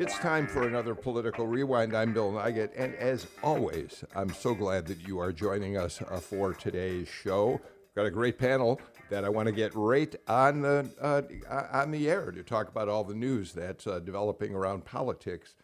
It's 0.00 0.18
time 0.18 0.46
for 0.46 0.66
another 0.66 0.94
political 0.94 1.46
rewind. 1.46 1.94
I'm 1.94 2.14
Bill 2.14 2.32
Nigut, 2.32 2.70
and 2.74 2.94
as 2.94 3.26
always, 3.42 4.02
I'm 4.16 4.32
so 4.32 4.54
glad 4.54 4.86
that 4.86 5.06
you 5.06 5.18
are 5.18 5.30
joining 5.30 5.76
us 5.76 6.00
uh, 6.00 6.18
for 6.20 6.54
today's 6.54 7.06
show. 7.06 7.60
We've 7.60 7.94
got 7.94 8.06
a 8.06 8.10
great 8.10 8.38
panel 8.38 8.80
that 9.10 9.26
I 9.26 9.28
want 9.28 9.48
to 9.48 9.52
get 9.52 9.74
right 9.74 10.16
on 10.26 10.62
the 10.62 10.88
uh, 11.02 11.66
on 11.70 11.90
the 11.90 12.08
air 12.08 12.30
to 12.30 12.42
talk 12.42 12.70
about 12.70 12.88
all 12.88 13.04
the 13.04 13.14
news 13.14 13.52
that's 13.52 13.86
uh, 13.86 13.98
developing 13.98 14.54
around 14.54 14.86
politics 14.86 15.54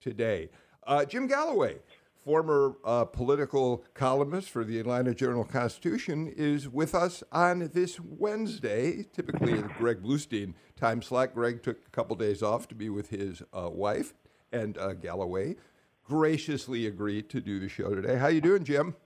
today. 0.00 0.50
Uh, 0.86 1.04
Jim 1.04 1.26
Galloway, 1.26 1.78
former 2.24 2.76
uh, 2.84 3.04
political 3.04 3.84
columnist 3.94 4.50
for 4.50 4.64
the 4.64 4.78
Atlanta 4.78 5.14
Journal 5.14 5.44
Constitution, 5.44 6.32
is 6.36 6.68
with 6.68 6.94
us 6.94 7.22
on 7.32 7.70
this 7.72 7.98
Wednesday. 8.00 9.06
Typically, 9.12 9.54
the 9.54 9.68
Greg 9.78 10.02
Bluestein 10.02 10.54
time 10.76 11.02
slot. 11.02 11.34
Greg 11.34 11.62
took 11.62 11.78
a 11.86 11.90
couple 11.90 12.16
days 12.16 12.42
off 12.42 12.68
to 12.68 12.74
be 12.74 12.88
with 12.88 13.10
his 13.10 13.42
uh, 13.52 13.68
wife, 13.70 14.14
and 14.52 14.76
uh, 14.78 14.92
Galloway 14.92 15.56
graciously 16.04 16.86
agreed 16.86 17.30
to 17.30 17.40
do 17.40 17.60
the 17.60 17.68
show 17.68 17.94
today. 17.94 18.18
How 18.18 18.28
you 18.28 18.40
doing, 18.40 18.64
Jim? 18.64 18.96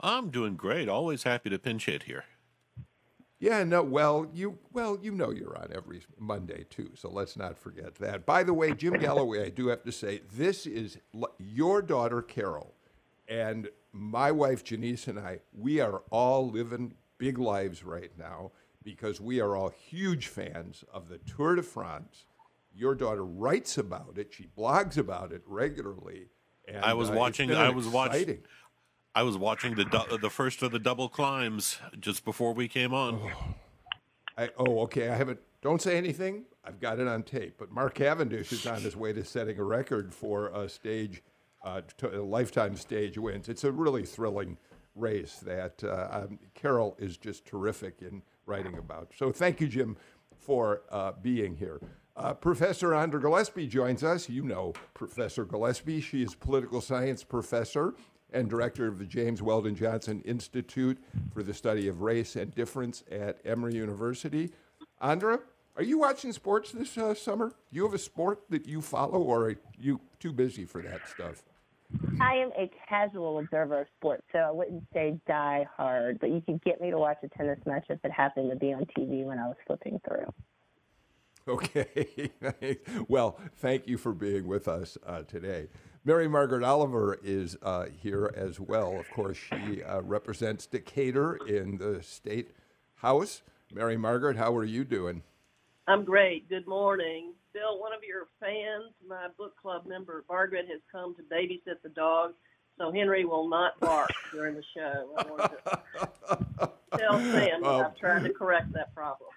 I'm 0.00 0.30
doing 0.30 0.56
great. 0.56 0.88
Always 0.88 1.22
happy 1.22 1.50
to 1.50 1.58
pinch 1.58 1.86
hit 1.86 2.04
here. 2.04 2.24
Yeah, 3.40 3.62
no, 3.62 3.82
well, 3.82 4.28
you 4.32 4.58
well, 4.72 4.98
you 5.00 5.12
know 5.12 5.30
you're 5.30 5.56
on 5.56 5.68
every 5.72 6.02
Monday 6.18 6.66
too, 6.70 6.90
so 6.94 7.08
let's 7.08 7.36
not 7.36 7.56
forget 7.56 7.94
that. 7.96 8.26
By 8.26 8.42
the 8.42 8.52
way, 8.52 8.72
Jim 8.72 8.94
Galloway, 8.94 9.46
I 9.46 9.50
do 9.50 9.68
have 9.68 9.84
to 9.84 9.92
say, 9.92 10.22
this 10.34 10.66
is 10.66 10.98
your 11.38 11.80
daughter 11.80 12.20
Carol 12.20 12.74
and 13.28 13.68
my 13.92 14.32
wife 14.32 14.64
Janice 14.64 15.06
and 15.06 15.18
I, 15.18 15.40
we 15.56 15.80
are 15.80 16.02
all 16.10 16.50
living 16.50 16.94
big 17.18 17.38
lives 17.38 17.84
right 17.84 18.10
now 18.18 18.52
because 18.82 19.20
we 19.20 19.40
are 19.40 19.56
all 19.56 19.70
huge 19.70 20.28
fans 20.28 20.84
of 20.92 21.08
the 21.08 21.18
Tour 21.18 21.56
de 21.56 21.62
France. 21.62 22.24
Your 22.74 22.94
daughter 22.94 23.24
writes 23.24 23.76
about 23.76 24.14
it, 24.16 24.32
she 24.32 24.48
blogs 24.56 24.96
about 24.96 25.32
it 25.32 25.42
regularly. 25.46 26.28
And, 26.66 26.84
I 26.84 26.94
was 26.94 27.10
uh, 27.10 27.14
watching 27.14 27.52
I 27.52 27.70
was 27.70 27.86
watching 27.86 28.42
I 29.18 29.22
was 29.22 29.36
watching 29.36 29.74
the 29.74 29.84
du- 29.84 30.16
the 30.18 30.30
first 30.30 30.62
of 30.62 30.70
the 30.70 30.78
double 30.78 31.08
climbs 31.08 31.80
just 31.98 32.24
before 32.24 32.52
we 32.54 32.68
came 32.68 32.94
on. 32.94 33.18
Oh. 33.20 33.54
I, 34.36 34.50
oh, 34.56 34.82
okay. 34.82 35.08
I 35.08 35.16
haven't. 35.16 35.40
Don't 35.60 35.82
say 35.82 35.96
anything. 35.96 36.44
I've 36.64 36.78
got 36.78 37.00
it 37.00 37.08
on 37.08 37.24
tape. 37.24 37.56
But 37.58 37.72
Mark 37.72 37.96
Cavendish 37.96 38.52
is 38.52 38.64
on 38.64 38.80
his 38.80 38.94
way 38.94 39.12
to 39.12 39.24
setting 39.24 39.58
a 39.58 39.64
record 39.64 40.14
for 40.14 40.50
a 40.54 40.68
stage, 40.68 41.24
uh, 41.64 41.80
a 42.00 42.18
lifetime 42.18 42.76
stage 42.76 43.18
wins. 43.18 43.48
It's 43.48 43.64
a 43.64 43.72
really 43.72 44.04
thrilling 44.04 44.56
race 44.94 45.40
that 45.40 45.82
uh, 45.82 46.08
um, 46.12 46.38
Carol 46.54 46.94
is 47.00 47.16
just 47.16 47.44
terrific 47.44 47.96
in 48.02 48.22
writing 48.46 48.78
about. 48.78 49.10
So 49.16 49.32
thank 49.32 49.60
you, 49.60 49.66
Jim, 49.66 49.96
for 50.38 50.82
uh, 50.92 51.10
being 51.20 51.56
here. 51.56 51.80
Uh, 52.16 52.34
professor 52.34 52.94
Andra 52.94 53.20
Gillespie 53.20 53.66
joins 53.66 54.04
us. 54.04 54.28
You 54.28 54.44
know 54.44 54.74
Professor 54.94 55.44
Gillespie. 55.44 56.00
She 56.00 56.22
is 56.22 56.36
political 56.36 56.80
science 56.80 57.24
professor 57.24 57.94
and 58.32 58.48
director 58.48 58.86
of 58.86 58.98
the 58.98 59.04
James 59.04 59.42
Weldon 59.42 59.74
Johnson 59.74 60.22
Institute 60.24 60.98
for 61.32 61.42
the 61.42 61.54
Study 61.54 61.88
of 61.88 62.02
Race 62.02 62.36
and 62.36 62.54
Difference 62.54 63.02
at 63.10 63.38
Emory 63.44 63.74
University. 63.74 64.50
Andra, 65.00 65.40
are 65.76 65.82
you 65.82 65.98
watching 65.98 66.32
sports 66.32 66.72
this 66.72 66.98
uh, 66.98 67.14
summer? 67.14 67.48
Do 67.48 67.76
you 67.76 67.84
have 67.84 67.94
a 67.94 67.98
sport 67.98 68.40
that 68.50 68.66
you 68.66 68.80
follow, 68.80 69.20
or 69.20 69.50
are 69.50 69.56
you 69.78 70.00
too 70.18 70.32
busy 70.32 70.64
for 70.64 70.82
that 70.82 71.08
stuff? 71.08 71.42
I 72.20 72.34
am 72.34 72.50
a 72.58 72.70
casual 72.88 73.38
observer 73.38 73.82
of 73.82 73.86
sports, 73.96 74.24
so 74.32 74.40
I 74.40 74.50
wouldn't 74.50 74.84
say 74.92 75.18
die 75.26 75.66
hard, 75.76 76.18
but 76.20 76.30
you 76.30 76.42
could 76.44 76.62
get 76.62 76.80
me 76.80 76.90
to 76.90 76.98
watch 76.98 77.18
a 77.22 77.28
tennis 77.28 77.58
match 77.64 77.86
if 77.88 77.98
it 78.04 78.10
happened 78.10 78.50
to 78.50 78.56
be 78.56 78.72
on 78.74 78.84
TV 78.96 79.24
when 79.24 79.38
I 79.38 79.46
was 79.46 79.56
flipping 79.66 80.00
through. 80.06 80.32
Okay. 81.48 82.30
well, 83.08 83.38
thank 83.56 83.86
you 83.86 83.96
for 83.96 84.12
being 84.12 84.46
with 84.46 84.68
us 84.68 84.98
uh, 85.06 85.22
today. 85.22 85.68
Mary 86.04 86.28
Margaret 86.28 86.62
Oliver 86.62 87.18
is 87.22 87.56
uh, 87.62 87.86
here 88.00 88.32
as 88.36 88.60
well. 88.60 88.98
Of 88.98 89.10
course, 89.10 89.36
she 89.36 89.82
uh, 89.82 90.00
represents 90.02 90.66
Decatur 90.66 91.36
in 91.46 91.78
the 91.78 92.02
state 92.02 92.50
house. 92.96 93.42
Mary 93.72 93.96
Margaret, 93.96 94.36
how 94.36 94.56
are 94.56 94.64
you 94.64 94.84
doing? 94.84 95.22
I'm 95.86 96.04
great. 96.04 96.48
Good 96.48 96.66
morning. 96.66 97.32
Bill, 97.52 97.80
one 97.80 97.92
of 97.92 98.00
your 98.06 98.26
fans, 98.40 98.92
my 99.06 99.28
book 99.36 99.54
club 99.60 99.86
member, 99.86 100.24
Margaret, 100.28 100.66
has 100.70 100.80
come 100.90 101.14
to 101.16 101.22
babysit 101.22 101.82
the 101.82 101.88
dog, 101.88 102.34
so 102.78 102.92
Henry 102.92 103.24
will 103.24 103.48
not 103.48 103.78
bark 103.80 104.10
during 104.32 104.54
the 104.54 104.62
show. 104.74 105.10
I 105.18 105.24
want 105.24 105.52
to 105.52 106.70
tell 106.98 107.18
Sam 107.18 107.62
that 107.62 107.64
um, 107.64 107.86
I've 107.86 107.96
tried 107.96 108.22
to 108.24 108.30
correct 108.30 108.72
that 108.74 108.94
problem. 108.94 109.30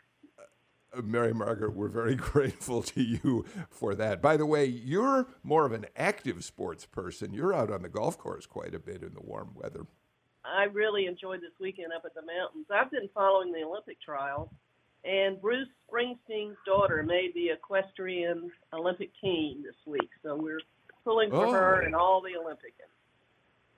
Mary 1.04 1.34
Margaret, 1.34 1.76
we're 1.76 1.88
very 1.88 2.16
grateful 2.32 2.82
to 2.84 3.02
you 3.02 3.46
for 3.70 3.96
that. 3.96 4.22
By 4.22 4.38
the 4.38 4.46
way, 4.46 4.66
you're 4.66 5.28
more 5.44 5.66
of 5.66 5.72
an 5.72 5.86
active 5.96 6.44
sports 6.44 6.86
person. 6.86 7.34
You're 7.34 7.54
out 7.54 7.72
on 7.72 7.82
the 7.82 7.90
golf 7.90 8.18
course 8.18 8.46
quite 8.46 8.76
a 8.76 8.80
bit 8.80 9.04
in 9.04 9.14
the 9.14 9.22
warm 9.22 9.52
weather. 9.56 9.86
I 10.44 10.64
really 10.64 11.06
enjoyed 11.06 11.42
this 11.42 11.52
weekend 11.60 11.94
up 11.94 12.04
at 12.06 12.14
the 12.16 12.22
mountains. 12.22 12.66
I've 12.74 12.92
been 12.92 13.10
following 13.14 13.52
the 13.52 13.64
Olympic 13.64 14.02
trials, 14.02 14.50
and 15.06 15.40
Bruce 15.40 15.68
Springsteen's 15.90 16.58
daughter 16.66 17.04
made 17.04 17.34
the 17.36 17.50
equestrian 17.52 18.52
Olympic 18.74 19.12
team 19.22 19.64
this 19.64 19.76
week. 19.86 20.10
So 20.24 20.36
we're 20.36 20.62
pulling 21.04 21.30
for 21.30 21.46
oh. 21.46 21.52
her 21.52 21.82
and 21.82 21.96
all 21.96 22.22
the 22.22 22.40
Olympians. 22.40 22.76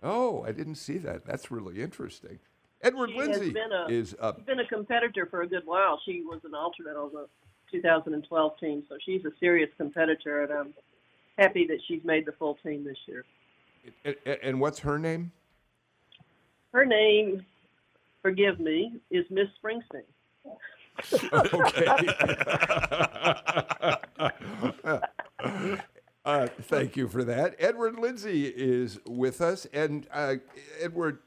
Oh, 0.02 0.44
I 0.44 0.52
didn't 0.52 0.75
see 0.75 0.97
that. 1.00 1.25
That's 1.25 1.52
really 1.52 1.81
interesting. 1.81 2.40
Edward 2.84 3.12
she 3.12 3.18
Lindsay 3.18 3.52
been 3.52 3.72
a, 3.72 3.88
is 3.90 4.16
uh, 4.20 4.34
been 4.34 4.60
a 4.60 4.68
competitor 4.68 5.26
for 5.26 5.42
a 5.42 5.48
good 5.48 5.66
while. 5.66 6.00
She 6.06 6.22
was 6.22 6.42
an 6.44 6.54
alternate 6.54 6.98
on 6.98 7.12
the 7.14 7.28
2012 7.72 8.60
team, 8.60 8.84
so 8.88 8.98
she's 9.04 9.24
a 9.26 9.32
serious 9.40 9.70
competitor, 9.78 10.44
and 10.44 10.52
I'm 10.52 10.74
happy 11.38 11.66
that 11.68 11.80
she's 11.88 12.04
made 12.04 12.26
the 12.26 12.34
full 12.34 12.58
team 12.64 12.84
this 12.84 12.98
year. 13.08 13.24
And, 14.06 14.16
and 14.44 14.60
what's 14.60 14.80
her 14.80 15.00
name? 15.00 15.32
Her 16.74 16.86
name, 16.86 17.46
forgive 18.22 18.60
me, 18.60 19.00
is 19.12 19.26
Miss 19.30 19.48
Springsteen. 19.64 20.04
okay. 25.44 25.80
Uh, 26.25 26.47
thank 26.61 26.95
you 26.95 27.07
for 27.07 27.23
that. 27.25 27.56
Edward 27.59 28.00
Lindsey 28.00 28.45
is 28.45 29.00
with 29.06 29.41
us. 29.41 29.67
And 29.73 30.07
uh, 30.11 30.35
Edward, 30.81 31.19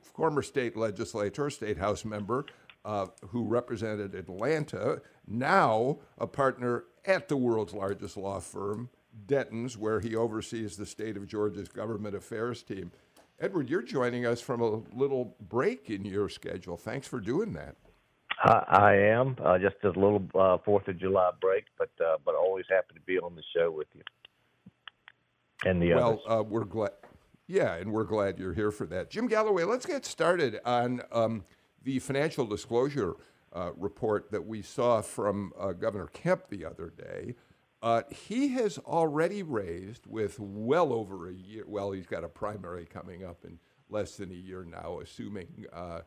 former 0.00 0.42
state 0.42 0.76
legislator, 0.76 1.50
state 1.50 1.78
house 1.78 2.04
member 2.04 2.46
uh, 2.84 3.06
who 3.28 3.44
represented 3.44 4.14
Atlanta, 4.14 5.02
now 5.26 5.98
a 6.18 6.26
partner 6.26 6.84
at 7.04 7.28
the 7.28 7.36
world's 7.36 7.72
largest 7.74 8.16
law 8.16 8.38
firm, 8.38 8.90
Dentons, 9.26 9.76
where 9.76 10.00
he 10.00 10.14
oversees 10.14 10.76
the 10.76 10.86
state 10.86 11.16
of 11.16 11.26
Georgia's 11.26 11.68
government 11.68 12.14
affairs 12.14 12.62
team. 12.62 12.92
Edward, 13.40 13.68
you're 13.68 13.82
joining 13.82 14.24
us 14.24 14.40
from 14.40 14.60
a 14.60 14.82
little 14.94 15.34
break 15.40 15.90
in 15.90 16.04
your 16.04 16.28
schedule. 16.28 16.76
Thanks 16.76 17.08
for 17.08 17.20
doing 17.20 17.52
that. 17.54 17.74
I 18.40 18.94
am 18.94 19.36
uh, 19.42 19.58
just 19.58 19.76
a 19.84 19.88
little 19.88 20.22
uh, 20.34 20.58
Fourth 20.64 20.86
of 20.88 20.98
July 20.98 21.30
break, 21.40 21.64
but 21.78 21.90
uh, 22.04 22.16
but 22.24 22.34
always 22.34 22.66
happy 22.68 22.94
to 22.94 23.00
be 23.00 23.18
on 23.18 23.34
the 23.36 23.42
show 23.56 23.70
with 23.70 23.86
you 23.94 24.02
and 25.64 25.82
the 25.82 25.94
well, 25.94 26.22
uh, 26.28 26.42
we're 26.42 26.64
glad. 26.64 26.92
Yeah, 27.46 27.74
and 27.74 27.92
we're 27.92 28.04
glad 28.04 28.38
you're 28.38 28.54
here 28.54 28.70
for 28.70 28.86
that. 28.86 29.10
Jim 29.10 29.26
Galloway, 29.26 29.64
let's 29.64 29.84
get 29.84 30.06
started 30.06 30.60
on 30.64 31.02
um, 31.12 31.44
the 31.82 31.98
financial 31.98 32.46
disclosure 32.46 33.16
uh, 33.52 33.70
report 33.76 34.30
that 34.30 34.46
we 34.46 34.62
saw 34.62 35.02
from 35.02 35.52
uh, 35.58 35.72
Governor 35.72 36.06
Kemp 36.06 36.48
the 36.48 36.64
other 36.64 36.92
day. 36.96 37.34
Uh, 37.82 38.02
he 38.10 38.48
has 38.48 38.78
already 38.78 39.42
raised, 39.42 40.06
with 40.06 40.40
well 40.40 40.92
over 40.92 41.28
a 41.28 41.34
year, 41.34 41.64
well, 41.66 41.92
he's 41.92 42.06
got 42.06 42.24
a 42.24 42.28
primary 42.28 42.86
coming 42.86 43.24
up 43.24 43.44
in 43.44 43.58
less 43.90 44.16
than 44.16 44.30
a 44.30 44.34
year 44.34 44.64
now, 44.64 45.00
assuming 45.00 45.66
uh, 45.70 46.00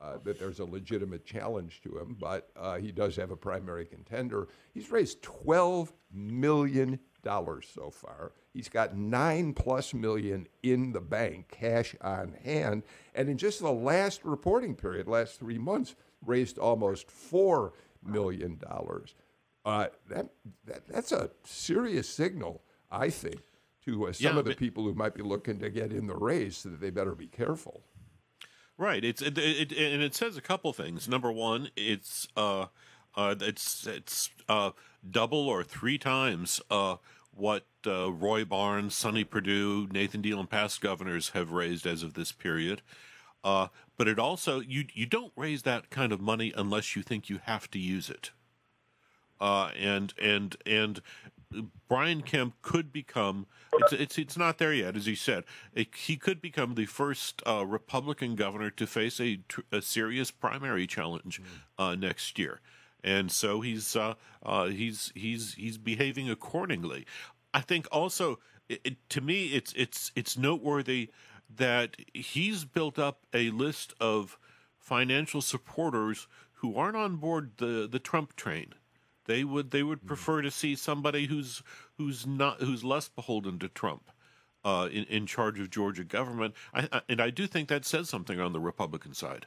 uh, 0.00 0.18
that 0.24 0.40
there's 0.40 0.58
a 0.58 0.64
legitimate 0.64 1.24
challenge 1.24 1.80
to 1.82 1.96
him, 1.98 2.16
but 2.18 2.50
he 2.80 2.90
does 2.90 3.14
have 3.14 3.30
a 3.30 3.36
primary 3.36 3.84
contender. 3.84 4.48
He's 4.74 4.90
raised 4.90 5.22
$12 5.22 5.92
million 6.12 6.98
so 7.24 7.90
far. 7.90 8.32
He's 8.52 8.68
got 8.68 8.96
nine 8.96 9.52
plus 9.52 9.94
million 9.94 10.48
in 10.62 10.92
the 10.92 11.00
bank, 11.00 11.48
cash 11.50 11.94
on 12.00 12.34
hand, 12.44 12.82
and 13.14 13.28
in 13.28 13.38
just 13.38 13.60
the 13.60 13.72
last 13.72 14.24
reporting 14.24 14.74
period, 14.74 15.06
last 15.06 15.38
three 15.38 15.58
months, 15.58 15.94
raised 16.24 16.58
almost 16.58 17.10
four 17.10 17.72
million 18.04 18.58
dollars. 18.58 19.14
Uh, 19.64 19.86
that, 20.08 20.28
that 20.66 20.88
that's 20.88 21.12
a 21.12 21.30
serious 21.44 22.08
signal, 22.08 22.62
I 22.90 23.10
think, 23.10 23.42
to 23.84 24.08
uh, 24.08 24.12
some 24.12 24.34
yeah, 24.34 24.38
of 24.38 24.44
the 24.46 24.54
people 24.54 24.84
who 24.84 24.94
might 24.94 25.14
be 25.14 25.22
looking 25.22 25.58
to 25.60 25.70
get 25.70 25.92
in 25.92 26.06
the 26.06 26.16
race 26.16 26.62
that 26.62 26.80
they 26.80 26.90
better 26.90 27.14
be 27.14 27.26
careful. 27.26 27.82
Right. 28.78 29.04
It's 29.04 29.20
it, 29.20 29.36
it, 29.36 29.72
and 29.72 30.02
it 30.02 30.14
says 30.14 30.38
a 30.38 30.40
couple 30.40 30.72
things. 30.72 31.06
Number 31.06 31.30
one, 31.30 31.68
it's 31.76 32.26
uh, 32.34 32.66
uh, 33.14 33.34
it's 33.40 33.86
it's 33.86 34.30
uh, 34.48 34.70
double 35.08 35.48
or 35.48 35.62
three 35.62 35.98
times 35.98 36.60
uh, 36.70 36.96
what 37.34 37.64
uh, 37.86 38.12
Roy 38.12 38.44
Barnes, 38.44 38.94
Sonny 38.94 39.24
Perdue, 39.24 39.88
Nathan 39.90 40.20
Deal, 40.20 40.40
and 40.40 40.50
past 40.50 40.80
governors 40.80 41.30
have 41.30 41.52
raised 41.52 41.86
as 41.86 42.02
of 42.02 42.14
this 42.14 42.32
period. 42.32 42.82
Uh, 43.42 43.68
but 43.96 44.08
it 44.08 44.18
also 44.18 44.60
you 44.60 44.84
you 44.92 45.06
don't 45.06 45.32
raise 45.36 45.62
that 45.62 45.90
kind 45.90 46.12
of 46.12 46.20
money 46.20 46.52
unless 46.56 46.94
you 46.94 47.02
think 47.02 47.30
you 47.30 47.40
have 47.44 47.70
to 47.70 47.78
use 47.78 48.10
it. 48.10 48.30
Uh, 49.40 49.70
and 49.78 50.12
and 50.20 50.56
and 50.66 51.00
Brian 51.88 52.22
Kemp 52.22 52.54
could 52.62 52.92
become 52.92 53.46
it's 53.72 53.92
it's 53.92 54.18
it's 54.18 54.36
not 54.36 54.58
there 54.58 54.74
yet, 54.74 54.96
as 54.96 55.06
he 55.06 55.14
said. 55.14 55.44
It, 55.74 55.94
he 55.94 56.16
could 56.16 56.40
become 56.40 56.74
the 56.74 56.86
first 56.86 57.42
uh, 57.46 57.64
Republican 57.66 58.36
governor 58.36 58.70
to 58.70 58.86
face 58.86 59.20
a, 59.20 59.40
a 59.72 59.80
serious 59.82 60.30
primary 60.30 60.86
challenge 60.86 61.40
uh, 61.78 61.94
next 61.94 62.38
year, 62.38 62.60
and 63.02 63.30
so 63.30 63.60
he's 63.60 63.96
uh, 63.96 64.14
uh, 64.44 64.66
he's 64.66 65.12
he's 65.14 65.54
he's 65.54 65.78
behaving 65.78 66.30
accordingly. 66.30 67.06
I 67.52 67.60
think 67.60 67.86
also, 67.90 68.38
it, 68.68 68.80
it, 68.84 69.08
to 69.10 69.20
me, 69.20 69.46
it's 69.46 69.72
it's 69.74 70.12
it's 70.14 70.36
noteworthy 70.36 71.10
that 71.56 71.96
he's 72.14 72.64
built 72.64 72.98
up 72.98 73.26
a 73.34 73.50
list 73.50 73.94
of 74.00 74.38
financial 74.78 75.40
supporters 75.40 76.28
who 76.54 76.76
aren't 76.76 76.96
on 76.96 77.16
board 77.16 77.52
the 77.56 77.88
the 77.90 77.98
Trump 77.98 78.36
train. 78.36 78.74
They 79.26 79.44
would 79.44 79.70
they 79.70 79.82
would 79.82 80.00
hmm. 80.00 80.06
prefer 80.06 80.42
to 80.42 80.50
see 80.50 80.74
somebody 80.74 81.26
who's 81.26 81.62
who's 81.98 82.26
not 82.26 82.60
who's 82.60 82.84
less 82.84 83.08
beholden 83.08 83.58
to 83.60 83.68
Trump 83.68 84.10
uh, 84.64 84.88
in 84.90 85.04
in 85.04 85.26
charge 85.26 85.58
of 85.58 85.70
Georgia 85.70 86.04
government. 86.04 86.54
I, 86.72 86.88
I, 86.92 87.00
and 87.08 87.20
I 87.20 87.30
do 87.30 87.46
think 87.46 87.68
that 87.68 87.84
says 87.84 88.08
something 88.08 88.40
on 88.40 88.52
the 88.52 88.60
Republican 88.60 89.14
side. 89.14 89.46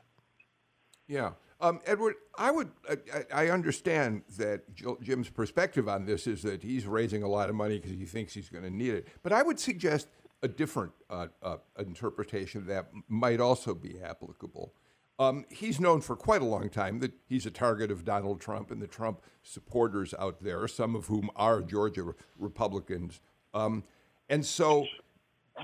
Yeah, 1.08 1.32
um, 1.64 1.80
Edward, 1.86 2.16
I 2.38 2.52
would 2.52 2.72
I, 2.90 3.46
I 3.46 3.50
understand 3.50 4.24
that 4.38 4.64
Jim's 5.02 5.30
perspective 5.30 5.88
on 5.88 6.06
this 6.06 6.28
is 6.28 6.42
that 6.44 6.62
he's 6.62 6.86
raising 6.86 7.24
a 7.24 7.28
lot 7.28 7.50
of 7.50 7.56
money 7.56 7.80
because 7.80 7.92
he 7.92 8.06
thinks 8.06 8.34
he's 8.34 8.50
going 8.50 8.66
to 8.66 8.70
need 8.70 8.94
it. 8.94 9.08
But 9.24 9.32
I 9.32 9.42
would 9.42 9.60
suggest 9.60 10.10
a 10.44 10.48
different 10.50 10.92
uh, 11.10 11.28
uh, 11.42 11.58
interpretation 11.80 12.68
that 12.68 12.90
might 13.08 13.40
also 13.40 13.74
be 13.74 14.00
applicable. 14.02 14.74
Um, 15.18 15.46
he's 15.50 15.80
known 15.80 16.02
for 16.02 16.18
quite 16.18 16.42
a 16.42 16.46
long 16.46 16.70
time 16.70 17.00
that 17.00 17.14
he's 17.26 17.46
a 17.46 17.52
target 17.52 17.92
of 17.92 18.04
Donald 18.04 18.42
Trump 18.42 18.70
and 18.70 18.82
the 18.82 18.88
Trump 18.88 19.22
supporters 19.42 20.14
out 20.20 20.44
there, 20.44 20.68
some 20.68 20.96
of 20.96 21.06
whom 21.06 21.30
are 21.36 21.62
Georgia 21.62 22.14
Republicans. 22.38 23.22
Um, 23.54 23.86
and 24.28 24.46
so, 24.46 24.86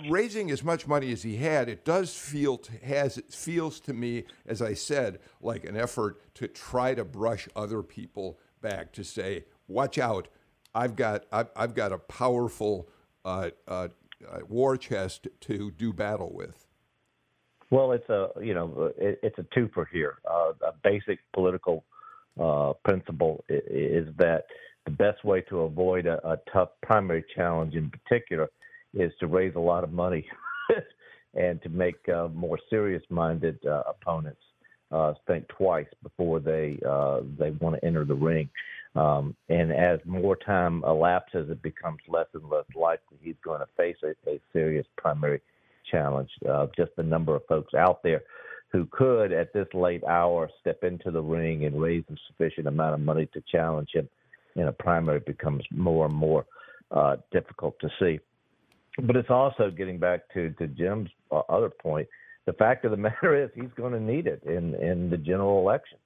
raising 0.08 0.52
as 0.52 0.64
much 0.64 0.88
money 0.88 1.12
as 1.12 1.24
he 1.24 1.38
had, 1.38 1.70
it 1.70 1.84
does 1.86 2.16
feel 2.16 2.58
to, 2.58 2.72
has 2.86 3.18
it 3.18 3.34
feels 3.34 3.80
to 3.82 3.94
me, 3.94 4.26
as 4.46 4.62
I 4.62 4.74
said, 4.74 5.20
like 5.42 5.66
an 5.66 5.76
effort 5.76 6.22
to 6.36 6.48
try 6.48 6.94
to 6.94 7.04
brush 7.04 7.48
other 7.56 7.82
people 7.82 8.40
back 8.62 8.92
to 8.94 9.04
say, 9.04 9.46
"Watch 9.68 9.98
out! 9.98 10.28
I've 10.74 10.96
got 10.96 11.26
I've, 11.32 11.50
I've 11.56 11.74
got 11.76 11.92
a 11.92 11.98
powerful 11.98 12.90
uh, 13.26 13.50
uh, 13.68 13.90
uh 14.28 14.40
war 14.48 14.78
chest 14.78 15.28
to 15.42 15.72
do 15.72 15.94
battle 15.94 16.32
with." 16.34 16.66
Well, 17.72 17.92
it's 17.92 18.10
a 18.10 18.30
you 18.42 18.54
know 18.54 18.92
it, 18.98 19.20
it's 19.24 19.38
a 19.38 19.44
twofer 19.44 19.86
here. 19.92 20.18
Uh, 20.30 20.54
a 20.66 20.74
basic 20.84 21.20
political 21.34 21.86
uh, 22.40 22.74
principle 22.84 23.44
is, 23.50 24.08
is 24.08 24.16
that 24.18 24.46
the 24.86 24.92
best 24.92 25.24
way 25.24 25.42
to 25.42 25.62
avoid 25.62 26.06
a, 26.06 26.26
a 26.28 26.40
tough 26.52 26.70
primary 26.82 27.24
challenge, 27.36 27.76
in 27.76 27.92
particular, 27.92 28.50
is 28.94 29.12
to 29.20 29.28
raise 29.28 29.56
a 29.56 29.60
lot 29.60 29.84
of 29.84 29.92
money 29.92 30.26
and 31.34 31.62
to 31.62 31.70
make 31.70 31.98
uh, 32.10 32.28
more 32.34 32.58
serious-minded 32.70 33.60
uh, 33.66 33.84
opponents 33.88 34.42
uh, 34.92 35.14
think 35.28 35.48
twice 35.50 35.88
before 36.02 36.40
they 36.40 36.80
uh, 36.88 37.22
they 37.38 37.52
want 37.52 37.76
to 37.76 37.86
enter 37.86 38.06
the 38.06 38.16
ring. 38.16 38.50
Um, 38.96 39.36
and 39.50 39.72
as 39.72 40.00
more 40.06 40.36
time 40.36 40.84
elapses, 40.86 41.50
it 41.52 41.62
becomes 41.62 42.00
less 42.08 42.26
and 42.34 42.50
less 42.50 42.66
likely 42.76 43.18
he's 43.22 43.36
going 43.44 43.60
to 43.60 43.68
face 43.78 43.98
a, 44.04 44.30
a 44.30 44.40
serious 44.52 44.88
primary 44.98 45.42
challenge. 45.92 46.32
Uh, 46.50 46.68
just 46.76 46.92
the 46.98 47.04
number 47.04 47.36
of 47.36 47.46
folks 47.48 47.76
out 47.76 48.02
there 48.02 48.24
who 48.72 48.88
could, 48.92 49.32
at 49.32 49.54
this 49.54 49.68
late 49.74 50.04
hour, 50.06 50.50
step 50.60 50.84
into 50.84 51.12
the 51.12 51.22
ring 51.22 51.66
and 51.66 51.80
raise 51.80 52.04
a 52.10 52.16
sufficient 52.28 52.68
amount 52.68 52.94
of 52.94 53.00
money 53.00 53.28
to 53.34 53.44
challenge 53.52 53.90
him 53.94 54.08
in 54.56 54.68
a 54.68 54.72
primary 54.72 55.20
becomes 55.20 55.64
more 55.72 56.06
and 56.06 56.16
more 56.16 56.46
uh, 56.92 57.16
difficult 57.32 57.76
to 57.80 57.90
see. 58.00 58.20
But 59.04 59.16
it's 59.16 59.30
also 59.30 59.72
getting 59.72 59.98
back 59.98 60.22
to, 60.34 60.52
to 60.52 60.68
Jim's 60.68 61.10
uh, 61.32 61.42
other 61.50 61.70
point. 61.70 62.08
The 62.46 62.54
fact 62.54 62.86
of 62.86 62.92
the 62.92 62.98
matter 63.10 63.42
is, 63.42 63.50
he's 63.56 63.74
going 63.76 63.94
to 63.94 64.00
need 64.00 64.28
it 64.28 64.44
in, 64.44 64.76
in 64.76 65.10
the 65.10 65.18
general 65.18 65.60
election. 65.60 65.98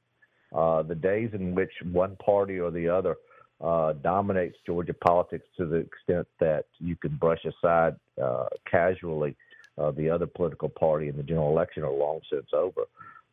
Uh, 0.54 0.84
the 0.84 0.95
days 0.95 1.31
in 1.34 1.56
which 1.56 1.72
one 1.92 2.16
party 2.18 2.60
or 2.60 2.69
the 2.69 2.88
other 2.88 3.16
uh, 3.62 3.94
dominates 3.94 4.57
Georgia 4.66 4.94
politics 4.94 5.48
to 5.57 5.66
the 5.66 5.78
extent 5.78 6.28
that 6.40 6.66
you 6.80 6.95
can 6.95 7.16
brush 7.16 7.44
aside 7.45 7.95
uh, 8.22 8.45
casually 8.69 9.36
uh, 9.78 9.92
the 9.92 10.10
other 10.10 10.28
political 10.28 10.69
party 10.69 11.07
in 11.07 11.18
the 11.18 11.24
general 11.24 11.50
election 11.50 11.84
are 11.84 11.92
long 11.92 12.19
since 12.31 12.48
over. 12.54 12.84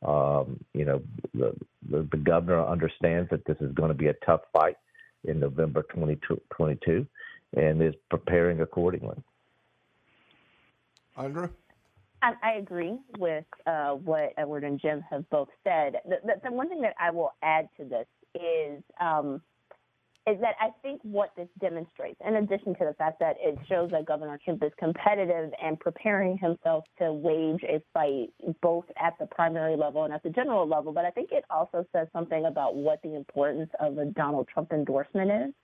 Um, 0.03 0.65
you 0.73 0.87
know, 0.87 1.03
the, 1.35 1.55
the, 1.91 2.09
the 2.11 2.17
governor 2.17 2.65
understands 2.65 3.29
that 3.31 3.45
this 3.45 3.59
is 3.61 3.73
going 3.73 3.89
to 3.89 3.95
be 3.95 4.07
a 4.07 4.15
tough 4.25 4.41
fight 4.53 4.77
in 5.25 5.41
November 5.41 5.83
2022 5.83 7.07
and 7.57 7.83
is 7.83 7.95
preparing 8.09 8.63
accordingly. 8.63 9.23
Andra? 11.21 11.51
I, 12.23 12.33
I 12.43 12.53
agree 12.55 12.99
with 13.19 13.45
uh, 13.67 13.91
what 13.93 14.33
Edward 14.37 14.65
and 14.65 14.81
Jim 14.81 15.03
have 15.11 15.29
both 15.31 15.49
said. 15.65 15.95
The, 16.07 16.17
the, 16.25 16.33
the, 16.45 16.53
one 16.53 16.69
thing 16.69 16.83
that 16.83 16.95
I 17.01 17.11
will 17.11 17.33
add 17.43 17.69
to 17.79 17.85
this 17.85 18.07
is 18.35 18.83
um, 19.01 19.41
is 20.27 20.39
that 20.41 20.55
I 20.61 20.69
think 20.83 21.01
what 21.03 21.31
this 21.37 21.49
demonstrates, 21.61 22.21
in 22.27 22.37
addition 22.37 22.75
to 22.75 22.85
the 22.85 22.95
fact 22.99 23.21
that 23.21 23.37
it 23.41 23.59
shows 23.69 23.91
that 23.91 24.05
Governor 24.05 24.39
Kemp 24.45 24.63
is 24.63 24.71
competitive 24.79 25.51
and 25.63 25.81
preparing 25.81 26.37
himself 26.37 26.85
to 26.99 27.13
wage 27.13 27.63
a 27.65 27.83
fight 27.95 28.29
both 28.61 28.85
at 29.03 29.15
the 29.19 29.27
primary 29.27 29.77
level 29.77 30.05
and 30.05 30.13
at 30.13 30.23
the 30.23 30.31
general 30.31 30.69
level, 30.69 30.93
but 30.93 31.07
I 31.07 31.11
think 31.11 31.31
it 31.33 31.45
also 31.49 31.87
says 31.93 32.07
something 32.13 32.45
about 32.45 32.77
what 32.77 33.01
the 33.03 33.17
importance 33.17 33.71
of 33.81 33.97
a 33.97 34.05
Donald 34.07 34.47
Trump 34.53 34.73
endorsement 34.73 35.31
is. 35.31 35.55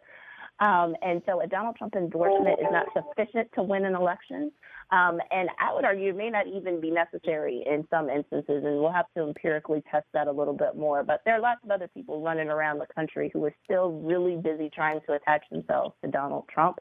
Um, 0.59 0.97
and 1.03 1.21
so 1.27 1.43
a 1.43 1.47
Donald 1.47 1.77
Trump 1.77 1.95
endorsement 1.95 2.59
is 2.59 2.67
not 2.71 2.87
sufficient 2.95 3.51
to 3.57 3.63
win 3.63 3.85
an 3.85 3.95
election. 3.95 4.51
Um, 4.93 5.19
and 5.33 5.49
I 5.59 5.75
would 5.75 5.85
argue 5.85 6.11
it 6.11 6.17
may 6.17 6.31
not 6.31 6.47
even 6.47 6.81
be 6.81 6.91
necessary 6.91 7.65
in 7.67 7.87
some 7.91 8.09
instances, 8.09 8.63
and 8.65 8.81
we'll 8.81 8.93
have 8.93 9.13
to 9.17 9.25
empirically 9.25 9.83
test 9.91 10.07
that 10.15 10.29
a 10.29 10.33
little 10.33 10.55
bit 10.55 10.77
more. 10.77 11.03
But 11.03 11.23
there 11.25 11.35
are 11.35 11.41
lots 11.41 11.61
of 11.65 11.71
other 11.71 11.89
people 11.89 12.23
running 12.23 12.49
around 12.49 12.79
the 12.79 12.87
country 12.95 13.31
who 13.33 13.45
are 13.45 13.55
still 13.65 13.91
really 13.91 14.37
busy 14.37 14.71
trying 14.73 15.01
to 15.07 15.15
attach 15.15 15.43
themselves 15.51 15.95
to 16.05 16.11
Donald 16.11 16.45
Trump 16.49 16.79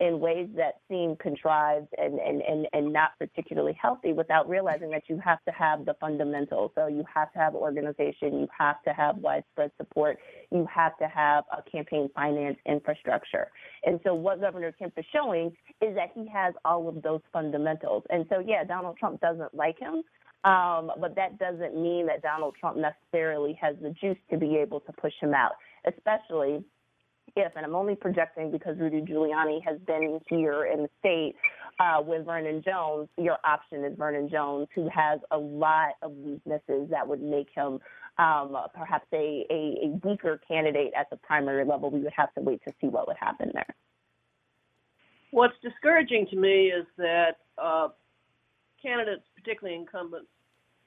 in 0.00 0.20
ways 0.20 0.48
that 0.56 0.80
seem 0.88 1.16
contrived 1.16 1.88
and, 1.98 2.20
and, 2.20 2.40
and, 2.42 2.66
and 2.72 2.92
not 2.92 3.10
particularly 3.18 3.76
healthy 3.80 4.12
without 4.12 4.48
realizing 4.48 4.90
that 4.90 5.02
you 5.08 5.20
have 5.24 5.42
to 5.44 5.50
have 5.50 5.84
the 5.84 5.94
fundamentals. 6.00 6.70
So 6.76 6.86
you 6.86 7.04
have 7.12 7.32
to 7.32 7.38
have 7.38 7.54
organization, 7.54 8.40
you 8.40 8.48
have 8.56 8.80
to 8.84 8.92
have 8.92 9.16
widespread 9.16 9.72
support, 9.76 10.18
you 10.52 10.66
have 10.72 10.96
to 10.98 11.08
have 11.08 11.44
a 11.56 11.68
campaign 11.68 12.08
finance 12.14 12.58
infrastructure. 12.64 13.48
And 13.84 13.98
so 14.04 14.14
what 14.14 14.40
Governor 14.40 14.72
Kemp 14.72 14.94
is 14.96 15.04
showing 15.12 15.48
is 15.82 15.96
that 15.96 16.10
he 16.14 16.28
has 16.28 16.54
all 16.64 16.88
of 16.88 17.02
those 17.02 17.20
fundamentals. 17.32 18.04
And 18.10 18.24
so, 18.28 18.38
yeah, 18.38 18.62
Donald 18.64 18.98
Trump 18.98 19.20
doesn't 19.20 19.52
like 19.52 19.78
him. 19.80 20.02
Um, 20.44 20.92
but 21.00 21.16
that 21.16 21.38
doesn't 21.40 21.74
mean 21.74 22.06
that 22.06 22.22
Donald 22.22 22.54
Trump 22.60 22.76
necessarily 22.76 23.58
has 23.60 23.74
the 23.82 23.90
juice 24.00 24.18
to 24.30 24.38
be 24.38 24.56
able 24.56 24.78
to 24.80 24.92
push 24.92 25.12
him 25.20 25.34
out, 25.34 25.52
especially 25.84 26.64
if, 27.36 27.52
and 27.56 27.64
I'm 27.64 27.74
only 27.74 27.94
projecting 27.94 28.50
because 28.50 28.78
Rudy 28.78 29.00
Giuliani 29.00 29.64
has 29.64 29.78
been 29.86 30.20
here 30.28 30.66
in 30.66 30.82
the 30.82 30.88
state 31.00 31.34
uh, 31.80 32.02
with 32.02 32.26
Vernon 32.26 32.62
Jones, 32.64 33.08
your 33.16 33.38
option 33.44 33.84
is 33.84 33.96
Vernon 33.96 34.28
Jones, 34.28 34.68
who 34.74 34.88
has 34.88 35.20
a 35.30 35.38
lot 35.38 35.94
of 36.02 36.12
weaknesses 36.12 36.88
that 36.90 37.06
would 37.06 37.22
make 37.22 37.48
him 37.54 37.78
um, 38.18 38.56
perhaps 38.74 39.06
a, 39.12 39.46
a, 39.50 39.86
a 39.86 40.00
weaker 40.02 40.40
candidate 40.48 40.92
at 40.98 41.08
the 41.10 41.16
primary 41.16 41.64
level. 41.64 41.90
We 41.90 42.00
would 42.00 42.12
have 42.16 42.34
to 42.34 42.40
wait 42.40 42.60
to 42.66 42.74
see 42.80 42.88
what 42.88 43.06
would 43.06 43.16
happen 43.18 43.50
there. 43.54 43.74
What's 45.30 45.54
discouraging 45.62 46.26
to 46.30 46.36
me 46.36 46.66
is 46.66 46.86
that 46.96 47.36
uh, 47.58 47.88
candidates, 48.82 49.22
particularly 49.36 49.78
incumbents 49.78 50.28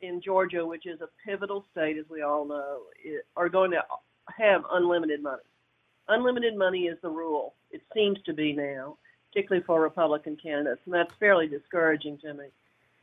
in 0.02 0.22
Georgia, 0.22 0.66
which 0.66 0.86
is 0.86 1.00
a 1.02 1.08
pivotal 1.26 1.64
state, 1.72 1.98
as 1.98 2.06
we 2.10 2.22
all 2.22 2.46
know, 2.46 2.82
are 3.38 3.50
going 3.50 3.72
to 3.72 3.82
have 4.38 4.64
unlimited 4.72 5.22
money 5.22 5.44
unlimited 6.08 6.58
money 6.58 6.84
is 6.84 6.98
the 7.02 7.10
rule. 7.10 7.54
It 7.72 7.82
seems 7.94 8.20
to 8.26 8.34
be 8.34 8.54
now, 8.54 8.98
particularly 9.32 9.64
for 9.66 9.82
Republican 9.82 10.38
candidates, 10.42 10.82
and 10.86 10.94
that's 10.94 11.14
fairly 11.20 11.48
discouraging 11.48 12.18
to 12.20 12.34
me. 12.34 12.46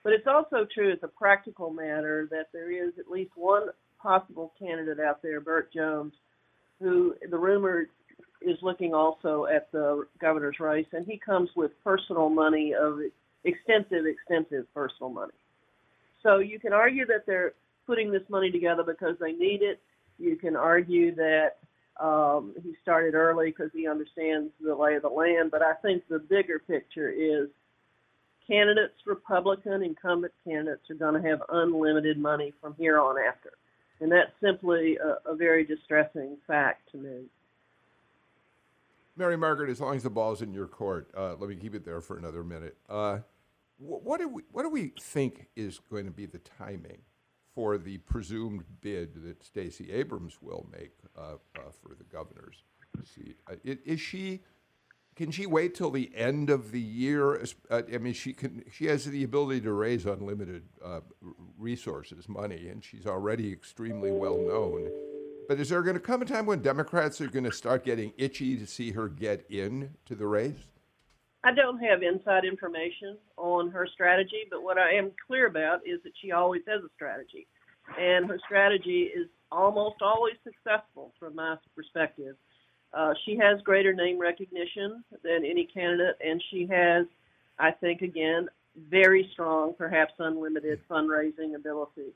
But 0.04 0.12
it's 0.12 0.26
also 0.26 0.66
true 0.72 0.92
as 0.92 0.98
a 1.02 1.08
practical 1.08 1.70
matter 1.70 2.28
that 2.30 2.48
there 2.52 2.70
is 2.70 2.92
at 2.98 3.10
least 3.10 3.32
one 3.34 3.68
possible 4.00 4.52
candidate 4.58 5.00
out 5.00 5.22
there, 5.22 5.40
Burt 5.40 5.72
Jones, 5.72 6.12
who 6.80 7.14
the 7.28 7.38
rumor 7.38 7.88
is 8.40 8.56
looking 8.62 8.94
also 8.94 9.46
at 9.46 9.70
the 9.72 10.06
governor's 10.20 10.60
race, 10.60 10.86
and 10.92 11.04
he 11.04 11.18
comes 11.18 11.50
with 11.56 11.72
personal 11.82 12.28
money 12.28 12.74
of 12.74 13.00
extensive, 13.44 14.06
extensive 14.06 14.72
personal 14.72 15.10
money. 15.10 15.32
So 16.22 16.38
you 16.38 16.58
can 16.60 16.72
argue 16.72 17.06
that 17.06 17.26
they're 17.26 17.52
putting 17.86 18.12
this 18.12 18.22
money 18.28 18.50
together 18.50 18.84
because 18.84 19.16
they 19.20 19.32
need 19.32 19.62
it. 19.62 19.80
You 20.18 20.36
can 20.36 20.56
argue 20.56 21.14
that 21.16 21.56
um, 21.98 22.54
he 22.62 22.74
started 22.82 23.14
early 23.14 23.50
because 23.50 23.70
he 23.74 23.88
understands 23.88 24.52
the 24.60 24.74
lay 24.74 24.94
of 24.94 25.02
the 25.02 25.08
land. 25.08 25.50
But 25.50 25.62
I 25.62 25.74
think 25.74 26.04
the 26.08 26.18
bigger 26.18 26.58
picture 26.58 27.08
is 27.08 27.48
candidates, 28.46 28.94
Republican 29.06 29.82
incumbent 29.82 30.32
candidates, 30.44 30.88
are 30.90 30.94
going 30.94 31.20
to 31.20 31.28
have 31.28 31.42
unlimited 31.48 32.18
money 32.18 32.52
from 32.60 32.74
here 32.78 32.98
on 33.00 33.16
after. 33.18 33.52
And 34.00 34.12
that's 34.12 34.30
simply 34.40 34.96
a, 34.96 35.30
a 35.32 35.36
very 35.36 35.64
distressing 35.64 36.36
fact 36.46 36.90
to 36.92 36.98
me. 36.98 37.24
Mary 39.16 39.36
Margaret, 39.36 39.68
as 39.68 39.80
long 39.80 39.96
as 39.96 40.04
the 40.04 40.10
ball's 40.10 40.42
in 40.42 40.52
your 40.52 40.68
court, 40.68 41.10
uh, 41.16 41.34
let 41.38 41.50
me 41.50 41.56
keep 41.56 41.74
it 41.74 41.84
there 41.84 42.00
for 42.00 42.16
another 42.16 42.44
minute. 42.44 42.76
Uh, 42.88 43.18
wh- 43.78 44.04
what 44.04 44.20
do 44.20 44.28
we 44.28 44.42
what 44.52 44.62
do 44.62 44.68
we 44.68 44.92
think 45.00 45.48
is 45.56 45.80
going 45.90 46.04
to 46.04 46.12
be 46.12 46.24
the 46.24 46.38
timing 46.38 46.98
for 47.58 47.76
the 47.76 47.98
presumed 47.98 48.62
bid 48.80 49.20
that 49.24 49.42
Stacey 49.42 49.90
Abrams 49.90 50.38
will 50.40 50.64
make 50.70 50.92
uh, 51.18 51.38
uh 51.56 51.60
for 51.82 51.96
the 51.96 52.04
governor's 52.04 52.62
seat? 53.02 53.40
Uh, 53.50 53.56
is 53.64 54.00
she 54.00 54.42
can 55.16 55.32
she 55.32 55.44
wait 55.44 55.74
till 55.74 55.90
the 55.90 56.12
end 56.14 56.50
of 56.50 56.70
the 56.70 56.80
year? 56.80 57.44
Uh, 57.68 57.82
I 57.92 57.98
mean, 57.98 58.12
she 58.12 58.32
can. 58.32 58.62
She 58.70 58.86
has 58.86 59.04
the 59.06 59.24
ability 59.24 59.62
to 59.62 59.72
raise 59.72 60.06
unlimited 60.06 60.62
resources, 61.58 62.28
money, 62.28 62.68
and 62.68 62.84
she's 62.84 63.08
already 63.08 63.52
extremely 63.52 64.12
well 64.12 64.38
known 64.38 64.88
but 65.48 65.58
is 65.58 65.70
there 65.70 65.82
going 65.82 65.94
to 65.94 66.00
come 66.00 66.20
a 66.20 66.26
time 66.26 66.44
when 66.44 66.60
Democrats 66.60 67.22
are 67.22 67.26
going 67.26 67.44
to 67.44 67.52
start 67.52 67.82
getting 67.82 68.12
itchy 68.18 68.58
to 68.58 68.66
see 68.66 68.92
her 68.92 69.08
get 69.08 69.46
in 69.48 69.94
to 70.04 70.14
the 70.14 70.26
race? 70.26 70.68
I 71.44 71.52
don't 71.54 71.78
have 71.78 72.02
inside 72.02 72.44
information 72.44 73.16
on 73.36 73.70
her 73.70 73.86
strategy, 73.86 74.44
but 74.50 74.62
what 74.62 74.78
I 74.78 74.94
am 74.94 75.12
clear 75.26 75.46
about 75.46 75.86
is 75.86 76.02
that 76.02 76.12
she 76.20 76.32
always 76.32 76.62
has 76.66 76.82
a 76.82 76.88
strategy. 76.94 77.46
And 77.98 78.26
her 78.26 78.38
strategy 78.44 79.02
is 79.02 79.28
almost 79.50 80.02
always 80.02 80.34
successful 80.44 81.12
from 81.18 81.36
my 81.36 81.56
perspective. 81.74 82.36
Uh, 82.92 83.14
she 83.24 83.36
has 83.36 83.60
greater 83.62 83.92
name 83.92 84.18
recognition 84.18 85.04
than 85.22 85.44
any 85.44 85.64
candidate, 85.64 86.16
and 86.24 86.42
she 86.50 86.66
has, 86.66 87.06
I 87.58 87.70
think, 87.70 88.02
again, 88.02 88.48
very 88.90 89.28
strong, 89.32 89.74
perhaps 89.74 90.14
unlimited 90.18 90.80
fundraising 90.88 91.54
ability 91.54 92.12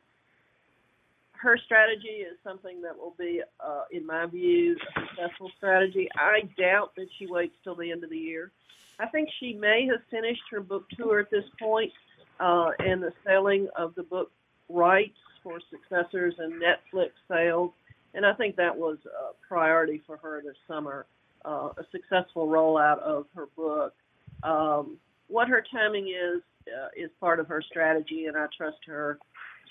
her 1.42 1.58
strategy 1.58 2.22
is 2.22 2.38
something 2.44 2.82
that 2.82 2.96
will 2.96 3.14
be, 3.18 3.42
uh, 3.60 3.82
in 3.90 4.06
my 4.06 4.26
view, 4.26 4.76
a 4.96 5.00
successful 5.00 5.50
strategy. 5.56 6.08
I 6.14 6.42
doubt 6.56 6.94
that 6.96 7.08
she 7.18 7.26
waits 7.26 7.56
till 7.64 7.74
the 7.74 7.90
end 7.90 8.04
of 8.04 8.10
the 8.10 8.18
year. 8.18 8.52
I 8.98 9.06
think 9.06 9.28
she 9.40 9.54
may 9.54 9.86
have 9.90 10.00
finished 10.10 10.42
her 10.50 10.60
book 10.60 10.84
tour 10.96 11.20
at 11.20 11.30
this 11.30 11.44
point, 11.58 11.92
uh, 12.40 12.70
and 12.78 13.02
the 13.02 13.12
selling 13.26 13.68
of 13.76 13.94
the 13.94 14.02
book 14.02 14.30
rights 14.68 15.16
for 15.42 15.58
successors 15.70 16.34
and 16.38 16.62
Netflix 16.62 17.10
sales. 17.28 17.72
And 18.14 18.26
I 18.26 18.34
think 18.34 18.56
that 18.56 18.76
was 18.76 18.98
a 19.06 19.32
priority 19.46 20.02
for 20.06 20.16
her 20.18 20.42
this 20.44 20.56
summer, 20.68 21.06
uh, 21.44 21.70
a 21.76 21.84
successful 21.90 22.46
rollout 22.46 22.98
of 23.00 23.26
her 23.34 23.46
book. 23.56 23.94
Um, 24.42 24.98
what 25.28 25.48
her 25.48 25.64
timing 25.72 26.08
is 26.08 26.42
uh, 26.68 26.88
is 26.96 27.10
part 27.18 27.40
of 27.40 27.48
her 27.48 27.62
strategy, 27.62 28.26
and 28.26 28.36
I 28.36 28.46
trust 28.56 28.78
her 28.86 29.18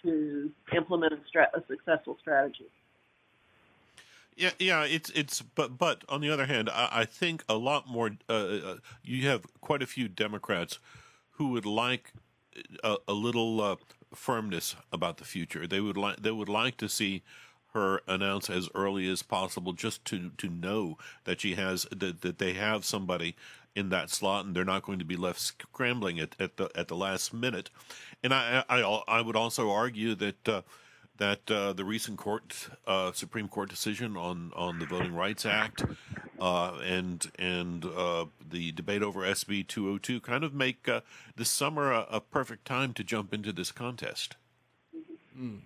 to 0.04 0.52
implement 0.76 1.14
a, 1.14 1.20
stra- 1.28 1.52
a 1.54 1.62
successful 1.68 2.18
strategy. 2.20 2.70
Yeah, 4.42 4.50
yeah, 4.58 4.84
it's 4.86 5.12
it's 5.12 5.44
but 5.44 5.78
but 5.78 6.04
on 6.10 6.20
the 6.20 6.32
other 6.32 6.48
hand, 6.48 6.68
I, 6.68 6.90
I 6.92 7.06
think 7.06 7.44
a 7.48 7.54
lot 7.58 7.88
more. 7.88 8.10
Uh, 8.28 8.34
uh, 8.34 8.76
you 9.04 9.28
have 9.28 9.46
quite 9.62 9.84
a 9.84 9.86
few 9.86 10.08
Democrats 10.08 10.80
who 11.34 11.50
would 11.50 11.66
like 11.66 12.12
a, 12.84 12.98
a 13.08 13.14
little 13.14 13.62
uh, 13.62 13.76
firmness 14.16 14.76
about 14.92 15.18
the 15.18 15.26
future. 15.26 15.68
They 15.68 15.80
would 15.80 15.96
like 15.96 16.24
they 16.24 16.32
would 16.32 16.50
like 16.50 16.78
to 16.78 16.90
see 16.90 17.22
her 17.76 18.02
announce 18.08 18.50
as 18.50 18.68
early 18.74 19.08
as 19.08 19.22
possible, 19.22 19.74
just 19.74 20.06
to 20.06 20.32
to 20.40 20.50
know 20.50 20.98
that 21.26 21.42
she 21.42 21.54
has 21.54 21.86
that 21.96 22.22
that 22.22 22.40
they 22.40 22.54
have 22.54 22.84
somebody 22.84 23.36
in 23.76 23.90
that 23.90 24.10
slot, 24.10 24.46
and 24.46 24.56
they're 24.56 24.66
not 24.66 24.82
going 24.82 24.98
to 24.98 25.06
be 25.06 25.16
left 25.16 25.40
scrambling 25.40 26.20
at, 26.20 26.36
at 26.40 26.58
the 26.58 26.68
at 26.74 26.88
the 26.88 26.96
last 26.96 27.32
minute. 27.32 27.70
And 28.24 28.34
I 28.34 28.64
I, 28.68 28.82
I 29.08 29.22
would 29.22 29.36
also 29.36 29.70
argue 29.70 30.16
that. 30.16 30.50
Uh, 30.50 30.62
that 31.22 31.52
uh, 31.52 31.72
the 31.72 31.86
recent 31.86 32.18
court 32.18 32.68
uh, 32.88 33.12
Supreme 33.12 33.48
Court 33.48 33.70
decision 33.70 34.18
on, 34.18 34.52
on 34.56 34.80
the 34.80 34.88
Voting 34.88 35.14
Rights 35.14 35.46
Act 35.46 35.86
uh, 36.40 36.80
and 36.84 37.32
and 37.38 37.86
uh, 37.86 38.26
the 38.50 38.72
debate 38.72 39.04
over 39.04 39.20
SB 39.20 39.68
202 39.68 40.20
kind 40.20 40.44
of 40.44 40.56
make 40.56 40.90
uh, 40.90 41.02
this 41.36 41.52
summer 41.52 41.92
a, 41.92 42.08
a, 42.10 42.22
perfect 42.22 42.66
time 42.66 42.92
to 42.94 43.04
jump 43.04 43.36
into 43.36 43.54
this 43.54 43.72
contest. 43.72 44.36
Mm. 45.40 45.60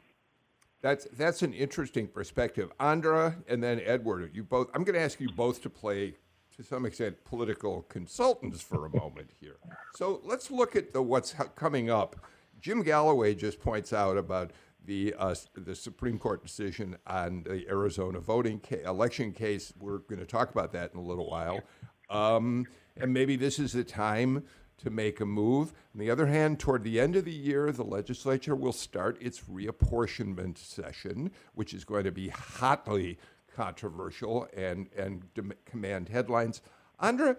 That's 0.81 1.07
that's 1.13 1.41
an 1.41 1.53
interesting 1.53 2.09
perspective, 2.09 2.69
Andra, 2.77 3.37
and 3.47 3.63
then 3.63 3.79
Edward. 3.85 4.31
You 4.33 4.43
both. 4.43 4.69
I'm 4.73 4.83
going 4.83 4.95
to 4.95 5.01
ask 5.01 5.21
you 5.21 5.29
both 5.29 5.61
to 5.61 5.69
play 5.69 6.15
to 6.57 6.63
some 6.63 6.85
extent, 6.85 7.23
political 7.23 7.83
consultants 7.83 8.61
for 8.61 8.85
a 8.85 8.89
moment 8.89 9.29
here. 9.39 9.55
So 9.95 10.19
let's 10.25 10.51
look 10.51 10.75
at 10.75 10.91
the 10.91 11.01
what's 11.01 11.33
coming 11.55 11.89
up. 11.89 12.17
Jim 12.59 12.83
Galloway 12.83 13.35
just 13.35 13.61
points 13.61 13.93
out 13.93 14.17
about 14.17 14.51
the 14.85 15.15
uh, 15.17 15.35
the 15.55 15.75
Supreme 15.75 16.19
Court 16.19 16.43
decision 16.43 16.97
on 17.07 17.43
the 17.43 17.67
Arizona 17.67 18.19
voting 18.19 18.59
ca- 18.59 18.83
election 18.83 19.31
case. 19.31 19.73
We're 19.79 19.99
going 19.99 20.19
to 20.19 20.25
talk 20.25 20.51
about 20.51 20.71
that 20.73 20.91
in 20.93 20.99
a 20.99 21.03
little 21.03 21.29
while, 21.29 21.61
um, 22.09 22.67
and 22.97 23.13
maybe 23.13 23.35
this 23.35 23.59
is 23.59 23.73
the 23.73 23.83
time 23.83 24.43
to 24.77 24.89
make 24.89 25.19
a 25.19 25.25
move. 25.25 25.73
On 25.93 25.99
the 25.99 26.11
other 26.11 26.27
hand, 26.27 26.59
toward 26.59 26.83
the 26.83 26.99
end 26.99 27.15
of 27.15 27.25
the 27.25 27.31
year, 27.31 27.71
the 27.71 27.83
legislature 27.83 28.55
will 28.55 28.73
start 28.73 29.17
its 29.21 29.41
reapportionment 29.41 30.57
session, 30.57 31.31
which 31.53 31.73
is 31.73 31.85
going 31.85 32.03
to 32.03 32.11
be 32.11 32.29
hotly 32.29 33.17
controversial 33.55 34.47
and 34.55 34.89
and 34.97 35.23
command 35.65 36.09
headlines. 36.09 36.61
Andra, 36.99 37.37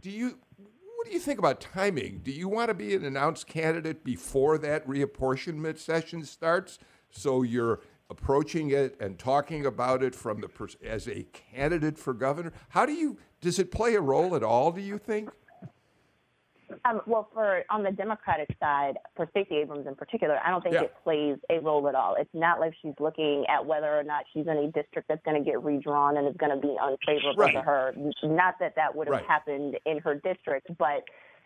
do 0.00 0.10
you 0.10 0.38
what 0.98 1.06
do 1.06 1.12
you 1.12 1.20
think 1.20 1.38
about 1.38 1.60
timing? 1.60 2.22
Do 2.24 2.32
you 2.32 2.48
want 2.48 2.70
to 2.70 2.74
be 2.74 2.92
an 2.92 3.04
announced 3.04 3.46
candidate 3.46 4.02
before 4.02 4.58
that 4.58 4.84
reapportionment 4.88 5.78
session 5.78 6.24
starts, 6.24 6.80
so 7.08 7.44
you're 7.44 7.82
approaching 8.10 8.70
it 8.72 8.96
and 9.00 9.16
talking 9.16 9.64
about 9.64 10.02
it 10.02 10.12
from 10.12 10.40
the 10.40 10.48
pers- 10.48 10.76
as 10.82 11.06
a 11.06 11.24
candidate 11.54 12.00
for 12.00 12.12
governor? 12.12 12.52
How 12.70 12.84
do 12.84 12.92
you 12.94 13.16
does 13.40 13.60
it 13.60 13.70
play 13.70 13.94
a 13.94 14.00
role 14.00 14.34
at 14.34 14.42
all? 14.42 14.72
Do 14.72 14.80
you 14.80 14.98
think? 14.98 15.30
Um, 16.84 17.00
well, 17.06 17.28
for 17.32 17.64
on 17.70 17.82
the 17.82 17.90
Democratic 17.90 18.48
side, 18.60 18.94
for 19.16 19.26
Stacey 19.30 19.56
Abrams 19.56 19.86
in 19.86 19.94
particular, 19.94 20.38
I 20.44 20.50
don't 20.50 20.62
think 20.62 20.74
yeah. 20.74 20.82
it 20.82 20.94
plays 21.02 21.36
a 21.50 21.60
role 21.60 21.88
at 21.88 21.94
all. 21.94 22.16
It's 22.18 22.30
not 22.34 22.60
like 22.60 22.74
she's 22.82 22.94
looking 23.00 23.44
at 23.48 23.64
whether 23.64 23.98
or 23.98 24.02
not 24.02 24.24
she's 24.32 24.46
in 24.46 24.56
a 24.56 24.66
district 24.70 25.08
that's 25.08 25.22
going 25.24 25.42
to 25.42 25.50
get 25.50 25.62
redrawn 25.62 26.16
and 26.16 26.28
is 26.28 26.36
going 26.36 26.54
to 26.54 26.60
be 26.60 26.76
unfavorable 26.80 27.42
right. 27.42 27.52
to 27.52 27.62
her. 27.62 27.94
Not 28.22 28.54
that 28.60 28.74
that 28.76 28.94
would 28.94 29.06
have 29.06 29.14
right. 29.14 29.26
happened 29.26 29.78
in 29.86 29.98
her 30.00 30.14
district, 30.14 30.68
but 30.78 31.04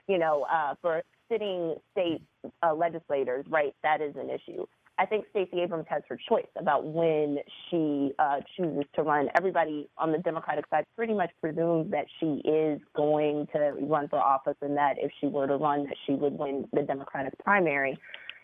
you 0.08 0.18
know, 0.18 0.46
uh, 0.52 0.74
for 0.80 1.02
sitting 1.30 1.76
state 1.92 2.22
uh, 2.62 2.74
legislators, 2.74 3.44
right, 3.48 3.74
that 3.82 4.00
is 4.00 4.14
an 4.16 4.28
issue. 4.28 4.66
I 4.98 5.06
think 5.06 5.24
Stacey 5.30 5.60
Abrams 5.62 5.86
has 5.88 6.02
her 6.08 6.18
choice 6.28 6.46
about 6.56 6.84
when 6.84 7.38
she 7.70 8.12
uh, 8.18 8.40
chooses 8.56 8.84
to 8.94 9.02
run. 9.02 9.28
Everybody 9.36 9.88
on 9.96 10.12
the 10.12 10.18
Democratic 10.18 10.66
side 10.68 10.84
pretty 10.96 11.14
much 11.14 11.30
presumes 11.40 11.90
that 11.90 12.04
she 12.20 12.42
is 12.48 12.80
going 12.94 13.46
to 13.54 13.72
run 13.80 14.08
for 14.08 14.18
office 14.18 14.56
and 14.60 14.76
that 14.76 14.96
if 14.98 15.10
she 15.20 15.26
were 15.26 15.46
to 15.46 15.56
run, 15.56 15.84
that 15.84 15.96
she 16.06 16.12
would 16.12 16.38
win 16.38 16.68
the 16.72 16.82
Democratic 16.82 17.32
primary. 17.38 17.98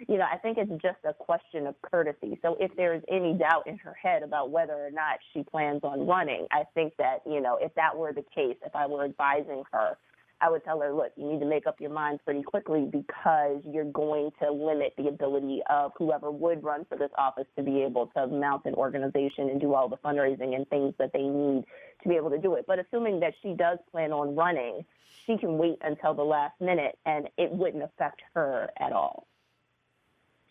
You 0.07 0.17
know, 0.17 0.27
I 0.33 0.39
think 0.39 0.59
it's 0.59 0.71
just 0.81 0.99
a 1.05 1.13
question 1.13 1.67
of 1.67 1.75
courtesy. 1.83 2.39
So 2.41 2.57
if 2.61 2.71
there 2.77 2.95
is 2.95 3.03
any 3.11 3.35
doubt 3.35 3.67
in 3.67 3.77
her 3.79 3.95
head 4.01 4.23
about 4.23 4.51
whether 4.51 4.75
or 4.75 4.91
not 4.93 5.19
she 5.33 5.43
plans 5.43 5.81
on 5.83 6.07
running, 6.07 6.47
I 6.53 6.63
think 6.73 6.95
that, 6.99 7.19
you 7.27 7.41
know, 7.41 7.59
if 7.61 7.75
that 7.75 7.97
were 7.97 8.13
the 8.13 8.25
case, 8.35 8.57
if 8.65 8.75
I 8.75 8.87
were 8.87 9.05
advising 9.05 9.65
her, 9.73 9.99
I 10.41 10.51
would 10.51 10.65
tell 10.65 10.81
her, 10.81 10.93
look, 10.93 11.13
you 11.17 11.27
need 11.27 11.41
to 11.41 11.47
make 11.47 11.67
up 11.67 11.81
your 11.81 11.91
mind 11.91 12.21
pretty 12.25 12.43
quickly 12.43 12.89
because 12.91 13.61
you're 13.65 13.85
going 13.85 14.31
to 14.41 14.53
limit 14.53 14.95
the 14.97 15.09
ability 15.09 15.63
of 15.69 15.93
whoever 15.97 16.31
would 16.31 16.63
run 16.63 16.85
for 16.89 16.97
this 16.97 17.11
office 17.19 17.47
to 17.57 17.63
be 17.63 17.83
able 17.83 18.07
to 18.17 18.27
mount 18.29 18.65
an 18.65 18.75
organization 18.75 19.49
and 19.49 19.61
do 19.61 19.75
all 19.75 19.89
the 19.89 19.97
fundraising 19.97 20.55
and 20.55 20.69
things 20.69 20.95
that 20.99 21.13
they 21.13 21.23
need 21.23 21.65
to 22.03 22.09
be 22.09 22.15
able 22.15 22.31
to 22.31 22.39
do 22.39 22.55
it. 22.55 22.67
But 22.69 22.79
assuming 22.79 23.19
that 23.21 23.35
she 23.43 23.55
does 23.55 23.79
plan 23.91 24.13
on 24.13 24.37
running, 24.37 24.85
she 25.27 25.37
can 25.37 25.59
wait 25.59 25.79
until 25.83 26.15
the 26.15 26.25
last 26.25 26.61
minute 26.61 26.99
and 27.05 27.29
it 27.37 27.51
wouldn't 27.51 27.83
affect 27.83 28.23
her 28.35 28.71
at 28.79 28.93
all. 28.93 29.27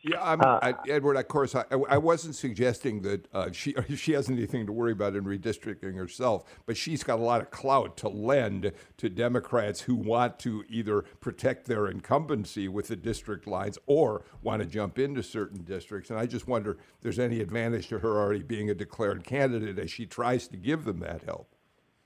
Yeah, 0.01 0.21
uh, 0.21 0.59
I, 0.61 0.73
Edward. 0.87 1.17
Of 1.17 1.27
course, 1.27 1.55
I, 1.55 1.65
I 1.89 1.97
wasn't 1.97 2.35
suggesting 2.35 3.01
that 3.01 3.27
uh, 3.33 3.51
she 3.51 3.73
she 3.95 4.13
has 4.13 4.29
anything 4.29 4.65
to 4.67 4.71
worry 4.71 4.91
about 4.91 5.15
in 5.15 5.23
redistricting 5.23 5.95
herself, 5.95 6.43
but 6.65 6.77
she's 6.77 7.03
got 7.03 7.19
a 7.19 7.23
lot 7.23 7.41
of 7.41 7.49
clout 7.49 7.97
to 7.97 8.09
lend 8.09 8.71
to 8.97 9.09
Democrats 9.09 9.81
who 9.81 9.95
want 9.95 10.37
to 10.39 10.63
either 10.69 11.01
protect 11.19 11.65
their 11.65 11.87
incumbency 11.87 12.67
with 12.67 12.89
the 12.89 12.95
district 12.95 13.47
lines 13.47 13.79
or 13.87 14.23
want 14.43 14.61
to 14.61 14.67
jump 14.67 14.99
into 14.99 15.23
certain 15.23 15.63
districts. 15.63 16.11
And 16.11 16.19
I 16.19 16.27
just 16.27 16.47
wonder 16.47 16.71
if 16.71 16.77
there's 17.01 17.19
any 17.19 17.41
advantage 17.41 17.87
to 17.87 17.99
her 17.99 18.19
already 18.19 18.43
being 18.43 18.69
a 18.69 18.75
declared 18.75 19.23
candidate 19.23 19.79
as 19.79 19.89
she 19.89 20.05
tries 20.05 20.47
to 20.49 20.57
give 20.57 20.85
them 20.85 20.99
that 20.99 21.23
help. 21.23 21.55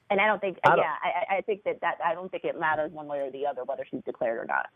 And 0.10 0.20
I 0.20 0.28
don't 0.28 0.42
think, 0.42 0.60
I 0.66 0.70
don't, 0.70 0.80
yeah, 0.80 0.96
I, 1.04 1.38
I 1.38 1.42
think 1.42 1.64
that, 1.64 1.80
that 1.82 1.98
I 2.04 2.14
don't 2.14 2.30
think 2.30 2.44
it 2.44 2.60
matters 2.60 2.92
one 2.92 3.08
way 3.08 3.20
or 3.20 3.32
the 3.32 3.46
other 3.46 3.64
whether 3.64 3.86
she's 3.90 4.04
declared 4.06 4.40
or 4.40 4.46
not. 4.46 4.68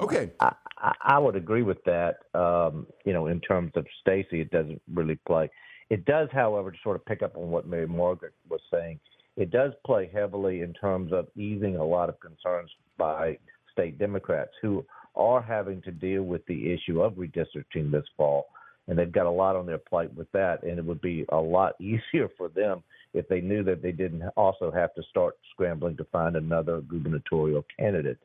Okay. 0.00 0.32
I, 0.40 0.54
I 1.02 1.18
would 1.18 1.36
agree 1.36 1.62
with 1.62 1.82
that. 1.84 2.16
Um, 2.34 2.86
you 3.04 3.12
know, 3.12 3.26
in 3.28 3.40
terms 3.40 3.72
of 3.76 3.86
Stacey, 4.00 4.40
it 4.40 4.50
doesn't 4.50 4.82
really 4.92 5.18
play. 5.26 5.50
It 5.90 6.04
does, 6.04 6.28
however, 6.32 6.70
to 6.70 6.78
sort 6.82 6.96
of 6.96 7.04
pick 7.04 7.22
up 7.22 7.36
on 7.36 7.50
what 7.50 7.66
Mary 7.66 7.86
Margaret 7.86 8.34
was 8.48 8.60
saying. 8.72 8.98
It 9.36 9.50
does 9.50 9.72
play 9.84 10.10
heavily 10.12 10.60
in 10.60 10.72
terms 10.72 11.12
of 11.12 11.26
easing 11.36 11.76
a 11.76 11.84
lot 11.84 12.08
of 12.08 12.18
concerns 12.20 12.70
by 12.96 13.38
state 13.72 13.98
Democrats 13.98 14.52
who 14.62 14.84
are 15.16 15.42
having 15.42 15.82
to 15.82 15.90
deal 15.90 16.22
with 16.22 16.44
the 16.46 16.72
issue 16.72 17.02
of 17.02 17.14
redistricting 17.14 17.90
this 17.90 18.04
fall, 18.16 18.46
and 18.88 18.98
they've 18.98 19.12
got 19.12 19.26
a 19.26 19.30
lot 19.30 19.56
on 19.56 19.66
their 19.66 19.78
plate 19.78 20.12
with 20.14 20.30
that. 20.32 20.62
And 20.62 20.78
it 20.78 20.84
would 20.84 21.00
be 21.00 21.24
a 21.30 21.36
lot 21.36 21.74
easier 21.80 22.28
for 22.36 22.48
them 22.48 22.82
if 23.12 23.28
they 23.28 23.40
knew 23.40 23.62
that 23.62 23.82
they 23.82 23.92
didn't 23.92 24.24
also 24.36 24.70
have 24.72 24.92
to 24.94 25.02
start 25.08 25.36
scrambling 25.52 25.96
to 25.96 26.04
find 26.04 26.36
another 26.36 26.80
gubernatorial 26.80 27.64
candidate. 27.78 28.18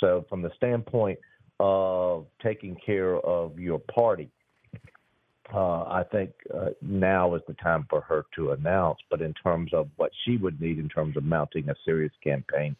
So, 0.00 0.24
from 0.28 0.42
the 0.42 0.50
standpoint 0.56 1.18
of 1.60 2.26
taking 2.42 2.76
care 2.84 3.16
of 3.16 3.58
your 3.58 3.78
party, 3.78 4.30
uh, 5.52 5.82
I 5.82 6.04
think 6.10 6.30
uh, 6.52 6.70
now 6.80 7.34
is 7.34 7.42
the 7.46 7.54
time 7.54 7.86
for 7.90 8.00
her 8.02 8.24
to 8.36 8.52
announce. 8.52 8.98
But 9.10 9.20
in 9.20 9.34
terms 9.34 9.72
of 9.74 9.88
what 9.96 10.10
she 10.24 10.36
would 10.36 10.60
need 10.60 10.78
in 10.78 10.88
terms 10.88 11.16
of 11.16 11.24
mounting 11.24 11.68
a 11.68 11.74
serious 11.84 12.12
campaign, 12.24 12.74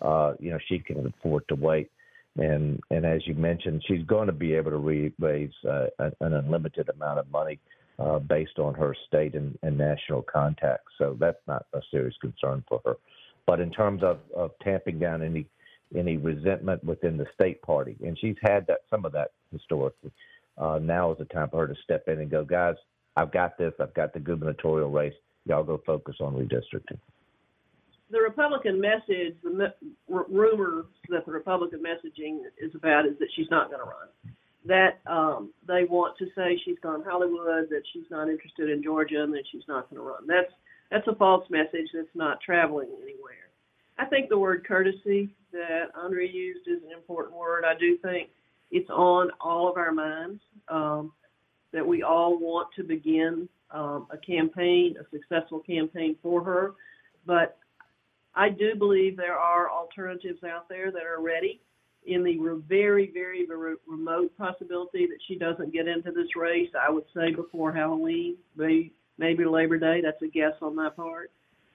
uh, 0.00 0.34
you 0.38 0.50
know, 0.50 0.58
she 0.68 0.78
can 0.78 1.06
afford 1.06 1.46
to 1.48 1.54
wait. 1.54 1.90
And 2.36 2.80
and 2.90 3.06
as 3.06 3.26
you 3.26 3.34
mentioned, 3.34 3.84
she's 3.86 4.04
going 4.04 4.26
to 4.26 4.32
be 4.32 4.54
able 4.54 4.72
to 4.72 5.12
raise 5.18 5.52
uh, 5.68 5.86
an 5.98 6.34
unlimited 6.34 6.88
amount 6.90 7.18
of 7.18 7.30
money 7.30 7.58
uh, 7.98 8.18
based 8.18 8.58
on 8.58 8.74
her 8.74 8.94
state 9.06 9.34
and, 9.34 9.58
and 9.62 9.78
national 9.78 10.22
contacts. 10.22 10.92
So 10.98 11.16
that's 11.18 11.40
not 11.46 11.66
a 11.72 11.80
serious 11.90 12.14
concern 12.20 12.62
for 12.68 12.80
her. 12.84 12.96
But 13.46 13.60
in 13.60 13.70
terms 13.70 14.02
of, 14.02 14.18
of 14.34 14.50
tamping 14.62 14.98
down 14.98 15.22
any 15.22 15.46
any 15.94 16.16
resentment 16.16 16.82
within 16.84 17.16
the 17.16 17.26
state 17.34 17.62
party, 17.62 17.96
and 18.04 18.18
she's 18.18 18.36
had 18.42 18.66
that 18.66 18.80
some 18.90 19.04
of 19.04 19.12
that 19.12 19.32
historically. 19.52 20.10
Uh, 20.58 20.78
now 20.82 21.12
is 21.12 21.18
the 21.18 21.24
time 21.26 21.48
for 21.50 21.66
her 21.66 21.68
to 21.68 21.80
step 21.82 22.08
in 22.08 22.20
and 22.20 22.30
go, 22.30 22.44
guys. 22.44 22.74
I've 23.16 23.32
got 23.32 23.56
this. 23.56 23.72
I've 23.80 23.94
got 23.94 24.12
the 24.12 24.20
gubernatorial 24.20 24.90
race. 24.90 25.14
Y'all 25.46 25.64
go 25.64 25.80
focus 25.86 26.16
on 26.20 26.34
redistricting. 26.34 26.98
The 28.10 28.20
Republican 28.20 28.80
message, 28.80 29.34
the 29.42 29.74
r- 30.12 30.26
rumors 30.28 30.86
that 31.08 31.26
the 31.26 31.32
Republican 31.32 31.80
messaging 31.82 32.40
is 32.58 32.74
about 32.74 33.06
is 33.06 33.18
that 33.18 33.28
she's 33.34 33.50
not 33.50 33.68
going 33.68 33.80
to 33.80 33.84
run. 33.84 34.34
That 34.66 35.00
um, 35.10 35.52
they 35.66 35.84
want 35.84 36.16
to 36.18 36.26
say 36.36 36.60
she's 36.64 36.78
gone 36.82 37.02
Hollywood, 37.04 37.68
that 37.70 37.82
she's 37.92 38.10
not 38.10 38.28
interested 38.28 38.70
in 38.70 38.82
Georgia, 38.82 39.22
and 39.22 39.32
that 39.34 39.44
she's 39.50 39.62
not 39.68 39.88
going 39.88 40.00
to 40.00 40.06
run. 40.06 40.26
That's 40.26 40.52
that's 40.90 41.06
a 41.08 41.14
false 41.16 41.44
message 41.50 41.88
that's 41.94 42.14
not 42.14 42.40
traveling 42.40 42.88
anywhere. 43.02 43.45
I 43.98 44.04
think 44.04 44.28
the 44.28 44.38
word 44.38 44.66
courtesy 44.66 45.30
that 45.52 45.86
Andra 45.98 46.26
used 46.26 46.68
is 46.68 46.82
an 46.84 46.92
important 46.92 47.36
word. 47.36 47.64
I 47.64 47.78
do 47.78 47.96
think 47.98 48.30
it's 48.70 48.90
on 48.90 49.30
all 49.40 49.70
of 49.70 49.76
our 49.76 49.92
minds 49.92 50.40
um, 50.68 51.12
that 51.72 51.86
we 51.86 52.02
all 52.02 52.38
want 52.38 52.68
to 52.76 52.82
begin 52.82 53.48
um, 53.70 54.06
a 54.10 54.18
campaign, 54.18 54.96
a 55.00 55.04
successful 55.10 55.60
campaign 55.60 56.16
for 56.22 56.42
her. 56.42 56.74
But 57.24 57.58
I 58.34 58.50
do 58.50 58.74
believe 58.76 59.16
there 59.16 59.38
are 59.38 59.70
alternatives 59.70 60.44
out 60.44 60.68
there 60.68 60.92
that 60.92 61.02
are 61.02 61.22
ready. 61.22 61.60
In 62.06 62.22
the 62.22 62.38
very, 62.68 63.10
very, 63.12 63.46
remote 63.88 64.36
possibility 64.38 65.06
that 65.06 65.18
she 65.26 65.36
doesn't 65.36 65.72
get 65.72 65.88
into 65.88 66.12
this 66.12 66.36
race, 66.36 66.70
I 66.80 66.88
would 66.88 67.02
say 67.12 67.32
before 67.34 67.72
Halloween, 67.72 68.36
maybe, 68.54 68.92
maybe 69.18 69.44
Labor 69.44 69.76
Day. 69.76 70.02
That's 70.02 70.22
a 70.22 70.28
guess 70.28 70.52
on 70.62 70.76
my 70.76 70.88
part. 70.88 71.32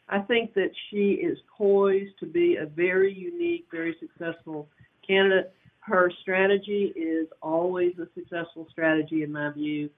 I 0.10 0.20
think 0.20 0.54
that 0.56 0.72
she 0.90 1.14
is 1.14 1.38
poised 1.58 2.20
to 2.20 2.26
be 2.26 2.58
a 2.58 2.66
very 2.66 3.14
unique, 3.14 3.68
very 3.72 3.96
successful 4.00 4.68
candidate. 5.08 5.54
Her 5.80 6.12
strategy 6.22 6.94
is 6.96 7.28
always 7.42 7.94
a 7.98 8.08
successful 8.14 8.68
strategy, 8.70 9.24
in 9.24 9.32
my 9.32 9.52
view. 9.52 9.90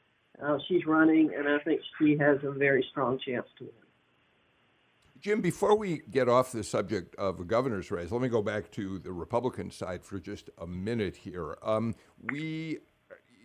Uh, 0.42 0.58
she's 0.68 0.86
running, 0.86 1.32
and 1.36 1.48
I 1.48 1.60
think 1.60 1.82
she 2.00 2.18
has 2.18 2.38
a 2.44 2.52
very 2.52 2.86
strong 2.92 3.20
chance 3.26 3.48
to 3.60 3.66
win. 3.66 3.74
Jim, 5.20 5.40
before 5.40 5.78
we 5.78 6.02
get 6.12 6.28
off 6.28 6.52
the 6.52 6.64
subject 6.64 7.16
of 7.16 7.40
a 7.40 7.46
governor's 7.46 7.90
race, 7.92 8.12
let 8.12 8.22
me 8.22 8.28
go 8.28 8.42
back 8.42 8.70
to 8.72 9.00
the 9.00 9.12
Republican 9.12 9.72
side 9.72 10.04
for 10.04 10.20
just 10.20 10.50
a 10.58 10.68
minute 10.68 11.16
here. 11.16 11.58
Um, 11.64 11.96
we, 12.30 12.80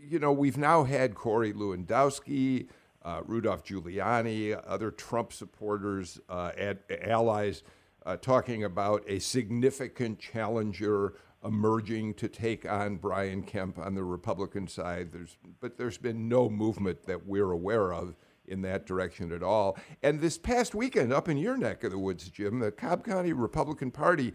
you 0.04 0.18
know, 0.18 0.32
we've 0.32 0.58
now 0.58 0.82
had 0.82 1.14
Corey 1.14 1.52
Lewandowski, 1.52 2.66
uh, 3.02 3.20
Rudolph 3.24 3.64
Giuliani, 3.64 4.60
other 4.66 4.90
Trump 4.90 5.32
supporters, 5.32 6.20
uh, 6.28 6.52
ad, 6.58 6.78
allies, 7.02 7.62
uh, 8.04 8.16
talking 8.16 8.64
about 8.64 9.02
a 9.06 9.18
significant 9.18 10.18
challenger 10.18 11.14
emerging 11.44 12.14
to 12.14 12.28
take 12.28 12.68
on 12.68 12.96
Brian 12.96 13.42
Kemp 13.42 13.78
on 13.78 13.94
the 13.94 14.02
Republican 14.02 14.66
side. 14.66 15.12
There's, 15.12 15.36
but 15.60 15.76
there's 15.76 15.98
been 15.98 16.28
no 16.28 16.48
movement 16.48 17.04
that 17.04 17.26
we're 17.26 17.52
aware 17.52 17.92
of 17.92 18.16
in 18.46 18.62
that 18.62 18.86
direction 18.86 19.32
at 19.32 19.42
all. 19.42 19.76
And 20.02 20.20
this 20.20 20.38
past 20.38 20.74
weekend, 20.74 21.12
up 21.12 21.28
in 21.28 21.36
your 21.36 21.56
neck 21.56 21.84
of 21.84 21.92
the 21.92 21.98
woods, 21.98 22.28
Jim, 22.28 22.58
the 22.58 22.72
Cobb 22.72 23.04
County 23.04 23.32
Republican 23.32 23.90
Party 23.90 24.32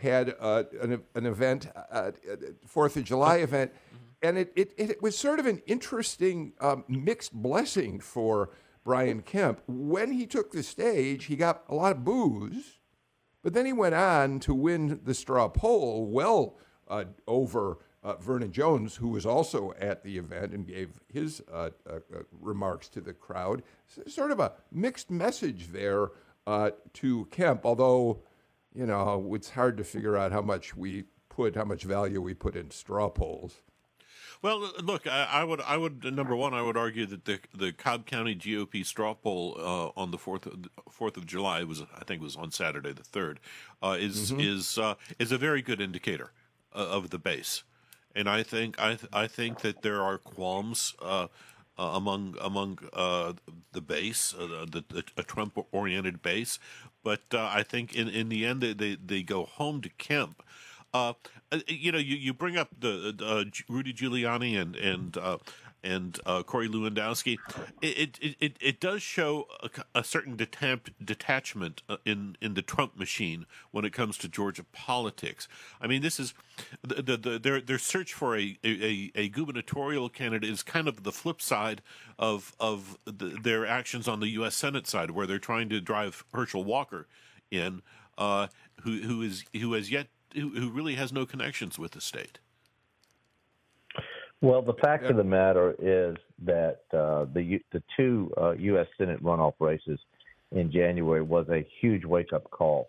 had 0.00 0.34
uh, 0.40 0.64
an, 0.80 1.02
an, 1.14 1.26
event, 1.26 1.68
uh, 1.90 2.12
Fourth 2.66 2.96
of 2.96 3.04
July 3.04 3.36
event, 3.36 3.72
and 4.22 4.38
it, 4.38 4.52
it, 4.54 4.72
it 4.76 5.02
was 5.02 5.18
sort 5.18 5.40
of 5.40 5.46
an 5.46 5.60
interesting 5.66 6.52
um, 6.60 6.84
mixed 6.88 7.32
blessing 7.32 8.00
for 8.00 8.50
Brian 8.84 9.22
Kemp. 9.22 9.60
When 9.66 10.12
he 10.12 10.26
took 10.26 10.52
the 10.52 10.62
stage, 10.62 11.26
he 11.26 11.36
got 11.36 11.64
a 11.68 11.74
lot 11.74 11.92
of 11.92 12.04
boos, 12.04 12.78
but 13.42 13.54
then 13.54 13.66
he 13.66 13.72
went 13.72 13.94
on 13.94 14.40
to 14.40 14.54
win 14.54 15.00
the 15.04 15.14
straw 15.14 15.48
poll 15.48 16.06
well 16.06 16.56
uh, 16.88 17.04
over 17.26 17.78
uh, 18.04 18.14
Vernon 18.16 18.52
Jones, 18.52 18.96
who 18.96 19.08
was 19.08 19.24
also 19.24 19.72
at 19.78 20.02
the 20.02 20.18
event 20.18 20.52
and 20.52 20.66
gave 20.66 21.00
his 21.08 21.42
uh, 21.52 21.70
uh, 21.88 21.94
uh 21.94 22.22
remarks 22.40 22.88
to 22.90 23.00
the 23.00 23.12
crowd. 23.12 23.62
sort 24.06 24.32
of 24.32 24.40
a 24.40 24.52
mixed 24.72 25.10
message 25.10 25.68
there 25.68 26.10
uh, 26.46 26.70
to 26.94 27.26
Kemp, 27.30 27.64
although, 27.64 28.22
you 28.74 28.86
know, 28.86 29.32
it's 29.34 29.50
hard 29.50 29.76
to 29.76 29.84
figure 29.84 30.16
out 30.16 30.32
how 30.32 30.42
much 30.42 30.76
we 30.76 31.04
put, 31.28 31.54
how 31.54 31.64
much 31.64 31.84
value 31.84 32.20
we 32.20 32.34
put 32.34 32.56
in 32.56 32.70
straw 32.70 33.08
polls. 33.08 33.62
Well, 34.42 34.72
look, 34.82 35.06
I, 35.06 35.28
I, 35.30 35.44
would, 35.44 35.60
I 35.60 35.76
would, 35.76 36.04
number 36.04 36.34
one, 36.34 36.52
I 36.52 36.62
would 36.62 36.76
argue 36.76 37.06
that 37.06 37.24
the 37.24 37.38
the 37.54 37.72
Cobb 37.72 38.06
County 38.06 38.34
GOP 38.34 38.84
straw 38.84 39.14
poll 39.14 39.56
uh, 39.56 40.00
on 40.00 40.10
the 40.10 40.18
fourth 40.18 40.48
Fourth 40.90 41.16
of 41.16 41.26
July 41.26 41.62
was, 41.62 41.82
I 41.96 42.04
think, 42.04 42.20
it 42.20 42.24
was 42.24 42.36
on 42.36 42.50
Saturday 42.50 42.92
the 42.92 43.04
third, 43.04 43.38
uh, 43.82 43.96
is 43.98 44.32
mm-hmm. 44.32 44.40
is 44.40 44.78
uh, 44.78 44.94
is 45.18 45.30
a 45.30 45.38
very 45.38 45.62
good 45.62 45.80
indicator 45.80 46.32
of 46.72 47.10
the 47.10 47.18
base 47.18 47.62
and 48.14 48.28
I 48.28 48.42
think 48.42 48.80
I 48.80 48.94
th- 48.94 49.12
I 49.12 49.26
think 49.26 49.60
that 49.60 49.82
there 49.82 50.02
are 50.02 50.18
qualms 50.18 50.94
uh, 51.00 51.28
uh, 51.78 51.82
among 51.82 52.36
among 52.40 52.78
uh, 52.92 53.32
the 53.72 53.80
base, 53.80 54.34
uh, 54.34 54.66
the, 54.70 54.84
the, 54.88 55.04
a 55.16 55.22
Trump 55.22 55.58
oriented 55.72 56.22
base, 56.22 56.58
but 57.02 57.22
uh, 57.32 57.50
I 57.52 57.62
think 57.62 57.94
in, 57.94 58.08
in 58.08 58.28
the 58.28 58.44
end 58.44 58.60
they, 58.60 58.74
they, 58.74 58.96
they 58.96 59.22
go 59.22 59.44
home 59.44 59.80
to 59.82 59.88
Kemp. 59.90 60.42
Uh, 60.94 61.14
you 61.66 61.90
know, 61.90 61.98
you, 61.98 62.16
you 62.16 62.34
bring 62.34 62.56
up 62.56 62.68
the 62.78 63.50
Rudy 63.68 63.92
Giuliani 63.92 64.60
and 64.60 64.76
and 64.76 65.16
and 65.82 66.18
uh, 66.26 66.42
Corey 66.42 66.68
Lewandowski, 66.68 67.38
it, 67.80 68.18
it, 68.20 68.36
it, 68.40 68.56
it 68.60 68.80
does 68.80 69.02
show 69.02 69.46
a, 69.62 69.98
a 69.98 70.04
certain 70.04 70.36
detachment 70.36 71.82
uh, 71.88 71.96
in, 72.04 72.36
in 72.40 72.54
the 72.54 72.62
Trump 72.62 72.96
machine 72.96 73.46
when 73.72 73.84
it 73.84 73.92
comes 73.92 74.16
to 74.18 74.28
Georgia 74.28 74.64
politics. 74.72 75.48
I 75.80 75.86
mean, 75.86 76.02
this 76.02 76.20
is 76.20 76.34
the, 76.82 77.02
the, 77.02 77.16
the 77.16 77.38
their 77.38 77.60
their 77.60 77.78
search 77.78 78.14
for 78.14 78.36
a, 78.36 78.58
a, 78.64 79.10
a 79.14 79.28
gubernatorial 79.28 80.08
candidate 80.08 80.50
is 80.50 80.62
kind 80.62 80.86
of 80.86 81.02
the 81.02 81.12
flip 81.12 81.42
side 81.42 81.82
of 82.18 82.54
of 82.60 82.98
the, 83.04 83.38
their 83.42 83.66
actions 83.66 84.06
on 84.06 84.20
the 84.20 84.28
U.S. 84.30 84.54
Senate 84.54 84.86
side, 84.86 85.10
where 85.10 85.26
they're 85.26 85.38
trying 85.38 85.68
to 85.70 85.80
drive 85.80 86.24
Herschel 86.32 86.64
Walker 86.64 87.08
in, 87.50 87.82
uh, 88.16 88.48
who 88.82 89.00
who 89.00 89.22
is 89.22 89.44
who 89.52 89.72
has 89.72 89.90
yet 89.90 90.06
who, 90.34 90.50
who 90.50 90.70
really 90.70 90.94
has 90.94 91.12
no 91.12 91.26
connections 91.26 91.78
with 91.78 91.92
the 91.92 92.00
state. 92.00 92.38
Well, 94.40 94.60
the 94.60 94.74
fact 94.74 95.04
of 95.04 95.16
the 95.16 95.24
matter 95.24 95.76
is 95.78 96.16
that 96.44 96.80
uh, 96.92 97.26
the 97.32 97.60
the 97.72 97.82
two 97.96 98.32
uh, 98.36 98.52
U.S. 98.52 98.88
Senate 98.98 99.22
runoff 99.22 99.54
races 99.60 100.00
in 100.50 100.72
January 100.72 101.22
was 101.22 101.46
a 101.48 101.64
huge 101.80 102.04
wake 102.04 102.32
up 102.32 102.50
call 102.50 102.88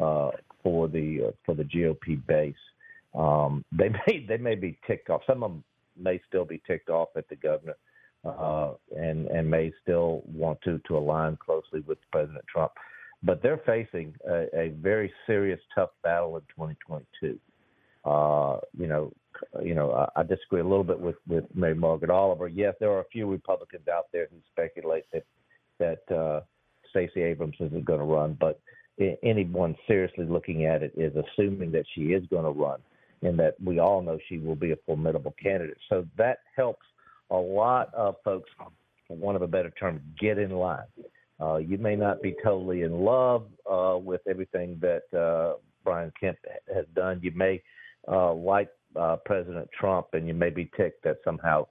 uh, 0.00 0.30
for 0.62 0.88
the 0.88 1.26
uh, 1.28 1.30
for 1.44 1.54
the 1.54 1.64
GOP 1.64 2.26
base. 2.26 2.54
Um, 3.14 3.64
they 3.70 3.88
may 4.06 4.24
they 4.26 4.38
may 4.38 4.54
be 4.54 4.78
ticked 4.86 5.10
off. 5.10 5.20
Some 5.26 5.42
of 5.42 5.50
them 5.50 5.64
may 5.94 6.20
still 6.26 6.46
be 6.46 6.62
ticked 6.66 6.88
off 6.88 7.10
at 7.16 7.28
the 7.28 7.36
governor, 7.36 7.76
uh, 8.24 8.72
and 8.96 9.26
and 9.26 9.50
may 9.50 9.72
still 9.82 10.22
want 10.26 10.58
to 10.62 10.80
to 10.88 10.96
align 10.96 11.36
closely 11.36 11.80
with 11.80 11.98
President 12.10 12.44
Trump. 12.50 12.72
But 13.24 13.42
they're 13.42 13.62
facing 13.64 14.14
a, 14.28 14.46
a 14.54 14.68
very 14.80 15.12
serious, 15.26 15.60
tough 15.74 15.90
battle 16.02 16.36
in 16.36 16.42
2022. 16.42 17.38
Uh, 18.04 18.58
you 18.78 18.86
know, 18.86 19.12
you 19.62 19.74
know, 19.74 19.92
I, 19.92 20.20
I 20.20 20.22
disagree 20.22 20.60
a 20.60 20.64
little 20.64 20.84
bit 20.84 21.00
with 21.00 21.16
with 21.26 21.44
Mary 21.54 21.74
Margaret 21.74 22.10
Oliver. 22.10 22.48
Yes, 22.48 22.74
there 22.80 22.90
are 22.90 23.00
a 23.00 23.08
few 23.10 23.26
Republicans 23.30 23.88
out 23.88 24.06
there 24.12 24.28
who 24.30 24.36
speculate 24.52 25.04
that 25.12 25.24
that 25.78 26.14
uh, 26.14 26.40
Stacey 26.90 27.22
Abrams 27.22 27.56
isn't 27.60 27.84
going 27.84 27.98
to 27.98 28.04
run, 28.04 28.36
but 28.38 28.60
anyone 29.22 29.74
seriously 29.88 30.24
looking 30.24 30.66
at 30.66 30.82
it 30.82 30.92
is 30.96 31.12
assuming 31.16 31.72
that 31.72 31.84
she 31.94 32.12
is 32.12 32.24
going 32.30 32.44
to 32.44 32.50
run. 32.50 32.80
and 33.22 33.38
that 33.38 33.54
we 33.64 33.78
all 33.78 34.02
know 34.02 34.18
she 34.28 34.38
will 34.38 34.54
be 34.54 34.72
a 34.72 34.76
formidable 34.86 35.34
candidate. 35.42 35.78
So 35.88 36.06
that 36.16 36.40
helps 36.54 36.84
a 37.30 37.36
lot 37.36 37.92
of 37.94 38.16
folks, 38.22 38.50
for 39.08 39.16
want 39.16 39.36
of 39.36 39.42
a 39.42 39.48
better 39.48 39.70
term, 39.70 40.00
get 40.20 40.38
in 40.38 40.50
line. 40.50 40.84
Uh, 41.40 41.56
you 41.56 41.78
may 41.78 41.96
not 41.96 42.22
be 42.22 42.34
totally 42.44 42.82
in 42.82 42.92
love 42.92 43.46
uh, 43.70 43.98
with 43.98 44.20
everything 44.28 44.80
that 44.80 45.02
uh, 45.18 45.58
Brian 45.82 46.12
Kemp 46.18 46.38
has 46.72 46.86
done. 46.94 47.20
You 47.22 47.32
may 47.34 47.62
uh, 48.06 48.32
like 48.32 48.68
uh, 48.96 49.16
President 49.24 49.68
Trump, 49.78 50.08
and 50.12 50.28
you 50.28 50.34
may 50.34 50.50
be 50.50 50.70
ticked 50.76 51.02
that 51.04 51.18
somehow 51.24 51.66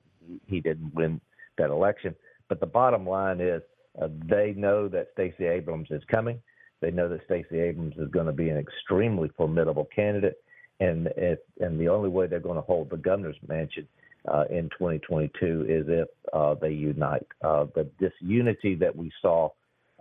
he 0.45 0.59
didn't 0.59 0.93
win 0.93 1.21
that 1.57 1.69
election. 1.69 2.15
But 2.49 2.59
the 2.59 2.65
bottom 2.65 3.07
line 3.07 3.39
is 3.39 3.61
uh, 4.01 4.09
they 4.25 4.53
know 4.57 4.87
that 4.89 5.07
Stacey 5.13 5.45
Abrams 5.45 5.87
is 5.91 6.03
coming. 6.11 6.41
They 6.81 6.91
know 6.91 7.07
that 7.07 7.23
Stacey 7.25 7.59
Abrams 7.59 7.95
is 7.97 8.09
going 8.09 8.25
to 8.25 8.33
be 8.33 8.49
an 8.49 8.57
extremely 8.57 9.29
formidable 9.37 9.87
candidate, 9.95 10.35
and 10.81 11.07
and 11.07 11.79
the 11.79 11.87
only 11.87 12.09
way 12.09 12.27
they're 12.27 12.39
going 12.41 12.57
to 12.57 12.61
hold 12.61 12.89
the 12.89 12.97
governor's 12.97 13.37
mansion 13.47 13.87
uh, 14.31 14.45
in 14.49 14.69
2022 14.69 15.65
is 15.67 15.85
if 15.87 16.07
uh, 16.33 16.55
they 16.55 16.71
unite. 16.71 17.27
Uh, 17.43 17.65
the 17.75 17.89
disunity 17.99 18.75
that 18.75 18.95
we 18.95 19.11
saw 19.21 19.49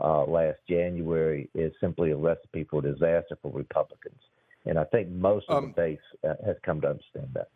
uh, 0.01 0.25
last 0.25 0.59
January 0.69 1.49
is 1.55 1.73
simply 1.81 2.11
a 2.11 2.17
recipe 2.17 2.65
for 2.65 2.83
disaster 2.83 3.37
for 3.41 3.53
Republicans, 3.53 4.21
and 4.67 4.79
I 4.79 4.85
think 4.85 5.09
most 5.11 5.47
of 5.49 5.59
um, 5.59 5.75
the 5.77 5.83
base 5.83 5.99
uh, 6.29 6.35
has 6.45 6.57
come 6.65 6.81
to 6.83 6.89
understand 6.91 7.29
that. 7.35 7.49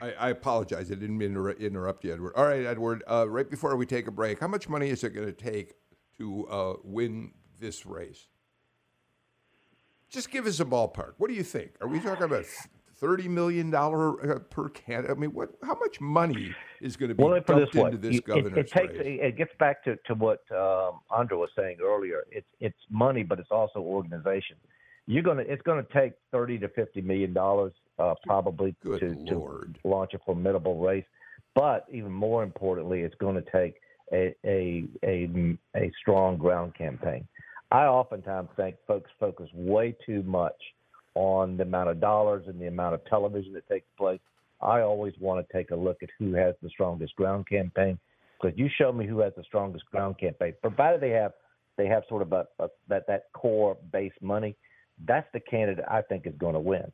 I, 0.00 0.12
I, 0.12 0.28
apologize. 0.30 0.92
I 0.92 0.94
didn't 0.94 1.18
mean 1.18 1.34
to 1.34 1.48
interrupt 1.48 2.04
you, 2.04 2.12
Edward. 2.12 2.34
All 2.36 2.46
right, 2.46 2.64
Edward. 2.64 3.02
Uh, 3.10 3.28
right 3.28 3.48
before 3.48 3.74
we 3.76 3.84
take 3.84 4.06
a 4.06 4.12
break, 4.12 4.38
how 4.38 4.48
much 4.48 4.68
money 4.68 4.90
is 4.90 5.02
it 5.02 5.10
going 5.10 5.26
to 5.26 5.32
take 5.32 5.74
to 6.18 6.78
win 6.84 7.32
this 7.58 7.84
race? 7.84 8.28
Just 10.08 10.30
give 10.30 10.46
us 10.46 10.60
a 10.60 10.64
ballpark. 10.64 11.12
What 11.18 11.28
do 11.28 11.34
you 11.34 11.42
think? 11.42 11.72
Are 11.80 11.88
we 11.88 12.00
talking 12.00 12.24
about 12.24 12.44
thirty 13.00 13.28
million 13.28 13.70
dollar 13.70 14.36
uh, 14.36 14.38
per 14.38 14.68
candidate? 14.68 15.16
I 15.16 15.20
mean, 15.20 15.32
what? 15.32 15.50
How 15.62 15.74
much 15.74 16.00
money 16.00 16.54
is 16.80 16.96
going 16.96 17.08
to 17.08 17.14
be 17.14 17.22
well, 17.22 17.40
dumped 17.40 17.72
this 17.72 17.82
into 17.82 17.96
this 17.96 18.20
governor's 18.20 18.52
it, 18.52 18.58
it 18.58 18.70
takes, 18.70 18.98
race? 18.98 19.20
It 19.22 19.36
gets 19.36 19.52
back 19.58 19.84
to, 19.84 19.96
to 20.06 20.14
what 20.14 20.40
um, 20.52 21.00
Andra 21.16 21.38
was 21.38 21.50
saying 21.56 21.78
earlier. 21.82 22.24
It's 22.30 22.48
it's 22.60 22.78
money, 22.90 23.22
but 23.22 23.38
it's 23.38 23.50
also 23.50 23.80
organization. 23.80 24.56
You're 25.06 25.22
gonna 25.22 25.44
it's 25.46 25.62
going 25.62 25.84
to 25.84 25.92
take 25.92 26.12
thirty 26.32 26.58
to 26.58 26.68
fifty 26.68 27.00
million 27.00 27.32
dollars 27.32 27.72
uh, 27.98 28.14
probably 28.26 28.74
to, 28.84 28.98
to 28.98 29.72
launch 29.84 30.14
a 30.14 30.18
formidable 30.18 30.78
race. 30.80 31.06
But 31.54 31.86
even 31.90 32.12
more 32.12 32.42
importantly, 32.42 33.00
it's 33.00 33.14
going 33.16 33.34
to 33.36 33.50
take 33.50 33.74
a, 34.12 34.34
a 34.44 34.84
a 35.04 35.56
a 35.76 35.92
strong 36.00 36.36
ground 36.36 36.74
campaign. 36.74 37.26
I 37.70 37.84
oftentimes 37.84 38.48
think 38.56 38.76
folks 38.86 39.10
focus 39.20 39.48
way 39.52 39.94
too 40.06 40.22
much 40.22 40.54
on 41.18 41.56
the 41.56 41.64
amount 41.64 41.90
of 41.90 42.00
dollars 42.00 42.44
and 42.46 42.60
the 42.60 42.68
amount 42.68 42.94
of 42.94 43.04
television 43.06 43.52
that 43.52 43.68
takes 43.68 43.88
place. 43.98 44.20
I 44.60 44.80
always 44.82 45.14
want 45.18 45.44
to 45.44 45.52
take 45.52 45.72
a 45.72 45.76
look 45.76 46.02
at 46.02 46.10
who 46.16 46.32
has 46.34 46.54
the 46.62 46.68
strongest 46.68 47.16
ground 47.16 47.48
campaign 47.48 47.98
because 48.40 48.56
you 48.56 48.68
show 48.78 48.92
me 48.92 49.04
who 49.04 49.18
has 49.18 49.32
the 49.36 49.42
strongest 49.42 49.84
ground 49.86 50.16
campaign, 50.18 50.54
provided 50.62 51.00
they 51.00 51.10
have 51.10 51.32
they 51.76 51.86
have 51.86 52.04
sort 52.08 52.22
of 52.22 52.32
a, 52.32 52.46
a 52.60 52.68
that 52.88 53.06
that 53.08 53.24
core 53.32 53.76
base 53.92 54.12
money. 54.20 54.56
That's 55.06 55.26
the 55.32 55.40
candidate 55.40 55.84
I 55.88 56.02
think 56.02 56.24
is 56.26 56.34
going 56.38 56.54
to 56.54 56.60
win. 56.60 56.90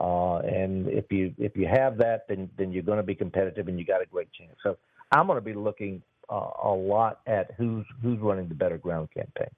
Uh, 0.00 0.38
and 0.38 0.86
if 0.88 1.10
you 1.10 1.34
if 1.36 1.56
you 1.56 1.66
have 1.66 1.98
that, 1.98 2.26
then 2.28 2.48
then 2.56 2.72
you're 2.72 2.84
going 2.84 2.98
to 2.98 3.02
be 3.02 3.16
competitive 3.16 3.66
and 3.66 3.78
you 3.80 3.84
got 3.84 4.00
a 4.00 4.06
great 4.06 4.28
chance. 4.32 4.56
So 4.62 4.76
I'm 5.10 5.26
going 5.26 5.38
to 5.38 5.44
be 5.44 5.54
looking 5.54 6.02
uh, 6.30 6.50
a 6.64 6.70
lot 6.70 7.20
at 7.26 7.52
who's 7.58 7.84
who's 8.00 8.20
running 8.20 8.48
the 8.48 8.54
better 8.54 8.78
ground 8.78 9.08
campaign. 9.12 9.50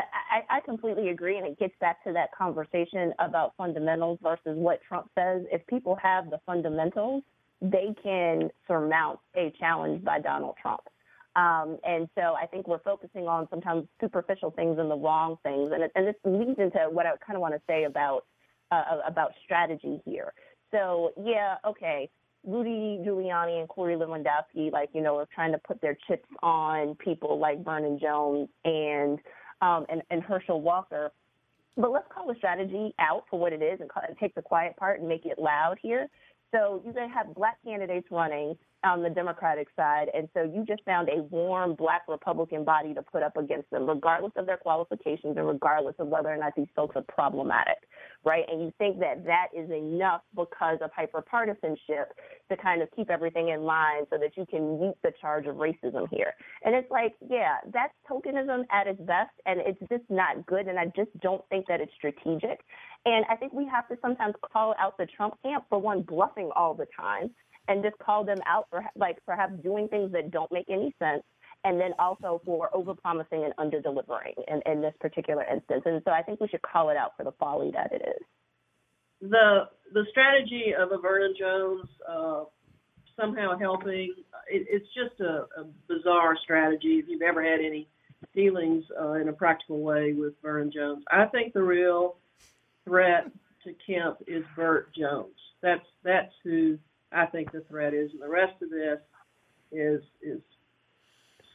I, 0.00 0.56
I 0.56 0.60
completely 0.60 1.10
agree, 1.10 1.38
and 1.38 1.46
it 1.46 1.58
gets 1.58 1.74
back 1.80 2.02
to 2.04 2.12
that 2.12 2.30
conversation 2.36 3.12
about 3.20 3.52
fundamentals 3.56 4.18
versus 4.22 4.56
what 4.58 4.80
Trump 4.86 5.08
says. 5.16 5.42
If 5.52 5.64
people 5.68 5.96
have 6.02 6.30
the 6.30 6.40
fundamentals, 6.46 7.22
they 7.60 7.94
can 8.02 8.50
surmount 8.66 9.20
a 9.36 9.52
challenge 9.58 10.04
by 10.04 10.20
Donald 10.20 10.56
Trump. 10.60 10.80
Um, 11.36 11.78
and 11.84 12.08
so 12.14 12.34
I 12.40 12.46
think 12.46 12.68
we're 12.68 12.80
focusing 12.80 13.26
on 13.26 13.48
sometimes 13.50 13.86
superficial 14.00 14.50
things 14.50 14.78
and 14.78 14.90
the 14.90 14.96
wrong 14.96 15.36
things, 15.42 15.70
and, 15.72 15.82
it, 15.82 15.92
and 15.94 16.06
this 16.06 16.14
leads 16.24 16.58
into 16.58 16.88
what 16.90 17.06
I 17.06 17.10
kind 17.24 17.36
of 17.36 17.40
want 17.40 17.54
to 17.54 17.60
say 17.68 17.84
about 17.84 18.24
uh, 18.70 18.98
about 19.06 19.32
strategy 19.44 20.00
here. 20.04 20.32
So 20.70 21.12
yeah, 21.22 21.56
okay, 21.66 22.08
Rudy 22.44 23.00
Giuliani 23.04 23.60
and 23.60 23.68
Corey 23.68 23.96
Lewandowski, 23.96 24.72
like 24.72 24.90
you 24.92 25.02
know, 25.02 25.16
are 25.18 25.28
trying 25.34 25.52
to 25.52 25.58
put 25.58 25.80
their 25.80 25.96
chips 26.08 26.28
on 26.42 26.94
people 26.96 27.38
like 27.38 27.64
Vernon 27.64 27.98
Jones 28.00 28.48
and 28.64 29.18
um, 29.62 29.86
and, 29.88 30.02
and 30.10 30.22
Herschel 30.22 30.60
Walker. 30.60 31.12
But 31.76 31.90
let's 31.90 32.06
call 32.14 32.28
the 32.28 32.34
strategy 32.36 32.94
out 32.98 33.24
for 33.28 33.38
what 33.38 33.52
it 33.52 33.62
is 33.62 33.80
and, 33.80 33.90
call, 33.90 34.04
and 34.06 34.16
take 34.18 34.34
the 34.34 34.42
quiet 34.42 34.76
part 34.76 35.00
and 35.00 35.08
make 35.08 35.26
it 35.26 35.38
loud 35.38 35.76
here. 35.82 36.08
So 36.54 36.80
going 36.84 37.08
to 37.08 37.14
have 37.14 37.34
black 37.34 37.56
candidates 37.64 38.06
running 38.10 38.56
on 38.84 39.02
the 39.02 39.10
Democratic 39.10 39.68
side. 39.74 40.06
And 40.14 40.28
so 40.34 40.42
you 40.42 40.64
just 40.66 40.84
found 40.84 41.08
a 41.08 41.22
warm 41.22 41.74
black 41.74 42.02
Republican 42.06 42.64
body 42.64 42.94
to 42.94 43.02
put 43.02 43.22
up 43.22 43.36
against 43.36 43.70
them, 43.70 43.88
regardless 43.88 44.32
of 44.36 44.46
their 44.46 44.58
qualifications 44.58 45.36
and 45.36 45.46
regardless 45.46 45.94
of 45.98 46.08
whether 46.08 46.28
or 46.28 46.36
not 46.36 46.52
these 46.56 46.68
folks 46.76 46.94
are 46.94 47.04
problematic, 47.08 47.78
right? 48.24 48.44
And 48.48 48.60
you 48.60 48.72
think 48.78 49.00
that 49.00 49.24
that 49.24 49.48
is 49.56 49.70
enough 49.70 50.20
because 50.36 50.78
of 50.82 50.90
hyperpartisanship 50.92 52.06
to 52.50 52.56
kind 52.56 52.82
of 52.82 52.88
keep 52.94 53.10
everything 53.10 53.48
in 53.48 53.62
line 53.62 54.04
so 54.10 54.18
that 54.18 54.36
you 54.36 54.46
can 54.46 54.80
meet 54.80 54.94
the 55.02 55.12
charge 55.20 55.46
of 55.46 55.56
racism 55.56 56.06
here. 56.10 56.34
And 56.62 56.74
it's 56.74 56.90
like, 56.90 57.14
yeah, 57.28 57.56
that's 57.72 57.92
tokenism 58.08 58.64
at 58.70 58.86
its 58.86 59.00
best, 59.00 59.32
and 59.46 59.60
it's 59.60 59.80
just 59.90 60.04
not 60.10 60.44
good. 60.46 60.68
And 60.68 60.78
I 60.78 60.86
just 60.94 61.10
don't 61.20 61.42
think 61.48 61.66
that 61.68 61.80
it's 61.80 61.92
strategic. 61.96 62.60
And 63.06 63.24
I 63.30 63.36
think 63.36 63.52
we 63.52 63.66
have 63.66 63.86
to 63.88 63.96
sometimes 64.00 64.34
call 64.52 64.74
out 64.78 64.96
the 64.96 65.06
Trump 65.06 65.34
camp 65.42 65.64
for 65.68 65.78
one 65.78 66.02
bluffing 66.02 66.50
all 66.56 66.74
the 66.74 66.86
time 66.98 67.30
and 67.68 67.82
just 67.82 67.98
call 67.98 68.24
them 68.24 68.38
out 68.46 68.66
for 68.70 68.84
like 68.96 69.18
perhaps 69.26 69.52
doing 69.62 69.88
things 69.88 70.12
that 70.12 70.30
don't 70.30 70.50
make 70.52 70.66
any 70.70 70.94
sense 70.98 71.22
and 71.64 71.80
then 71.80 71.92
also 71.98 72.40
for 72.44 72.68
overpromising 72.74 73.44
and 73.44 73.54
underdelivering 73.58 74.34
in, 74.48 74.60
in 74.70 74.82
this 74.82 74.94
particular 75.00 75.44
instance. 75.44 75.82
And 75.86 76.02
so 76.04 76.10
I 76.10 76.22
think 76.22 76.40
we 76.40 76.48
should 76.48 76.62
call 76.62 76.90
it 76.90 76.96
out 76.96 77.12
for 77.16 77.24
the 77.24 77.32
folly 77.32 77.70
that 77.72 77.90
it 77.92 78.02
is. 78.06 79.30
The 79.30 79.68
the 79.92 80.04
strategy 80.10 80.74
of 80.78 80.92
a 80.92 81.00
Vernon 81.00 81.34
Jones 81.38 81.88
uh, 82.06 82.44
somehow 83.18 83.56
helping 83.58 84.14
it, 84.50 84.66
it's 84.68 84.86
just 84.94 85.18
a, 85.20 85.46
a, 85.58 85.64
bizarre 85.88 86.36
strategy. 86.42 87.00
If 87.02 87.06
you've 87.08 87.22
ever 87.22 87.42
had 87.42 87.60
any 87.60 87.88
dealings 88.34 88.84
uh, 89.00 89.12
in 89.12 89.28
a 89.28 89.32
practical 89.32 89.80
way 89.80 90.12
with 90.12 90.34
Vernon 90.42 90.70
Jones, 90.74 91.04
I 91.10 91.26
think 91.26 91.54
the 91.54 91.62
real 91.62 92.16
threat 92.84 93.30
to 93.64 93.74
Kemp 93.86 94.18
is 94.26 94.44
Burt 94.56 94.94
Jones. 94.94 95.34
That's 95.62 95.84
that's 96.02 96.32
who 96.42 96.78
I 97.12 97.26
think 97.26 97.52
the 97.52 97.62
threat 97.68 97.94
is, 97.94 98.10
and 98.12 98.20
the 98.20 98.28
rest 98.28 98.60
of 98.62 98.70
this 98.70 98.98
is 99.72 100.02
is 100.22 100.40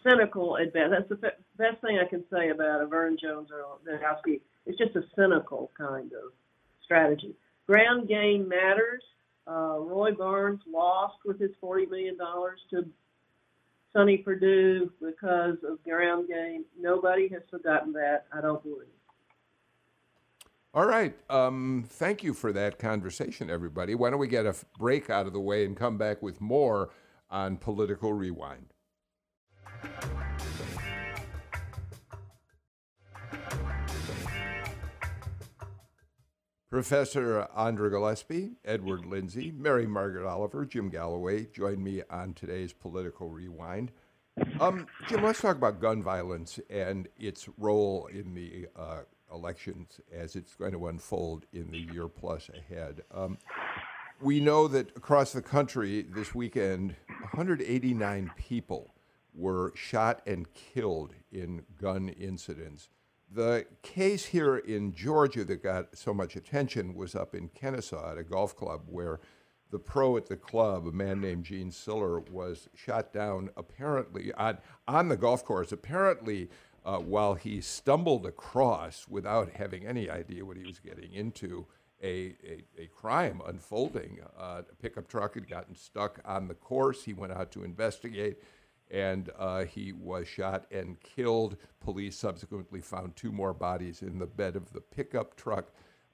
cynical 0.04 0.58
at. 0.58 0.74
That's 0.74 1.10
the 1.10 1.32
best 1.58 1.82
thing 1.82 2.00
I 2.00 2.10
can 2.10 2.24
say 2.32 2.50
about 2.50 2.82
a 2.82 2.88
Vern 2.88 3.18
Jones 3.22 3.50
or 3.52 3.78
Lewandowski. 3.88 4.42
It's 4.66 4.78
just 4.78 4.96
a 4.96 5.04
cynical 5.16 5.72
kind 5.78 6.12
of 6.14 6.32
strategy. 6.84 7.36
Ground 7.68 8.08
game 8.08 8.48
matters. 8.48 9.04
Uh, 9.48 9.80
Roy 9.80 10.12
Barnes 10.12 10.62
lost 10.68 11.18
with 11.26 11.40
his 11.40 11.52
forty 11.62 11.86
million 11.86 12.18
dollars 12.18 12.60
to 12.72 12.86
Sonny 13.94 14.18
Perdue 14.18 14.92
because 15.02 15.58
of 15.68 15.84
ground 15.84 16.28
game. 16.28 16.66
Nobody 16.80 17.28
has 17.30 17.42
forgotten 17.50 17.94
that. 17.94 18.26
I 18.32 18.42
don't 18.42 18.62
believe. 18.62 18.88
All 20.80 20.86
right. 20.86 21.14
Um, 21.30 21.84
thank 21.90 22.24
you 22.24 22.34
for 22.34 22.54
that 22.54 22.80
conversation, 22.80 23.50
everybody. 23.50 23.96
Why 23.96 24.10
don't 24.10 24.20
we 24.20 24.30
get 24.30 24.46
a 24.46 24.56
break 24.78 25.10
out 25.10 25.28
of 25.28 25.34
the 25.34 25.40
way 25.42 25.66
and 25.66 25.76
come 25.76 25.98
back 25.98 26.22
with 26.22 26.40
more 26.40 26.92
on 27.30 27.58
Political 27.58 28.14
Rewind? 28.14 28.68
Professor 36.70 37.46
Andra 37.54 37.90
Gillespie, 37.90 38.52
Edward 38.64 39.06
Lindsey, 39.06 39.52
Mary 39.52 39.86
Margaret 39.86 40.26
Oliver, 40.26 40.66
Jim 40.66 40.88
Galloway 40.88 41.48
join 41.48 41.84
me 41.84 42.04
on 42.10 42.34
today's 42.34 42.72
Political 42.72 43.28
Rewind. 43.28 43.92
Um, 44.62 44.88
Jim, 45.10 45.24
let's 45.26 45.42
talk 45.42 45.58
about 45.58 45.82
gun 45.82 46.02
violence 46.02 46.58
and 46.70 47.10
its 47.18 47.50
role 47.58 48.08
in 48.08 48.34
the 48.34 48.68
uh, 48.78 49.02
elections 49.32 50.00
as 50.12 50.36
it's 50.36 50.56
going 50.56 50.72
to 50.72 50.88
unfold 50.88 51.46
in 51.54 51.72
the 51.72 51.80
year 51.94 52.08
plus 52.08 52.50
ahead. 52.50 53.02
Um, 53.14 53.38
we 54.22 54.40
know 54.40 54.68
that 54.68 54.96
across 54.98 55.32
the 55.32 55.42
country 55.42 56.02
this 56.02 56.36
weekend, 56.36 56.96
189 57.32 58.32
people 58.36 58.94
were 59.34 59.72
shot 59.76 60.22
and 60.28 60.54
killed 60.54 61.14
in 61.32 61.64
gun 61.82 62.10
incidents. 62.10 62.90
The 63.32 63.66
case 63.84 64.26
here 64.26 64.58
in 64.58 64.94
Georgia 64.94 65.46
that 65.46 65.64
got 65.64 65.96
so 65.96 66.14
much 66.14 66.36
attention 66.36 66.96
was 66.96 67.16
up 67.16 67.36
in 67.36 67.50
Kennesaw 67.50 68.12
at 68.12 68.18
a 68.18 68.24
golf 68.24 68.56
club 68.56 68.82
where 68.88 69.20
the 69.72 69.80
pro 69.80 70.18
at 70.18 70.26
the 70.26 70.36
club, 70.36 70.88
a 70.88 70.92
man 70.92 71.22
named 71.22 71.46
Gene 71.46 71.72
Siller, 71.72 72.20
was 72.20 72.70
shot 72.76 73.14
down 73.14 73.52
apparently 73.56 74.34
on, 74.34 74.58
on 74.88 75.10
the 75.10 75.18
golf 75.18 75.46
course, 75.46 75.72
apparently 75.72 76.50
uh, 76.86 76.98
while 76.98 77.34
he 77.34 77.62
stumbled 77.62 78.26
across 78.26 79.08
without 79.08 79.52
having 79.52 79.86
any 79.86 80.10
idea 80.10 80.46
what 80.46 80.58
he 80.58 80.66
was 80.66 80.80
getting 80.80 81.14
into 81.14 81.66
a, 82.02 82.36
a, 82.44 82.64
a 82.78 82.88
crime 82.88 83.42
unfolding. 83.46 84.20
Uh, 84.40 84.62
a 84.70 84.76
pickup 84.82 85.08
truck 85.08 85.36
had 85.36 85.50
gotten 85.50 85.76
stuck 85.76 86.20
on 86.26 86.48
the 86.48 86.54
course. 86.54 87.04
He 87.04 87.14
went 87.14 87.34
out 87.34 87.52
to 87.52 87.64
investigate 87.64 88.38
and 88.92 89.30
uh, 89.38 89.66
he 89.66 89.92
was 89.92 90.28
shot 90.28 90.66
and 90.72 91.00
killed. 91.02 91.58
Police 91.80 92.18
subsequently 92.18 92.82
found 92.82 93.16
two 93.16 93.32
more 93.32 93.54
bodies 93.54 94.02
in 94.02 94.18
the 94.18 94.26
bed 94.26 94.56
of 94.56 94.74
the 94.74 94.82
pickup 94.82 95.36
truck. 95.36 95.72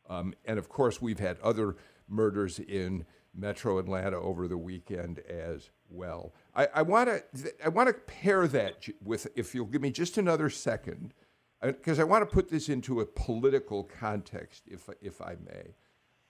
Um, 0.10 0.34
and 0.46 0.60
of 0.60 0.70
course, 0.70 1.02
we've 1.02 1.20
had 1.20 1.40
other 1.40 1.78
murders 2.08 2.60
in 2.60 3.06
Metro 3.36 3.78
Atlanta 3.78 4.18
over 4.18 4.48
the 4.48 4.58
weekend 4.58 5.20
as 5.20 5.70
well. 5.90 6.34
I 6.56 6.82
want 6.82 7.10
to 7.10 7.54
I 7.64 7.70
want 7.70 7.90
to 7.90 7.94
pair 7.94 8.48
that 8.48 8.88
with, 9.04 9.28
if 9.36 9.54
you'll 9.54 9.66
give 9.66 9.82
me 9.82 9.92
just 9.92 10.18
another 10.18 10.50
second, 10.50 11.14
because 11.62 12.00
uh, 12.00 12.04
I 12.04 12.06
want 12.06 12.28
to 12.28 12.34
put 12.34 12.50
this 12.50 12.70
into 12.70 13.02
a 13.02 13.06
political 13.06 13.84
context, 13.84 14.64
if 14.68 14.90
if 15.02 15.22
I 15.22 15.36
may. 15.46 15.76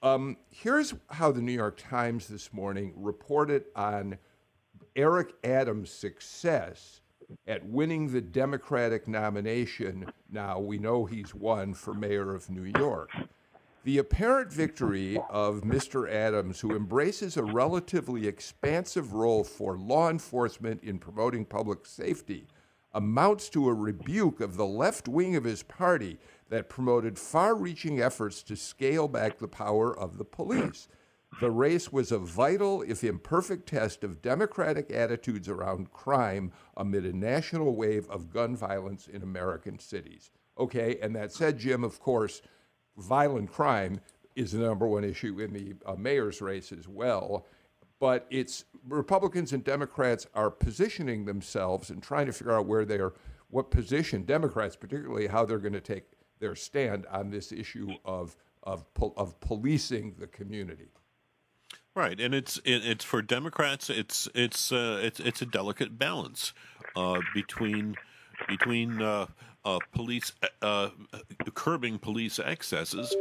Um, 0.02 0.38
here's 0.50 0.94
how 1.10 1.32
the 1.32 1.42
New 1.42 1.52
York 1.52 1.78
Times 1.78 2.28
this 2.28 2.54
morning 2.54 2.94
reported 2.96 3.66
on 3.76 4.18
Eric 4.96 5.34
Adams' 5.44 5.92
success 5.92 7.02
at 7.48 7.66
winning 7.66 8.12
the 8.12 8.22
Democratic 8.22 9.08
nomination. 9.08 10.12
Now 10.30 10.60
we 10.60 10.78
know 10.78 11.06
he's 11.06 11.34
won 11.34 11.74
for 11.74 11.94
mayor 11.94 12.34
of 12.34 12.50
New 12.50 12.72
York. 12.78 13.10
The 13.86 14.00
apparent 14.00 14.52
victory 14.52 15.20
of 15.30 15.62
Mr. 15.62 16.10
Adams, 16.12 16.60
who 16.60 16.76
embraces 16.76 17.38
a 17.38 17.44
relatively 17.44 18.28
expansive 18.28 19.14
role 19.14 19.44
for 19.44 19.78
law 19.78 20.10
enforcement 20.10 20.82
in 20.84 20.98
promoting 20.98 21.46
public 21.46 21.86
safety, 21.86 22.48
amounts 22.96 23.48
to 23.50 23.70
a 23.70 23.74
rebuke 23.76 24.42
of 24.42 24.58
the 24.58 24.66
left 24.66 25.08
wing 25.08 25.36
of 25.36 25.44
his 25.44 25.62
party 25.62 26.18
that 26.50 26.68
promoted 26.68 27.20
far 27.20 27.54
reaching 27.54 28.02
efforts 28.02 28.42
to 28.42 28.56
scale 28.56 29.08
back 29.08 29.38
the 29.38 29.48
power 29.48 29.96
of 29.96 30.18
the 30.18 30.26
police. 30.26 30.88
The 31.40 31.52
race 31.52 31.92
was 31.92 32.12
a 32.12 32.18
vital, 32.18 32.82
if 32.82 33.04
imperfect, 33.04 33.70
test 33.70 34.04
of 34.04 34.20
democratic 34.20 34.90
attitudes 34.90 35.48
around 35.48 35.92
crime 35.92 36.54
amid 36.76 37.06
a 37.06 37.16
national 37.16 37.76
wave 37.76 38.10
of 38.10 38.32
gun 38.32 38.56
violence 38.56 39.08
in 39.08 39.22
American 39.22 39.78
cities. 39.78 40.32
Okay, 40.58 40.98
and 41.04 41.16
that 41.16 41.32
said, 41.32 41.60
Jim, 41.60 41.84
of 41.84 42.00
course, 42.00 42.42
violent 42.98 43.52
crime 43.52 44.00
is 44.36 44.52
the 44.52 44.60
number 44.60 44.88
one 44.88 45.04
issue 45.04 45.40
in 45.40 45.54
the 45.54 45.76
uh, 45.86 45.96
mayor's 45.96 46.42
race 46.42 46.72
as 46.72 46.88
well. 46.88 47.46
But 48.00 48.28
it's 48.30 48.66
Republicans 48.88 49.54
and 49.54 49.64
Democrats 49.64 50.28
are 50.34 50.52
positioning 50.52 51.26
themselves 51.26 51.90
and 51.90 52.04
trying 52.04 52.26
to 52.26 52.34
figure 52.34 52.54
out 52.54 52.66
where 52.66 52.86
they're, 52.86 53.14
what 53.50 53.72
position, 53.72 54.24
Democrats 54.24 54.76
particularly, 54.76 55.28
how 55.28 55.46
they're 55.46 55.58
going 55.60 55.74
to 55.74 55.82
take 55.82 56.04
their 56.40 56.56
stand 56.56 57.06
on 57.12 57.30
this 57.30 57.52
issue 57.52 57.90
of, 58.04 58.36
of, 58.64 58.86
of 59.16 59.40
policing 59.40 60.16
the 60.20 60.28
community. 60.28 60.90
Right, 61.96 62.20
and 62.20 62.36
it's 62.36 62.60
it's 62.66 63.06
for 63.06 63.22
Democrats. 63.22 63.90
It's 63.90 64.28
it's 64.36 64.74
uh, 64.74 65.00
it's 65.02 65.22
it's 65.22 65.42
a 65.42 65.46
delicate 65.46 65.98
balance 65.98 66.52
uh, 66.94 67.22
between 67.34 67.96
between 68.50 69.02
uh, 69.02 69.28
uh, 69.66 69.80
police 69.92 70.32
uh, 70.62 70.90
curbing 71.54 71.98
police 71.98 72.40
excesses 72.40 73.16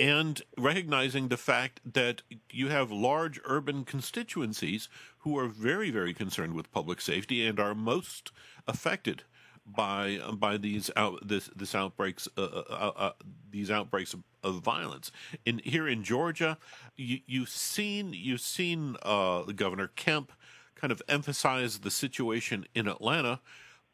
and 0.00 0.42
recognizing 0.58 1.28
the 1.28 1.36
fact 1.36 1.80
that 1.84 2.22
you 2.50 2.68
have 2.68 2.90
large 2.90 3.38
urban 3.44 3.84
constituencies 3.84 4.88
who 5.18 5.38
are 5.38 5.46
very 5.46 5.90
very 5.90 6.14
concerned 6.14 6.54
with 6.54 6.72
public 6.72 7.00
safety 7.00 7.46
and 7.46 7.60
are 7.60 7.74
most 7.74 8.32
affected 8.66 9.22
by 9.64 10.18
by 10.32 10.56
these 10.56 10.90
out 10.96 11.26
this 11.26 11.48
this 11.54 11.74
outbreaks 11.74 12.26
uh, 12.36 12.42
uh, 12.42 12.64
uh, 12.68 12.92
uh 12.96 13.12
these 13.50 13.70
outbreaks 13.70 14.14
of, 14.14 14.22
of, 14.42 14.60
violence. 14.62 15.12
In 15.44 15.60
here 15.62 15.86
in 15.86 16.02
Georgia 16.02 16.58
you, 16.96 17.18
you've 17.26 17.50
seen 17.50 18.12
you've 18.12 18.40
seen 18.40 18.96
uh, 19.02 19.42
Governor 19.42 19.88
Kemp 19.94 20.32
kind 20.74 20.90
of 20.90 21.02
emphasize 21.08 21.80
the 21.80 21.90
situation 21.90 22.66
in 22.74 22.88
Atlanta 22.88 23.40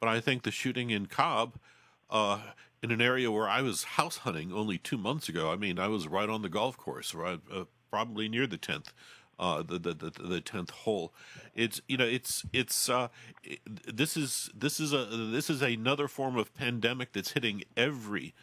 but 0.01 0.09
I 0.09 0.21
think 0.21 0.43
the 0.43 0.51
shooting 0.51 0.91
in 0.91 1.07
Cobb, 1.07 1.57
uh, 2.11 2.41
in 2.83 2.91
an 2.91 3.01
area 3.01 3.31
where 3.31 3.49
I 3.49 3.63
was 3.63 3.85
house 3.85 4.19
hunting 4.19 4.53
only 4.53 4.79
two 4.79 4.99
months 4.99 5.29
ago, 5.29 5.51
I 5.51 5.57
mean, 5.57 5.79
I 5.79 5.89
was 5.89 6.09
right 6.09 6.29
on 6.29 6.43
the 6.43 6.49
golf 6.49 6.77
course, 6.77 7.15
right, 7.15 7.41
uh, 7.53 7.65
probably 7.91 8.29
near 8.29 8.47
the 8.47 8.59
tenth. 8.59 8.93
Uh, 9.41 9.63
the 9.63 9.79
the 9.79 9.95
the 9.95 10.41
tenth 10.41 10.71
hole. 10.71 11.13
It's 11.55 11.81
you 11.87 11.97
know 11.97 12.05
it's 12.05 12.45
it's 12.53 12.89
uh, 12.89 13.07
it, 13.45 13.61
this 13.87 14.17
is 14.17 14.51
this 14.53 14.81
is 14.81 14.93
a 14.93 15.05
this 15.05 15.49
is 15.49 15.63
another 15.63 16.09
form 16.09 16.37
of 16.37 16.53
pandemic 16.55 17.13
that's 17.13 17.31
hitting 17.31 17.63
every 17.77 18.35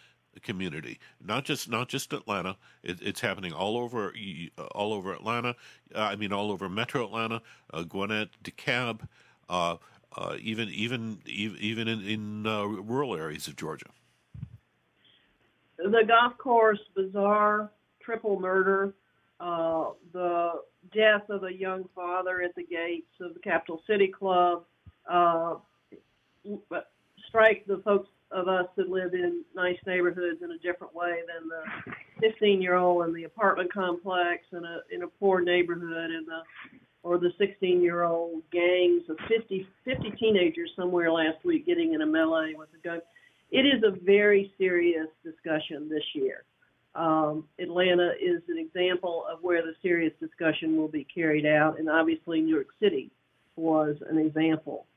community, 0.42 1.00
not 1.22 1.44
just 1.44 1.70
not 1.70 1.90
just 1.90 2.14
Atlanta. 2.14 2.56
It, 2.82 3.00
it's 3.02 3.20
happening 3.20 3.52
all 3.52 3.78
over 3.78 4.14
all 4.74 4.94
over 4.94 5.14
Atlanta. 5.14 5.58
Uh, 5.94 6.00
I 6.00 6.16
mean, 6.16 6.32
all 6.32 6.50
over 6.50 6.70
Metro 6.70 7.04
Atlanta, 7.06 7.42
uh, 7.74 7.84
Gwinnett, 7.84 8.30
DeKalb. 8.42 9.02
Uh, 10.18 10.38
even 10.40 10.70
even 10.70 11.20
even 11.26 11.88
in, 11.88 12.02
in 12.08 12.48
uh, 12.48 12.64
rural 12.64 13.16
areas 13.16 13.48
of 13.48 13.56
Georgia. 13.58 13.90
The 15.78 16.04
golf 16.08 16.38
course 16.38 16.80
bizarre 16.96 17.70
triple 18.02 18.40
murder, 18.40 18.94
uh, 19.42 19.90
the 20.14 20.62
death 20.94 21.30
of 21.30 21.44
a 21.44 21.54
young 21.54 21.90
father 21.94 22.42
at 22.42 22.56
the 22.56 22.64
gates 22.64 23.12
of 23.20 23.34
the 23.34 23.40
Capital 23.42 23.82
City 23.88 24.08
Club, 24.08 24.64
uh, 25.10 25.56
strike 27.28 27.66
the 27.68 27.82
folks 27.84 28.10
of 28.32 28.48
us 28.48 28.68
that 28.78 28.90
live 28.90 29.14
in 29.14 29.44
nice 29.54 29.78
neighborhoods 29.86 30.42
in 30.42 30.52
a 30.52 30.58
different 30.60 30.96
way 30.96 31.20
than 31.28 31.50
the 31.50 32.30
15 32.30 32.62
year 32.62 32.76
old 32.76 33.06
in 33.06 33.14
the 33.14 33.26
apartment 33.26 33.72
complex 33.72 34.44
in 34.52 34.64
a 34.64 34.80
in 34.92 35.04
a 35.04 35.08
poor 35.08 35.42
neighborhood 35.42 36.12
in 36.12 36.26
the 36.26 36.42
or 37.06 37.20
the 37.20 37.32
16 37.38 37.82
year 37.84 38.04
old 38.04 38.42
gangs 38.52 39.04
of 39.10 39.18
50, 39.30 39.68
50 39.86 40.12
teenagers 40.20 40.72
somewhere 40.76 41.12
last 41.12 41.38
week 41.46 41.66
getting 41.68 41.94
in 41.94 42.02
a 42.02 42.06
melee 42.06 42.56
with 42.58 42.70
a 42.74 42.84
gun. 42.84 43.00
It 43.52 43.60
is 43.60 43.84
a 43.84 43.92
very 44.04 44.52
serious 44.58 45.08
discussion 45.24 45.88
this 45.88 46.04
year. 46.16 46.44
Um, 46.96 47.46
Atlanta 47.60 48.14
is 48.20 48.42
an 48.50 48.58
example 48.58 49.24
of 49.32 49.38
where 49.44 49.62
the 49.62 49.76
serious 49.84 50.14
discussion 50.20 50.78
will 50.78 50.88
be 50.88 51.06
carried 51.14 51.46
out, 51.46 51.78
and 51.78 51.88
obviously 51.90 52.42
New 52.42 52.56
York 52.56 52.70
City 52.82 53.12
was 53.56 53.98
an 54.10 54.18
example. 54.18 54.88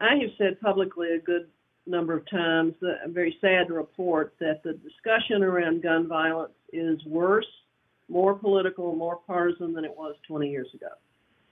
I 0.00 0.14
have 0.20 0.30
said 0.38 0.60
publicly 0.60 1.08
a 1.16 1.18
good 1.18 1.48
number 1.84 2.16
of 2.16 2.30
times 2.30 2.74
that 2.80 2.98
I'm 3.02 3.12
very 3.12 3.36
sad 3.40 3.66
to 3.68 3.74
report 3.74 4.34
that 4.38 4.62
the 4.62 4.74
discussion 4.74 5.42
around 5.42 5.82
gun 5.82 6.06
violence 6.06 6.52
is 6.72 7.04
worse, 7.06 7.48
more 8.08 8.34
political, 8.34 8.94
more 8.94 9.18
partisan 9.26 9.72
than 9.72 9.84
it 9.84 9.96
was 9.96 10.14
20 10.28 10.48
years 10.48 10.68
ago. 10.74 10.90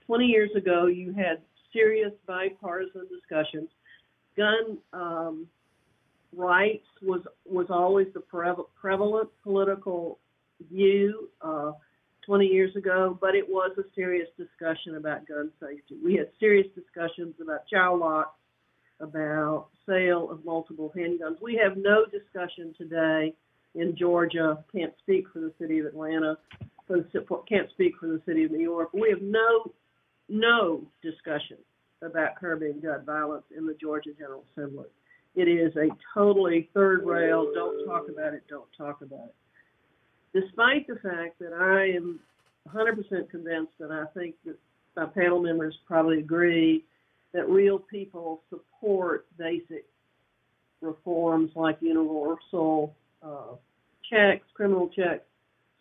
20 0.09 0.25
years 0.25 0.51
ago, 0.57 0.87
you 0.87 1.13
had 1.13 1.39
serious 1.73 2.13
bipartisan 2.27 3.07
discussions. 3.13 3.69
Gun 4.37 4.79
um, 4.93 5.47
rights 6.35 6.87
was 7.03 7.21
was 7.45 7.67
always 7.71 8.07
the 8.15 8.21
prevalent 8.81 9.29
political 9.43 10.19
view 10.71 11.29
uh, 11.43 11.73
20 12.25 12.47
years 12.47 12.75
ago, 12.75 13.17
but 13.21 13.35
it 13.35 13.47
was 13.47 13.77
a 13.79 13.83
serious 13.95 14.29
discussion 14.37 14.97
about 14.97 15.27
gun 15.29 15.51
safety. 15.61 15.97
We 16.03 16.15
had 16.15 16.29
serious 16.41 16.67
discussions 16.75 17.35
about 17.43 17.67
child 17.69 18.01
locks, 18.01 18.39
about 19.01 19.69
sale 19.87 20.31
of 20.31 20.45
multiple 20.45 20.93
handguns. 20.97 21.41
We 21.43 21.61
have 21.63 21.77
no 21.77 22.05
discussion 22.07 22.75
today 22.79 23.35
in 23.75 23.95
Georgia. 23.97 24.65
Can't 24.75 24.93
speak 25.03 25.27
for 25.33 25.41
the 25.41 25.53
city 25.59 25.79
of 25.81 25.87
Atlanta. 25.87 26.39
Can't 26.89 27.71
speak 27.71 27.93
for 28.01 28.07
the 28.07 28.21
city 28.27 28.45
of 28.45 28.51
New 28.51 28.63
York. 28.63 28.93
We 28.95 29.11
have 29.11 29.23
no 29.23 29.73
no 30.29 30.83
discussion 31.03 31.59
about 32.03 32.37
curbing 32.37 32.81
gun 32.81 33.05
violence 33.05 33.45
in 33.57 33.67
the 33.67 33.75
Georgia 33.75 34.11
General 34.17 34.45
Assembly. 34.53 34.87
It 35.35 35.49
is 35.49 35.75
a 35.77 35.89
totally 36.15 36.69
third 36.75 37.05
rail, 37.05 37.51
don't 37.55 37.87
talk 37.87 38.09
about 38.09 38.35
it, 38.35 38.43
don't 38.49 38.69
talk 38.77 39.03
about 39.03 39.27
it. 39.27 39.35
Despite 40.41 40.87
the 40.87 40.97
fact 40.97 41.39
that 41.39 41.53
I 41.53 41.97
am 41.97 42.21
100% 42.69 43.31
convinced, 43.31 43.73
and 43.81 43.93
I 43.93 44.05
think 44.15 44.35
that 44.45 44.57
my 44.97 45.07
panel 45.07 45.41
members 45.41 45.77
probably 45.87 46.19
agree, 46.19 46.85
that 47.33 47.49
real 47.49 47.79
people 47.79 48.43
support 48.51 49.27
basic 49.39 49.85
reforms 50.81 51.51
like 51.55 51.79
universal 51.81 52.95
uh, 53.23 53.55
checks, 54.11 54.47
criminal 54.55 54.89
checks, 54.89 55.25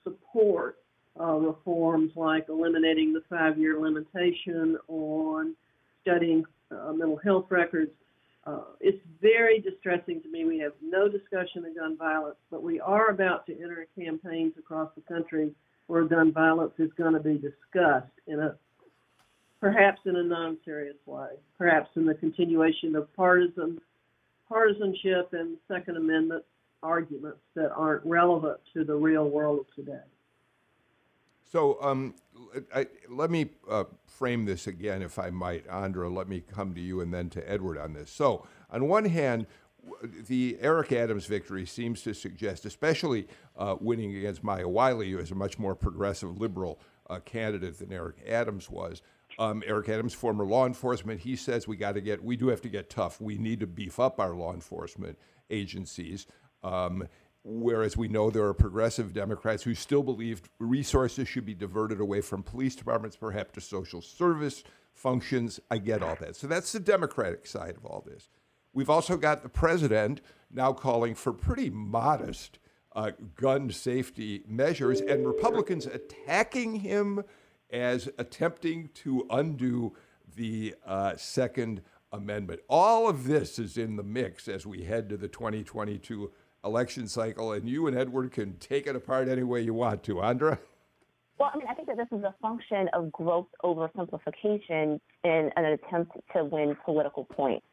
support 0.03 0.77
uh, 1.19 1.33
reforms 1.33 2.11
like 2.15 2.47
eliminating 2.49 3.13
the 3.13 3.21
five 3.29 3.57
year 3.57 3.79
limitation 3.79 4.77
on 4.87 5.55
studying 6.01 6.43
uh, 6.71 6.91
mental 6.93 7.19
health 7.23 7.45
records. 7.49 7.91
Uh, 8.45 8.61
it's 8.79 9.03
very 9.21 9.59
distressing 9.59 10.21
to 10.21 10.29
me. 10.29 10.45
We 10.45 10.57
have 10.59 10.71
no 10.81 11.09
discussion 11.09 11.65
of 11.65 11.75
gun 11.75 11.97
violence, 11.97 12.37
but 12.49 12.63
we 12.63 12.79
are 12.79 13.09
about 13.09 13.45
to 13.47 13.53
enter 13.53 13.85
campaigns 13.97 14.53
across 14.57 14.89
the 14.95 15.01
country 15.01 15.51
where 15.87 16.05
gun 16.05 16.31
violence 16.31 16.73
is 16.77 16.91
going 16.97 17.13
to 17.13 17.19
be 17.19 17.35
discussed 17.35 18.11
in 18.27 18.39
a 18.39 18.55
perhaps 19.59 19.99
in 20.05 20.15
a 20.15 20.23
non-serious 20.23 20.97
way, 21.05 21.29
perhaps 21.57 21.89
in 21.95 22.05
the 22.05 22.13
continuation 22.13 22.95
of 22.95 23.11
partisan 23.15 23.81
partisanship 24.47 25.33
and 25.33 25.57
Second 25.67 25.97
Amendment 25.97 26.43
arguments 26.83 27.39
that 27.55 27.71
aren't 27.71 28.05
relevant 28.05 28.59
to 28.73 28.83
the 28.83 28.95
real 28.95 29.29
world 29.29 29.65
today. 29.75 29.99
So 31.49 31.77
um, 31.81 32.15
I, 32.73 32.87
let 33.09 33.31
me 33.31 33.49
uh, 33.69 33.85
frame 34.05 34.45
this 34.45 34.67
again, 34.67 35.01
if 35.01 35.17
I 35.17 35.29
might. 35.29 35.67
Andra, 35.67 36.09
let 36.09 36.27
me 36.27 36.41
come 36.41 36.73
to 36.75 36.81
you 36.81 37.01
and 37.01 37.13
then 37.13 37.29
to 37.31 37.49
Edward 37.49 37.77
on 37.77 37.93
this. 37.93 38.11
So, 38.11 38.45
on 38.69 38.87
one 38.87 39.05
hand, 39.05 39.47
the 40.27 40.57
Eric 40.59 40.91
Adams 40.91 41.25
victory 41.25 41.65
seems 41.65 42.01
to 42.03 42.13
suggest, 42.13 42.65
especially 42.65 43.27
uh, 43.57 43.75
winning 43.79 44.15
against 44.15 44.43
Maya 44.43 44.67
Wiley, 44.67 45.11
who 45.11 45.19
is 45.19 45.31
a 45.31 45.35
much 45.35 45.57
more 45.57 45.75
progressive 45.75 46.39
liberal 46.39 46.79
uh, 47.09 47.19
candidate 47.19 47.79
than 47.79 47.93
Eric 47.93 48.17
Adams 48.27 48.69
was. 48.69 49.01
Um, 49.39 49.63
Eric 49.65 49.89
Adams, 49.89 50.13
former 50.13 50.45
law 50.45 50.65
enforcement, 50.65 51.21
he 51.21 51.35
says 51.35 51.67
we 51.67 51.77
got 51.77 51.93
to 51.93 52.01
get, 52.01 52.23
we 52.23 52.35
do 52.35 52.47
have 52.47 52.61
to 52.61 52.69
get 52.69 52.89
tough. 52.89 53.21
We 53.21 53.37
need 53.37 53.59
to 53.61 53.67
beef 53.67 53.99
up 53.99 54.19
our 54.19 54.33
law 54.33 54.53
enforcement 54.53 55.17
agencies. 55.49 56.27
Um, 56.63 57.07
whereas 57.43 57.95
we 57.95 58.07
know 58.07 58.29
there 58.29 58.45
are 58.45 58.53
progressive 58.53 59.13
Democrats 59.13 59.63
who 59.63 59.73
still 59.73 60.03
believe 60.03 60.41
resources 60.59 61.27
should 61.27 61.45
be 61.45 61.53
diverted 61.53 61.99
away 61.99 62.21
from 62.21 62.43
police 62.43 62.75
departments, 62.75 63.15
perhaps 63.15 63.53
to 63.53 63.61
social 63.61 64.01
service 64.01 64.63
functions. 64.93 65.59
I 65.71 65.77
get 65.77 66.03
all 66.03 66.15
that. 66.19 66.35
So 66.35 66.47
that's 66.47 66.71
the 66.71 66.79
Democratic 66.79 67.45
side 67.47 67.77
of 67.77 67.85
all 67.85 68.03
this. 68.05 68.29
We've 68.73 68.89
also 68.89 69.17
got 69.17 69.43
the 69.43 69.49
president 69.49 70.21
now 70.51 70.73
calling 70.73 71.15
for 71.15 71.33
pretty 71.33 71.69
modest 71.69 72.59
uh, 72.95 73.11
gun 73.35 73.69
safety 73.69 74.43
measures, 74.47 75.01
and 75.01 75.25
Republicans 75.25 75.85
attacking 75.85 76.77
him 76.77 77.23
as 77.69 78.09
attempting 78.17 78.89
to 78.95 79.25
undo 79.29 79.95
the 80.35 80.73
uh, 80.85 81.15
Second 81.15 81.81
Amendment. 82.11 82.61
All 82.67 83.07
of 83.07 83.25
this 83.25 83.59
is 83.59 83.77
in 83.77 83.97
the 83.97 84.03
mix 84.03 84.47
as 84.47 84.65
we 84.65 84.83
head 84.83 85.09
to 85.09 85.17
the 85.17 85.27
2022 85.27 86.31
election 86.67 87.07
cycle, 87.07 87.53
and 87.53 87.67
you 87.67 87.87
and 87.87 87.97
Edward 87.97 88.31
can 88.31 88.57
take 88.57 88.85
it 88.85 88.95
apart 88.95 89.27
any 89.27 89.43
way 89.43 89.61
you 89.61 89.73
want 89.73 90.03
to. 90.03 90.21
Andra? 90.21 90.59
Well, 91.39 91.51
I 91.53 91.57
mean, 91.57 91.67
I 91.69 91.73
think 91.73 91.87
that 91.87 91.97
this 91.97 92.07
is 92.11 92.23
a 92.23 92.33
function 92.41 92.89
of 92.93 93.11
gross 93.11 93.45
oversimplification 93.63 94.99
in 95.23 95.51
an 95.55 95.65
attempt 95.65 96.17
to 96.35 96.43
win 96.45 96.75
political 96.83 97.25
points. 97.25 97.65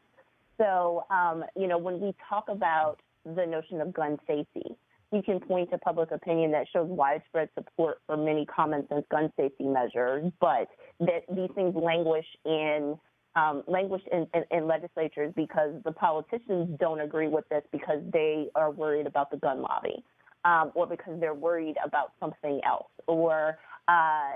So, 0.59 1.05
um, 1.11 1.45
you 1.57 1.67
know, 1.67 1.79
when 1.79 2.01
we 2.01 2.15
talk 2.29 2.45
about 2.49 3.01
the 3.25 3.47
notion 3.47 3.81
of 3.81 3.93
gun 3.93 4.19
safety, 4.27 4.77
you 5.13 5.23
can 5.23 5.41
point 5.41 5.71
to 5.71 5.79
public 5.79 6.11
opinion 6.11 6.51
that 6.53 6.67
shows 6.73 6.89
widespread 6.89 7.49
support 7.55 7.99
for 8.07 8.17
many 8.17 8.47
common 8.47 8.87
sense 8.89 9.05
gun 9.11 9.33
safety 9.37 9.65
measures, 9.65 10.31
but 10.41 10.69
that 11.01 11.25
these 11.31 11.51
things 11.55 11.75
languish 11.75 12.27
in 12.45 12.99
um, 13.37 13.63
languish 13.67 14.03
in, 14.13 14.27
in, 14.35 14.45
in, 14.51 14.67
legislatures 14.67 15.33
because 15.35 15.75
the 15.85 15.93
politicians 15.93 16.77
don't 16.79 17.01
agree 17.01 17.29
with 17.29 17.49
this 17.49 17.63
because 17.73 18.01
they 18.13 18.49
are 18.55 18.71
worried 18.71 19.07
about 19.07 19.31
the 19.31 19.37
gun 19.37 19.61
lobby, 19.61 20.05
um, 20.45 20.71
or 20.75 20.87
because 20.87 21.19
they're 21.21 21.35
worried 21.35 21.77
about 21.85 22.13
something 22.21 22.61
else, 22.65 22.87
or 23.07 23.59
uh, 23.89 24.31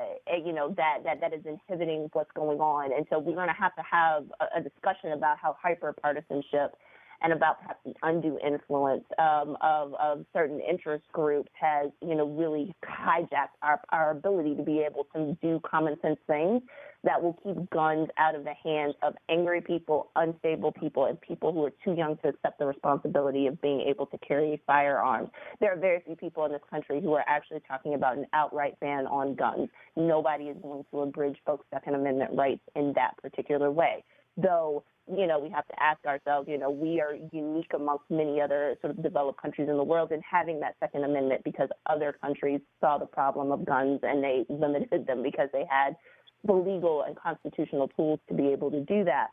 you 0.45 0.53
know 0.53 0.75
that, 0.77 0.99
that 1.05 1.21
that 1.21 1.33
is 1.33 1.41
inhibiting 1.47 2.09
what's 2.13 2.31
going 2.35 2.59
on. 2.59 2.93
And 2.93 3.07
so 3.09 3.19
we're 3.19 3.37
going 3.37 3.49
to 3.49 3.55
have 3.55 3.75
to 3.77 3.83
have 3.89 4.25
a, 4.41 4.59
a 4.59 4.63
discussion 4.63 5.13
about 5.13 5.39
how 5.41 5.57
hyper 5.61 5.93
partisanship 5.93 6.75
and 7.23 7.33
about 7.33 7.61
perhaps 7.61 7.81
the 7.85 7.95
undue 8.03 8.39
influence 8.45 9.05
um, 9.19 9.57
of, 9.61 9.95
of 9.95 10.25
certain 10.33 10.61
interest 10.61 11.05
groups 11.13 11.51
has, 11.61 11.91
you 12.01 12.15
know, 12.15 12.27
really 12.27 12.75
hijacked 12.85 13.57
our, 13.63 13.81
our 13.91 14.13
ability 14.13 14.55
to 14.55 14.63
be 14.63 14.81
able 14.81 15.07
to 15.15 15.37
do 15.43 15.61
common 15.69 15.97
sense 16.01 16.19
things 16.27 16.63
that 17.05 17.23
will 17.23 17.39
keep 17.45 17.71
guns 17.71 18.09
out 18.19 18.35
of 18.35 18.45
the 18.45 18.55
hands 18.65 18.95
of 19.03 19.15
angry 19.29 19.61
people, 19.61 20.11
unstable 20.17 20.73
people, 20.73 21.05
and 21.07 21.21
people 21.21 21.53
who 21.53 21.65
are 21.65 21.73
too 21.85 21.95
young 21.95 22.17
to 22.19 22.29
accept 22.29 22.59
the 22.59 22.67
responsibility 22.67 23.47
of 23.47 23.61
being 23.63 23.81
able 23.83 24.07
to 24.07 24.19
carry 24.19 24.61
firearms. 24.67 25.29
There 25.61 25.73
are 25.73 25.77
very 25.79 26.01
few 26.05 26.17
people 26.17 26.45
in 26.45 26.53
this 26.53 26.61
country 26.69 27.01
who 27.01 27.13
are 27.13 27.25
actually 27.29 27.61
talking 27.69 27.95
about 27.95 28.17
an 28.17 28.27
outright 28.33 28.79
ban 28.81 29.07
on 29.07 29.37
guns. 29.37 29.69
Nobody 29.97 30.45
is 30.45 30.57
going 30.61 30.85
to 30.91 31.01
abridge 31.01 31.37
folks' 31.47 31.67
Second 31.73 31.95
Amendment 31.95 32.33
rights 32.35 32.63
in 32.75 32.93
that 32.95 33.17
particular 33.23 33.71
way. 33.71 34.05
Though 34.37 34.85
you 35.11 35.27
know, 35.27 35.39
we 35.39 35.49
have 35.51 35.67
to 35.69 35.83
ask 35.83 36.05
ourselves, 36.07 36.49
you 36.49 36.59
know, 36.59 36.71
we 36.71 37.01
are 37.01 37.15
unique 37.33 37.73
amongst 37.75 38.05
many 38.11 38.41
other 38.41 38.77
sort 38.81 38.97
of 38.97 39.03
developed 39.03 39.41
countries 39.41 39.69
in 39.69 39.77
the 39.77 39.85
world 39.85 40.13
in 40.13 40.21
having 40.29 40.61
that 40.61 40.77
Second 40.81 41.05
Amendment 41.05 41.43
because 41.45 41.69
other 41.87 42.13
countries 42.21 42.61
saw 42.81 42.99
the 42.99 43.07
problem 43.07 43.51
of 43.51 43.65
guns 43.65 44.01
and 44.03 44.23
they 44.23 44.45
limited 44.49 45.07
them 45.07 45.23
because 45.23 45.49
they 45.53 45.65
had 45.69 45.97
the 46.45 46.53
legal 46.53 47.03
and 47.03 47.17
constitutional 47.17 47.89
tools 47.89 48.21
to 48.29 48.35
be 48.35 48.49
able 48.49 48.71
to 48.71 48.81
do 48.81 49.05
that. 49.05 49.29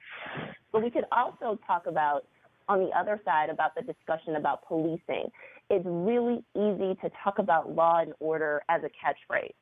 But 0.71 0.83
we 0.83 0.89
could 0.89 1.05
also 1.11 1.59
talk 1.67 1.88
about, 1.88 2.25
on 2.67 2.79
the 2.79 2.89
other 2.97 3.21
side, 3.25 3.49
about 3.49 3.75
the 3.75 3.81
discussion 3.81 4.35
about 4.35 4.65
policing. 4.67 5.29
It's 5.69 5.85
really 5.85 6.43
easy 6.55 6.95
to 7.01 7.11
talk 7.23 7.39
about 7.39 7.75
law 7.75 7.99
and 7.99 8.13
order 8.19 8.61
as 8.69 8.81
a 8.83 8.88
catchphrase 8.88 9.53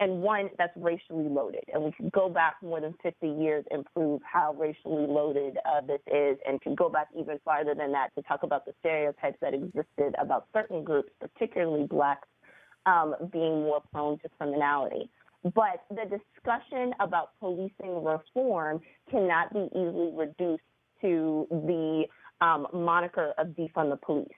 and 0.00 0.22
one 0.22 0.50
that's 0.58 0.76
racially 0.76 1.28
loaded. 1.28 1.64
And 1.72 1.82
we 1.84 1.92
can 1.92 2.08
go 2.10 2.28
back 2.28 2.56
more 2.62 2.80
than 2.80 2.94
50 3.02 3.28
years 3.28 3.64
and 3.70 3.84
prove 3.94 4.20
how 4.24 4.54
racially 4.54 5.06
loaded 5.06 5.58
uh, 5.64 5.80
this 5.86 6.00
is, 6.06 6.38
and 6.46 6.60
can 6.60 6.74
go 6.74 6.88
back 6.88 7.08
even 7.18 7.38
farther 7.44 7.74
than 7.74 7.92
that 7.92 8.08
to 8.16 8.22
talk 8.22 8.42
about 8.42 8.64
the 8.64 8.72
stereotypes 8.80 9.38
that 9.40 9.54
existed 9.54 10.14
about 10.20 10.46
certain 10.52 10.82
groups, 10.82 11.10
particularly 11.20 11.86
blacks, 11.86 12.28
um, 12.86 13.14
being 13.32 13.62
more 13.62 13.82
prone 13.92 14.18
to 14.20 14.28
criminality. 14.38 15.08
But 15.44 15.84
the 15.90 16.04
discussion 16.04 16.94
about 17.00 17.30
policing 17.40 18.04
reform 18.04 18.80
cannot 19.10 19.52
be 19.52 19.68
easily 19.72 20.12
reduced 20.14 20.62
to 21.00 21.46
the 21.50 22.04
um, 22.40 22.66
moniker 22.72 23.32
of 23.38 23.48
defund 23.48 23.90
the 23.90 23.98
police. 24.04 24.28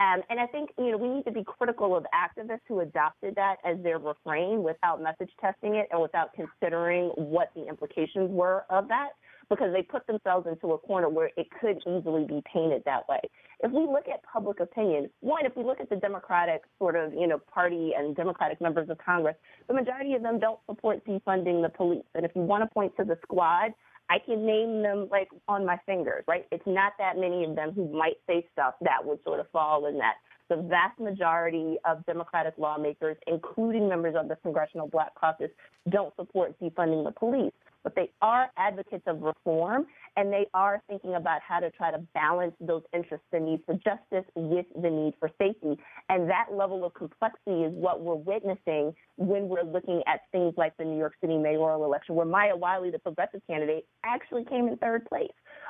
Um, 0.00 0.22
and 0.30 0.40
I 0.40 0.46
think 0.46 0.70
you 0.78 0.90
know 0.90 0.96
we 0.96 1.08
need 1.08 1.24
to 1.24 1.32
be 1.32 1.44
critical 1.44 1.96
of 1.96 2.06
activists 2.14 2.60
who 2.68 2.80
adopted 2.80 3.34
that 3.36 3.56
as 3.64 3.76
their 3.82 3.98
refrain 3.98 4.62
without 4.62 5.02
message 5.02 5.30
testing 5.40 5.76
it 5.76 5.88
and 5.92 6.00
without 6.00 6.30
considering 6.34 7.08
what 7.16 7.50
the 7.54 7.66
implications 7.66 8.30
were 8.30 8.64
of 8.70 8.88
that, 8.88 9.10
because 9.48 9.72
they 9.72 9.82
put 9.82 10.06
themselves 10.06 10.46
into 10.46 10.72
a 10.72 10.78
corner 10.78 11.08
where 11.08 11.30
it 11.36 11.48
could 11.60 11.78
easily 11.86 12.24
be 12.24 12.42
painted 12.52 12.82
that 12.86 13.08
way. 13.08 13.20
If 13.62 13.72
we 13.72 13.82
look 13.82 14.08
at 14.08 14.22
public 14.22 14.60
opinion, 14.60 15.10
one, 15.20 15.44
if 15.44 15.54
we 15.56 15.64
look 15.64 15.80
at 15.80 15.90
the 15.90 15.96
Democratic 15.96 16.62
sort 16.78 16.96
of 16.96 17.12
you 17.12 17.26
know 17.26 17.38
party 17.38 17.92
and 17.96 18.16
Democratic 18.16 18.60
members 18.60 18.88
of 18.88 18.98
Congress, 18.98 19.36
the 19.68 19.74
majority 19.74 20.14
of 20.14 20.22
them 20.22 20.38
don't 20.38 20.60
support 20.66 21.04
defunding 21.04 21.62
the 21.62 21.68
police. 21.68 22.04
And 22.14 22.24
if 22.24 22.32
you 22.34 22.42
want 22.42 22.62
to 22.62 22.72
point 22.72 22.96
to 22.96 23.04
the 23.04 23.18
squad, 23.22 23.72
I 24.10 24.18
can 24.18 24.44
name 24.44 24.82
them 24.82 25.08
like 25.10 25.28
on 25.46 25.64
my 25.64 25.78
fingers, 25.86 26.24
right? 26.26 26.44
It's 26.50 26.66
not 26.66 26.94
that 26.98 27.16
many 27.16 27.44
of 27.44 27.54
them 27.54 27.70
who 27.72 27.88
might 27.96 28.16
say 28.26 28.44
stuff 28.52 28.74
that 28.80 29.04
would 29.04 29.22
sort 29.22 29.38
of 29.38 29.46
fall 29.52 29.86
in 29.86 29.98
that. 29.98 30.14
The 30.48 30.56
vast 30.56 30.98
majority 30.98 31.76
of 31.84 32.04
Democratic 32.06 32.54
lawmakers, 32.58 33.16
including 33.28 33.88
members 33.88 34.16
of 34.18 34.26
the 34.26 34.34
Congressional 34.42 34.88
Black 34.88 35.14
Caucus, 35.14 35.50
don't 35.90 36.12
support 36.16 36.58
defunding 36.60 37.04
the 37.04 37.12
police 37.12 37.52
but 37.82 37.94
they 37.94 38.10
are 38.22 38.50
advocates 38.56 39.04
of 39.06 39.22
reform 39.22 39.86
and 40.16 40.32
they 40.32 40.46
are 40.54 40.82
thinking 40.88 41.14
about 41.14 41.40
how 41.46 41.60
to 41.60 41.70
try 41.70 41.90
to 41.90 41.98
balance 42.14 42.54
those 42.60 42.82
interests, 42.92 43.26
the 43.32 43.40
need 43.40 43.60
for 43.64 43.74
justice 43.74 44.28
with 44.34 44.66
the 44.80 44.90
need 44.90 45.14
for 45.18 45.30
safety. 45.38 45.78
And 46.08 46.28
that 46.28 46.46
level 46.52 46.84
of 46.84 46.94
complexity 46.94 47.62
is 47.62 47.72
what 47.72 48.02
we're 48.02 48.14
witnessing 48.14 48.94
when 49.16 49.48
we're 49.48 49.62
looking 49.64 50.02
at 50.06 50.20
things 50.32 50.54
like 50.56 50.76
the 50.76 50.84
New 50.84 50.98
York 50.98 51.14
City 51.20 51.38
mayoral 51.38 51.84
election, 51.84 52.14
where 52.14 52.26
Maya 52.26 52.56
Wiley, 52.56 52.90
the 52.90 52.98
progressive 52.98 53.40
candidate, 53.46 53.86
actually 54.04 54.44
came 54.44 54.68
in 54.68 54.76
third 54.78 55.06
place, 55.06 55.28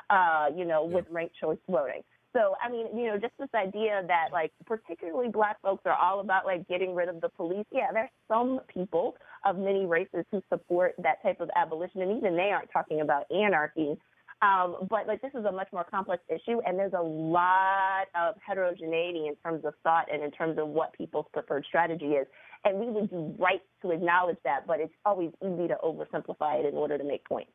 uh, 0.09 0.47
you 0.55 0.65
know, 0.65 0.87
yeah. 0.87 0.95
with 0.95 1.05
ranked 1.09 1.35
choice 1.39 1.59
voting. 1.69 2.01
So, 2.33 2.55
I 2.63 2.69
mean, 2.69 2.87
you 2.97 3.07
know, 3.07 3.17
just 3.17 3.33
this 3.37 3.49
idea 3.53 4.03
that, 4.07 4.29
like, 4.31 4.53
particularly 4.65 5.29
black 5.29 5.61
folks 5.61 5.81
are 5.85 5.97
all 6.01 6.21
about, 6.21 6.45
like, 6.45 6.65
getting 6.67 6.95
rid 6.95 7.09
of 7.09 7.19
the 7.19 7.27
police. 7.27 7.65
Yeah, 7.71 7.87
there's 7.91 8.09
some 8.27 8.61
people 8.73 9.17
of 9.45 9.57
many 9.57 9.85
races 9.85 10.23
who 10.31 10.41
support 10.47 10.95
that 10.99 11.21
type 11.23 11.41
of 11.41 11.49
abolition, 11.57 12.01
and 12.01 12.17
even 12.17 12.37
they 12.37 12.51
aren't 12.51 12.71
talking 12.71 13.01
about 13.01 13.25
anarchy. 13.31 13.97
Um, 14.41 14.87
but, 14.89 15.07
like, 15.07 15.21
this 15.21 15.31
is 15.35 15.43
a 15.43 15.51
much 15.51 15.67
more 15.73 15.83
complex 15.83 16.23
issue, 16.29 16.61
and 16.65 16.79
there's 16.79 16.93
a 16.93 17.01
lot 17.01 18.07
of 18.15 18.35
heterogeneity 18.45 19.27
in 19.27 19.35
terms 19.43 19.65
of 19.65 19.73
thought 19.83 20.07
and 20.11 20.23
in 20.23 20.31
terms 20.31 20.57
of 20.57 20.69
what 20.69 20.93
people's 20.93 21.27
preferred 21.33 21.65
strategy 21.67 22.13
is. 22.13 22.27
And 22.63 22.79
we 22.79 22.87
would 22.87 23.09
do 23.09 23.35
right 23.37 23.61
to 23.81 23.91
acknowledge 23.91 24.37
that, 24.45 24.65
but 24.65 24.79
it's 24.79 24.93
always 25.05 25.31
easy 25.43 25.67
to 25.67 25.77
oversimplify 25.83 26.61
it 26.61 26.65
in 26.65 26.75
order 26.75 26.97
to 26.97 27.03
make 27.03 27.25
points. 27.25 27.51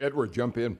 Edward, 0.00 0.32
jump 0.32 0.58
in. 0.58 0.76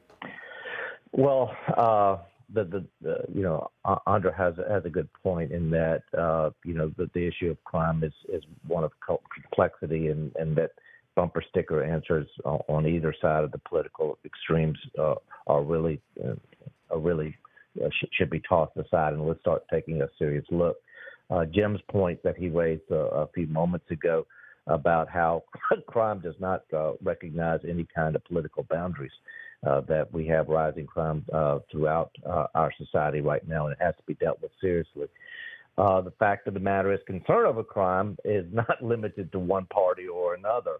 Well, 1.12 1.54
uh, 1.76 2.16
the, 2.52 2.64
the, 2.64 2.84
the 3.00 3.16
you 3.32 3.42
know 3.42 3.70
Andra 4.06 4.34
has 4.36 4.54
has 4.68 4.84
a 4.84 4.90
good 4.90 5.08
point 5.22 5.52
in 5.52 5.70
that 5.70 6.02
uh, 6.16 6.50
you 6.64 6.74
know 6.74 6.90
the, 6.96 7.10
the 7.14 7.26
issue 7.26 7.50
of 7.50 7.62
crime 7.64 8.02
is 8.04 8.12
is 8.32 8.42
one 8.66 8.84
of 8.84 8.92
complexity 9.32 10.08
and 10.08 10.32
and 10.36 10.56
that 10.56 10.70
bumper 11.14 11.42
sticker 11.48 11.82
answers 11.82 12.26
on 12.44 12.86
either 12.86 13.14
side 13.20 13.44
of 13.44 13.52
the 13.52 13.60
political 13.68 14.18
extremes 14.24 14.78
uh, 14.98 15.14
are 15.46 15.62
really 15.62 16.00
uh, 16.24 16.34
are 16.90 16.98
really 16.98 17.36
uh, 17.82 17.88
sh- 17.90 18.08
should 18.12 18.30
be 18.30 18.42
tossed 18.48 18.76
aside 18.76 19.12
and 19.12 19.26
let's 19.26 19.40
start 19.40 19.62
taking 19.70 20.02
a 20.02 20.08
serious 20.18 20.44
look. 20.50 20.76
Uh, 21.30 21.44
Jim's 21.44 21.80
point 21.90 22.22
that 22.22 22.36
he 22.36 22.48
raised 22.48 22.90
a, 22.90 22.96
a 22.96 23.28
few 23.28 23.46
moments 23.46 23.90
ago 23.90 24.26
about 24.66 25.08
how 25.08 25.44
crime 25.86 26.20
does 26.20 26.34
not 26.38 26.64
uh, 26.72 26.92
recognize 27.02 27.60
any 27.68 27.86
kind 27.94 28.16
of 28.16 28.24
political 28.24 28.66
boundaries 28.70 29.12
uh, 29.66 29.80
that 29.82 30.12
we 30.12 30.26
have 30.26 30.48
rising 30.48 30.86
crime 30.86 31.24
uh, 31.32 31.58
throughout 31.70 32.10
uh, 32.28 32.46
our 32.54 32.72
society 32.78 33.20
right 33.20 33.46
now, 33.48 33.66
and 33.66 33.72
it 33.72 33.82
has 33.82 33.94
to 33.96 34.02
be 34.06 34.14
dealt 34.14 34.40
with 34.42 34.50
seriously. 34.60 35.06
Uh, 35.76 36.00
the 36.00 36.12
fact 36.12 36.46
of 36.46 36.54
the 36.54 36.60
matter 36.60 36.92
is, 36.92 37.00
concern 37.06 37.46
over 37.46 37.64
crime 37.64 38.16
is 38.24 38.46
not 38.52 38.82
limited 38.82 39.30
to 39.32 39.38
one 39.38 39.66
party 39.66 40.06
or 40.06 40.34
another. 40.34 40.76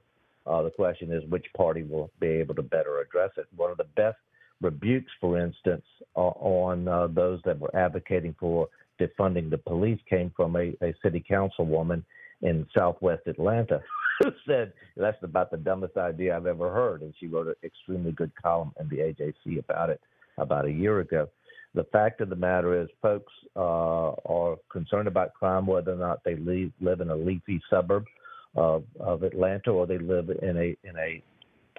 Uh, 0.46 0.62
the 0.62 0.70
question 0.70 1.10
is 1.10 1.22
which 1.30 1.46
party 1.56 1.82
will 1.82 2.10
be 2.20 2.26
able 2.26 2.54
to 2.54 2.62
better 2.62 3.00
address 3.00 3.30
it. 3.36 3.46
One 3.56 3.70
of 3.70 3.78
the 3.78 3.86
best 3.96 4.18
rebukes, 4.60 5.10
for 5.20 5.38
instance, 5.38 5.84
on 6.14 6.86
uh, 6.86 7.08
those 7.08 7.40
that 7.44 7.58
were 7.58 7.74
advocating 7.74 8.34
for 8.38 8.68
defunding 9.00 9.50
the 9.50 9.58
police 9.58 9.98
came 10.08 10.30
from 10.36 10.54
a, 10.56 10.76
a 10.82 10.94
city 11.02 11.24
councilwoman 11.28 12.04
in 12.42 12.66
Southwest 12.76 13.22
Atlanta 13.26 13.80
said 14.46 14.72
that's 14.96 15.22
about 15.22 15.50
the 15.50 15.56
dumbest 15.56 15.96
idea 15.96 16.36
I've 16.36 16.46
ever 16.46 16.70
heard, 16.70 17.02
and 17.02 17.14
she 17.18 17.26
wrote 17.26 17.48
an 17.48 17.54
extremely 17.62 18.12
good 18.12 18.32
column 18.40 18.72
in 18.80 18.88
the 18.88 18.96
AJC 18.96 19.58
about 19.58 19.90
it 19.90 20.00
about 20.38 20.66
a 20.66 20.70
year 20.70 21.00
ago. 21.00 21.28
The 21.74 21.84
fact 21.84 22.20
of 22.20 22.28
the 22.28 22.36
matter 22.36 22.80
is, 22.80 22.88
folks 23.02 23.32
uh, 23.56 24.10
are 24.10 24.56
concerned 24.70 25.08
about 25.08 25.34
crime, 25.34 25.66
whether 25.66 25.92
or 25.92 25.96
not 25.96 26.22
they 26.24 26.36
leave, 26.36 26.72
live 26.80 27.00
in 27.00 27.10
a 27.10 27.16
leafy 27.16 27.60
suburb 27.68 28.04
of, 28.54 28.84
of 29.00 29.24
Atlanta 29.24 29.70
or 29.70 29.86
they 29.86 29.98
live 29.98 30.30
in 30.30 30.56
a 30.56 30.76
in 30.88 30.96
a 30.96 31.22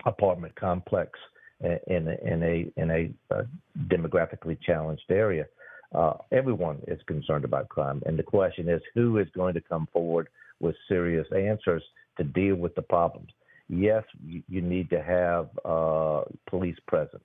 apartment 0.05 0.53
complex 0.55 1.17
in 1.61 2.07
a, 2.07 2.33
in 2.33 2.43
a 2.43 2.81
in 2.81 2.91
a 2.91 3.33
uh, 3.33 3.43
demographically 3.87 4.57
challenged 4.61 5.09
area. 5.09 5.45
Uh, 5.93 6.13
everyone 6.33 6.79
is 6.87 6.99
concerned 7.07 7.45
about 7.45 7.69
crime, 7.69 8.01
and 8.05 8.19
the 8.19 8.23
question 8.23 8.67
is, 8.67 8.81
who 8.93 9.17
is 9.17 9.27
going 9.33 9.53
to 9.53 9.61
come 9.61 9.87
forward 9.93 10.27
with 10.59 10.75
serious 10.89 11.27
answers 11.33 11.83
to 12.17 12.23
deal 12.23 12.55
with 12.55 12.75
the 12.75 12.81
problems? 12.81 13.29
Yes, 13.67 14.03
you, 14.23 14.61
need 14.61 14.89
to 14.91 15.01
have 15.01 15.49
uh, 15.65 16.23
police 16.47 16.77
presence 16.87 17.23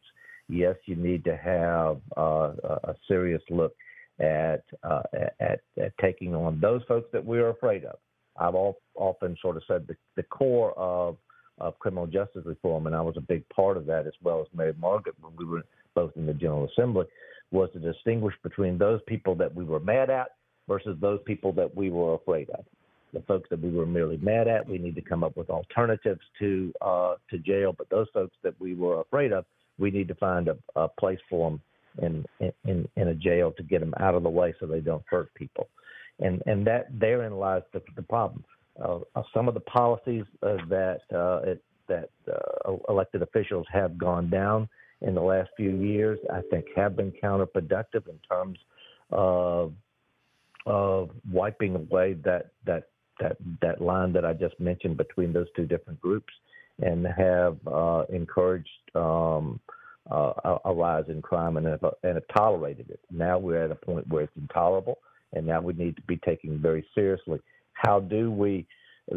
yes, 0.51 0.77
you 0.85 0.97
need 0.97 1.25
to 1.25 1.37
have 1.37 2.01
uh, 2.17 2.53
a 2.85 2.95
serious 3.09 3.43
look 3.51 3.75
at, 4.19 4.63
uh, 4.83 5.03
at, 5.41 5.61
at 5.81 5.93
taking 6.01 6.35
on 6.35 6.61
those 6.61 6.83
folks 6.89 7.09
that 7.13 7.25
we're 7.25 7.51
afraid 7.51 7.85
of. 7.85 7.99
I've 8.39 8.55
all, 8.55 8.79
often 8.95 9.37
sort 9.41 9.57
of 9.57 9.63
said 9.67 9.87
the, 9.87 9.97
the 10.17 10.23
core 10.25 10.77
of 10.79 11.17
of 11.59 11.79
criminal 11.79 12.07
justice 12.07 12.47
reform, 12.47 12.87
and 12.87 12.97
I 12.97 13.03
was 13.03 13.19
a 13.19 13.21
big 13.21 13.47
part 13.51 13.77
of 13.77 13.85
that 13.85 14.07
as 14.07 14.15
well 14.23 14.41
as 14.41 14.47
Mary 14.57 14.73
Margaret 14.81 15.15
when 15.21 15.37
we 15.37 15.45
were 15.45 15.63
both 15.95 16.11
in 16.17 16.25
the 16.25 16.33
General 16.33 16.67
Assembly, 16.67 17.05
was 17.51 17.69
to 17.75 17.79
distinguish 17.79 18.35
between 18.43 18.79
those 18.79 18.99
people 19.07 19.35
that 19.35 19.55
we 19.55 19.63
were 19.63 19.79
mad 19.79 20.09
at 20.09 20.29
versus 20.67 20.97
those 21.03 21.21
people 21.27 21.53
that 21.53 21.77
we 21.77 21.91
were 21.91 22.15
afraid 22.15 22.49
of. 22.49 22.65
The 23.13 23.21
folks 23.23 23.49
that 23.51 23.61
we 23.61 23.71
were 23.71 23.87
merely 23.87 24.17
mad 24.19 24.49
at, 24.49 24.69
we 24.69 24.79
need 24.79 24.95
to 24.95 25.01
come 25.01 25.25
up 25.25 25.37
with 25.37 25.51
alternatives 25.51 26.21
to 26.39 26.73
uh, 26.81 27.15
to 27.31 27.39
jail. 27.39 27.75
But 27.77 27.91
those 27.91 28.07
folks 28.15 28.37
that 28.43 28.55
we 28.61 28.75
were 28.75 29.01
afraid 29.01 29.33
of, 29.33 29.45
we 29.79 29.91
need 29.91 30.09
to 30.09 30.15
find 30.15 30.49
a, 30.49 30.57
a 30.77 30.89
place 30.89 31.19
for 31.29 31.51
them 31.51 31.61
in, 32.03 32.25
in 32.65 32.89
in 32.97 33.09
a 33.09 33.15
jail 33.15 33.53
to 33.53 33.63
get 33.63 33.81
them 33.81 33.95
out 33.99 34.15
of 34.15 34.23
the 34.23 34.31
way 34.31 34.55
so 34.61 34.67
they 34.67 34.81
don't 34.81 35.05
hurt 35.09 35.33
people, 35.35 35.69
and 36.21 36.43
and 36.47 36.67
that 36.67 36.87
therein 36.99 37.37
lies 37.37 37.63
the, 37.73 37.83
the 37.97 38.03
problem. 38.03 38.45
Uh, 38.83 39.01
some 39.35 39.49
of 39.49 39.55
the 39.55 39.61
policies 39.61 40.25
uh, 40.43 40.57
that 40.69 41.01
uh, 41.13 41.41
it, 41.51 41.63
that 41.89 42.11
uh, 42.33 42.73
elected 42.89 43.23
officials 43.23 43.67
have 43.73 43.99
gone 43.99 44.31
down 44.31 44.69
in 45.03 45.15
the 45.15 45.21
last 45.21 45.51
few 45.57 45.71
years, 45.71 46.19
I 46.33 46.41
think, 46.51 46.67
have 46.77 46.97
been 46.97 47.13
counterproductive 47.23 48.07
in 48.09 48.19
terms 48.31 48.59
of 49.11 49.73
of 50.67 51.11
wiping 51.31 51.75
away 51.75 52.15
that 52.25 52.51
that 52.67 52.90
that 53.21 53.37
that 53.63 53.81
line 53.81 54.13
that 54.13 54.25
I 54.25 54.33
just 54.33 54.59
mentioned 54.59 54.97
between 54.97 55.33
those 55.33 55.47
two 55.57 55.67
different 55.67 56.01
groups 56.01 56.33
and 56.83 57.07
have 57.07 57.59
uh, 57.67 58.05
encouraged 58.09 58.69
um, 58.95 59.61
uh, 60.11 60.59
a 60.65 60.73
rise 60.73 61.05
in 61.09 61.23
crime 61.23 61.57
and 61.57 61.67
have, 61.67 61.85
and 62.03 62.15
have 62.15 62.25
tolerated 62.37 62.91
it. 62.91 63.01
Now 63.11 63.39
we're 63.39 63.63
at 63.63 63.71
a 63.71 63.75
point 63.75 64.09
where 64.09 64.25
it's 64.25 64.37
intolerable, 64.37 64.99
and 65.33 65.47
now 65.47 65.61
we 65.61 65.73
need 65.75 65.97
to 65.97 66.03
be 66.03 66.17
taking 66.19 66.59
very 66.59 66.85
seriously. 66.95 67.41
How 67.75 68.01
do 68.01 68.31
we 68.31 68.67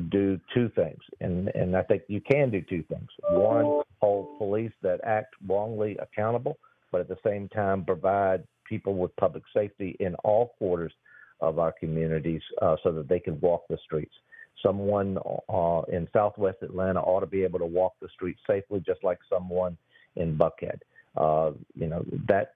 do 0.09 0.39
two 0.53 0.69
things? 0.75 0.99
And 1.21 1.49
and 1.55 1.75
I 1.75 1.83
think 1.83 2.03
you 2.07 2.21
can 2.21 2.51
do 2.51 2.61
two 2.61 2.83
things. 2.83 3.09
One, 3.29 3.81
hold 3.99 4.37
police 4.37 4.73
that 4.81 4.99
act 5.03 5.35
wrongly 5.47 5.97
accountable, 5.97 6.57
but 6.91 7.01
at 7.01 7.07
the 7.07 7.17
same 7.25 7.49
time 7.49 7.85
provide 7.85 8.43
people 8.67 8.95
with 8.95 9.15
public 9.17 9.43
safety 9.53 9.95
in 9.99 10.15
all 10.23 10.53
quarters 10.57 10.93
of 11.43 11.59
our 11.59 11.71
communities 11.71 12.41
uh, 12.61 12.75
so 12.83 12.91
that 12.91 13.07
they 13.07 13.19
can 13.19 13.39
walk 13.41 13.63
the 13.69 13.77
streets 13.85 14.13
someone 14.63 15.17
uh, 15.49 15.81
in 15.91 16.07
Southwest 16.13 16.57
Atlanta 16.61 17.01
ought 17.01 17.19
to 17.19 17.25
be 17.25 17.43
able 17.43 17.59
to 17.59 17.65
walk 17.65 17.93
the 18.01 18.07
streets 18.13 18.39
safely, 18.47 18.81
just 18.85 19.03
like 19.03 19.19
someone 19.29 19.77
in 20.15 20.37
Buckhead. 20.37 20.79
Uh, 21.15 21.51
you 21.75 21.87
know 21.87 22.03
that 22.27 22.55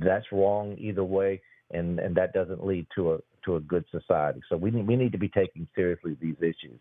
that's 0.00 0.26
wrong 0.30 0.76
either 0.78 1.02
way, 1.02 1.40
and 1.72 1.98
and 1.98 2.14
that 2.14 2.32
doesn't 2.32 2.64
lead 2.64 2.86
to 2.94 3.14
a 3.14 3.18
to 3.44 3.56
a 3.56 3.60
good 3.60 3.84
society. 3.90 4.40
So 4.48 4.56
we 4.56 4.70
we 4.70 4.94
need 4.94 5.12
to 5.12 5.18
be 5.18 5.28
taking 5.28 5.66
seriously 5.74 6.16
these 6.20 6.36
issues, 6.38 6.78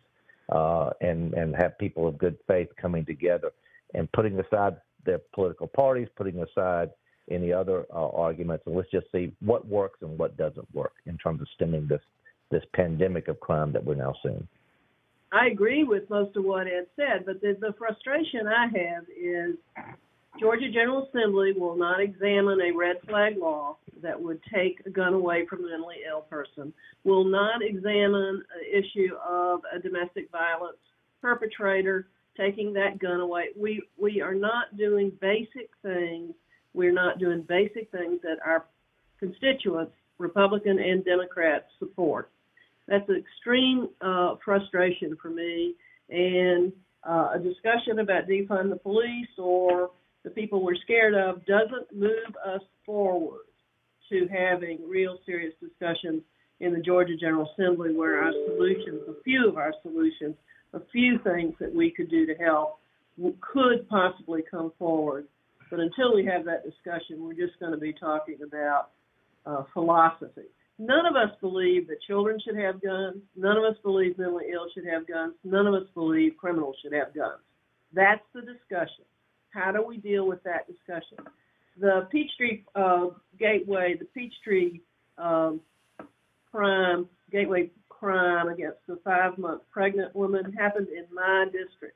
uh, 0.49 0.91
and 1.01 1.33
and 1.33 1.55
have 1.55 1.79
people 1.79 2.07
of 2.07 2.19
good 2.19 2.37
faith 2.47 2.67
coming 2.79 3.05
together 3.05 3.51
and 3.95 4.11
putting 4.11 4.39
aside 4.39 4.75
their 5.03 5.19
political 5.33 5.67
parties, 5.67 6.07
putting 6.15 6.43
aside 6.43 6.91
any 7.29 7.51
other 7.51 7.85
uh, 7.93 8.09
arguments, 8.09 8.63
and 8.67 8.75
let's 8.75 8.91
just 8.91 9.07
see 9.11 9.31
what 9.39 9.67
works 9.67 9.99
and 10.01 10.17
what 10.17 10.37
doesn't 10.37 10.67
work 10.73 10.93
in 11.05 11.17
terms 11.17 11.41
of 11.41 11.47
stemming 11.55 11.87
this 11.87 12.01
this 12.51 12.63
pandemic 12.73 13.27
of 13.27 13.39
crime 13.39 13.71
that 13.71 13.83
we're 13.83 13.95
now 13.95 14.13
seeing. 14.21 14.47
I 15.31 15.47
agree 15.47 15.83
with 15.83 16.09
most 16.09 16.37
of 16.37 16.45
what 16.45 16.67
Ed 16.67 16.85
said, 16.95 17.25
but 17.25 17.41
the, 17.41 17.57
the 17.59 17.73
frustration 17.77 18.47
I 18.47 18.65
have 18.67 19.03
is 19.19 19.55
Georgia 20.39 20.69
General 20.71 21.07
Assembly 21.07 21.53
will 21.57 21.75
not 21.75 21.99
examine 21.99 22.59
a 22.61 22.71
red 22.71 22.97
flag 23.07 23.37
law 23.37 23.77
that 24.01 24.21
would 24.21 24.39
take 24.53 24.81
a 24.85 24.89
gun 24.89 25.13
away 25.13 25.45
from 25.47 25.65
a 25.65 25.69
mentally 25.69 25.97
ill 26.07 26.21
person, 26.21 26.73
will 27.03 27.23
not 27.23 27.61
examine 27.61 28.43
an 28.55 28.83
issue 28.83 29.15
of 29.27 29.61
a 29.73 29.79
domestic 29.79 30.29
violence 30.31 30.77
perpetrator 31.21 32.07
taking 32.37 32.73
that 32.73 32.99
gun 32.99 33.21
away. 33.21 33.47
We 33.57 33.81
we 33.97 34.21
are 34.21 34.35
not 34.35 34.77
doing 34.77 35.11
basic 35.21 35.69
things. 35.81 36.33
We're 36.75 36.93
not 36.93 37.19
doing 37.19 37.41
basic 37.47 37.89
things 37.91 38.21
that 38.23 38.37
our 38.45 38.65
constituents, 39.19 39.93
Republican 40.17 40.79
and 40.79 41.03
Democrats, 41.03 41.65
support 41.79 42.29
that's 42.87 43.07
an 43.09 43.15
extreme 43.15 43.89
uh, 44.01 44.35
frustration 44.43 45.17
for 45.21 45.29
me. 45.29 45.75
And 46.09 46.71
uh, 47.07 47.31
a 47.35 47.39
discussion 47.39 47.99
about 47.99 48.27
defund 48.27 48.69
the 48.69 48.79
police 48.81 49.27
or 49.37 49.91
the 50.23 50.29
people 50.29 50.63
we're 50.63 50.75
scared 50.75 51.15
of 51.15 51.45
doesn't 51.45 51.93
move 51.93 52.35
us 52.45 52.61
forward 52.85 53.41
to 54.09 54.27
having 54.27 54.79
real 54.87 55.17
serious 55.25 55.53
discussions 55.59 56.21
in 56.59 56.73
the 56.73 56.79
Georgia 56.79 57.15
General 57.19 57.49
Assembly 57.53 57.95
where 57.95 58.21
our 58.23 58.31
solutions, 58.47 59.01
a 59.09 59.21
few 59.23 59.47
of 59.49 59.57
our 59.57 59.73
solutions, 59.81 60.35
a 60.73 60.81
few 60.91 61.19
things 61.23 61.53
that 61.59 61.73
we 61.73 61.91
could 61.91 62.09
do 62.09 62.25
to 62.25 62.35
help 62.35 62.79
could 63.41 63.87
possibly 63.89 64.43
come 64.49 64.71
forward. 64.77 65.04
Until 65.95 66.15
we 66.15 66.25
have 66.25 66.45
that 66.45 66.63
discussion, 66.63 67.23
we're 67.23 67.33
just 67.33 67.59
going 67.59 67.71
to 67.71 67.77
be 67.77 67.93
talking 67.93 68.37
about 68.45 68.89
uh, 69.45 69.63
philosophy. 69.73 70.49
None 70.77 71.05
of 71.05 71.15
us 71.15 71.29
believe 71.39 71.87
that 71.87 72.01
children 72.05 72.37
should 72.43 72.57
have 72.57 72.81
guns. 72.81 73.17
None 73.37 73.55
of 73.55 73.63
us 73.63 73.77
believe 73.81 74.17
mentally 74.17 74.45
ill 74.53 74.67
should 74.73 74.85
have 74.85 75.07
guns. 75.07 75.35
None 75.43 75.67
of 75.67 75.73
us 75.73 75.87
believe 75.93 76.33
criminals 76.37 76.75
should 76.81 76.91
have 76.91 77.13
guns. 77.13 77.39
That's 77.93 78.23
the 78.33 78.41
discussion. 78.41 79.05
How 79.51 79.71
do 79.71 79.85
we 79.85 79.97
deal 79.97 80.27
with 80.27 80.43
that 80.43 80.67
discussion? 80.67 81.17
The 81.79 82.07
Peachtree 82.11 82.63
uh, 82.75 83.07
Gateway, 83.39 83.95
the 83.97 84.05
Peachtree 84.05 84.79
um, 85.17 85.61
crime, 86.51 87.07
Gateway 87.31 87.71
crime 87.87 88.49
against 88.49 88.79
the 88.87 88.99
five 89.05 89.37
month 89.37 89.61
pregnant 89.71 90.13
woman 90.13 90.51
happened 90.51 90.87
in 90.89 91.05
my 91.13 91.45
district. 91.45 91.95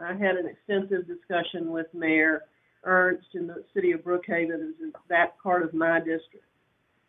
I 0.00 0.12
had 0.12 0.36
an 0.36 0.46
extensive 0.46 1.06
discussion 1.06 1.70
with 1.70 1.86
Mayor 1.94 2.42
Ernst 2.84 3.28
in 3.34 3.46
the 3.46 3.64
city 3.74 3.92
of 3.92 4.00
Brookhaven, 4.00 4.74
in 4.80 4.92
that 5.08 5.38
part 5.42 5.62
of 5.62 5.72
my 5.72 5.98
district 5.98 6.44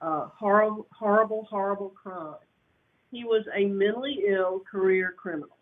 uh, 0.04 0.28
horrible, 0.38 0.86
horrible, 0.92 1.48
horrible 1.50 1.90
crime. 1.90 2.36
He 3.10 3.24
was 3.24 3.46
a 3.56 3.66
mentally 3.66 4.24
ill 4.28 4.62
career 4.70 5.14
criminal 5.18 5.58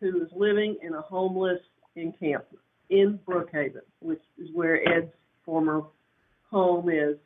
who 0.00 0.12
was 0.12 0.28
living 0.34 0.76
in 0.82 0.94
a 0.94 1.02
homeless 1.02 1.60
encampment 1.96 2.62
in 2.90 3.18
Brookhaven, 3.26 3.82
which 4.00 4.22
is 4.38 4.48
where 4.52 4.86
Ed's 4.88 5.12
former 5.44 5.82
home 6.50 6.88
is. 6.88 7.16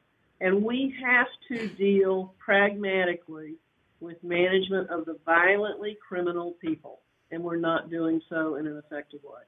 And 0.40 0.62
we 0.62 0.94
have 1.04 1.26
to 1.48 1.68
deal 1.76 2.34
pragmatically 2.38 3.54
with 4.00 4.22
management 4.22 4.90
of 4.90 5.04
the 5.06 5.18
violently 5.24 5.98
criminal 6.06 6.52
people, 6.60 7.00
and 7.30 7.42
we're 7.42 7.56
not 7.56 7.90
doing 7.90 8.20
so 8.28 8.56
in 8.56 8.66
an 8.66 8.76
effective 8.76 9.20
way. 9.24 9.42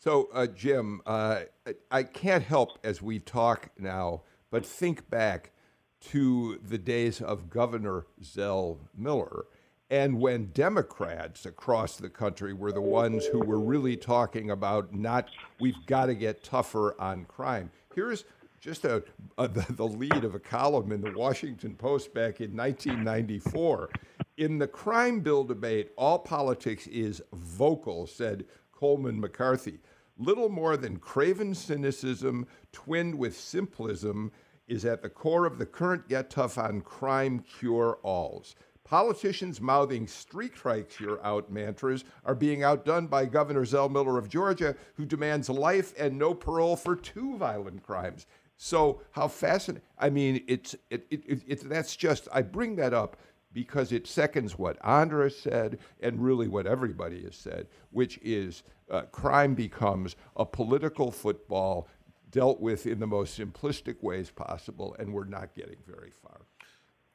So, 0.00 0.28
uh, 0.32 0.46
Jim, 0.48 1.00
uh, 1.06 1.42
I 1.90 2.02
can't 2.02 2.42
help 2.42 2.78
as 2.82 3.00
we 3.00 3.20
talk 3.20 3.68
now 3.78 4.22
but 4.50 4.66
think 4.66 5.08
back 5.08 5.52
to 6.00 6.58
the 6.66 6.78
days 6.78 7.20
of 7.20 7.50
Governor 7.50 8.06
Zell 8.20 8.80
Miller 8.96 9.44
and 9.90 10.20
when 10.20 10.52
Democrats 10.52 11.44
across 11.44 11.96
the 11.96 12.08
country 12.08 12.54
were 12.54 12.70
the 12.70 12.80
ones 12.80 13.26
who 13.26 13.40
were 13.40 13.58
really 13.58 13.96
talking 13.96 14.50
about 14.50 14.94
not, 14.94 15.28
we've 15.58 15.84
got 15.86 16.06
to 16.06 16.14
get 16.14 16.44
tougher 16.44 16.98
on 17.00 17.24
crime. 17.24 17.70
Here's 17.92 18.24
just 18.60 18.84
a, 18.84 19.02
a 19.36 19.48
the, 19.48 19.66
the 19.70 19.86
lead 19.88 20.22
of 20.22 20.36
a 20.36 20.38
column 20.38 20.92
in 20.92 21.00
the 21.00 21.12
Washington 21.12 21.74
Post 21.74 22.14
back 22.14 22.40
in 22.40 22.56
1994. 22.56 23.90
In 24.36 24.58
the 24.58 24.68
crime 24.68 25.20
bill 25.20 25.42
debate, 25.42 25.90
all 25.96 26.20
politics 26.20 26.86
is 26.86 27.20
vocal, 27.32 28.06
said 28.06 28.44
Colman 28.72 29.20
McCarthy. 29.20 29.80
Little 30.20 30.50
more 30.50 30.76
than 30.76 30.98
craven 30.98 31.54
cynicism 31.54 32.46
twinned 32.72 33.14
with 33.14 33.34
simplism 33.34 34.30
is 34.68 34.84
at 34.84 35.00
the 35.00 35.08
core 35.08 35.46
of 35.46 35.56
the 35.56 35.64
current 35.64 36.10
get 36.10 36.28
tough 36.28 36.58
on 36.58 36.82
crime 36.82 37.38
cure 37.38 37.98
alls. 38.02 38.54
Politicians 38.84 39.62
mouthing 39.62 40.06
street 40.06 40.52
strikes 40.54 41.00
you're 41.00 41.24
out 41.24 41.50
mantras 41.50 42.04
are 42.26 42.34
being 42.34 42.62
outdone 42.62 43.06
by 43.06 43.24
Governor 43.24 43.64
Zell 43.64 43.88
Miller 43.88 44.18
of 44.18 44.28
Georgia, 44.28 44.76
who 44.94 45.06
demands 45.06 45.48
life 45.48 45.94
and 45.98 46.18
no 46.18 46.34
parole 46.34 46.76
for 46.76 46.96
two 46.96 47.38
violent 47.38 47.82
crimes. 47.82 48.26
So 48.58 49.00
how 49.12 49.26
fascinating! 49.26 49.88
I 49.98 50.10
mean, 50.10 50.44
it's 50.46 50.74
it, 50.90 51.06
it, 51.08 51.22
it, 51.26 51.42
it 51.46 51.68
that's 51.68 51.96
just 51.96 52.28
I 52.30 52.42
bring 52.42 52.76
that 52.76 52.92
up 52.92 53.16
because 53.54 53.90
it 53.90 54.06
seconds 54.06 54.58
what 54.58 54.76
Andra 54.84 55.30
said 55.30 55.78
and 56.00 56.22
really 56.22 56.46
what 56.46 56.66
everybody 56.66 57.22
has 57.24 57.36
said, 57.36 57.68
which 57.90 58.18
is 58.22 58.62
uh, 58.90 59.02
crime 59.12 59.54
becomes 59.54 60.16
a 60.36 60.44
political 60.44 61.10
football 61.10 61.88
dealt 62.30 62.60
with 62.60 62.86
in 62.86 63.00
the 63.00 63.06
most 63.06 63.38
simplistic 63.38 64.02
ways 64.02 64.30
possible, 64.30 64.94
and 64.98 65.12
we're 65.12 65.24
not 65.24 65.54
getting 65.54 65.78
very 65.86 66.12
far. 66.22 66.40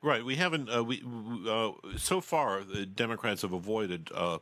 Right. 0.02 0.24
We 0.24 0.36
haven't. 0.36 0.70
Uh, 0.70 0.84
we 0.84 1.04
uh, 1.50 1.72
so 1.98 2.22
far 2.22 2.64
the 2.64 2.86
Democrats 2.86 3.42
have 3.42 3.54
avoided 3.54 4.10
uh, 4.14 4.38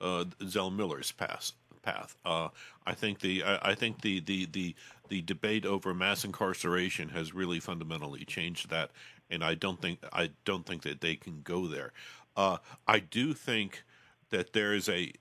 uh 0.00 0.24
Zell 0.46 0.70
Miller's 0.70 1.12
pass, 1.12 1.52
path. 1.82 2.16
Uh, 2.24 2.48
I 2.86 2.92
think 2.92 3.20
the 3.20 3.42
I, 3.42 3.70
I, 3.70 3.74
think 3.74 4.02
the, 4.02 4.20
the 4.20 4.44
the 4.46 4.74
the 5.08 5.22
debate 5.22 5.64
over 5.64 5.94
mass 5.94 6.24
incarceration 6.24 7.08
has 7.10 7.32
really 7.32 7.60
fundamentally 7.60 8.26
changed 8.26 8.68
that, 8.68 8.90
and 9.30 9.42
I 9.42 9.54
don't 9.54 9.80
think 9.80 10.00
I 10.12 10.30
don't 10.44 10.66
think 10.66 10.82
that 10.82 11.00
they 11.00 11.16
can 11.16 11.40
go 11.42 11.66
there. 11.66 11.92
Uh, 12.36 12.58
I 12.86 12.98
do 12.98 13.32
think 13.32 13.84
that 14.30 14.52
there 14.52 14.74
is 14.74 14.88
a 14.88 15.12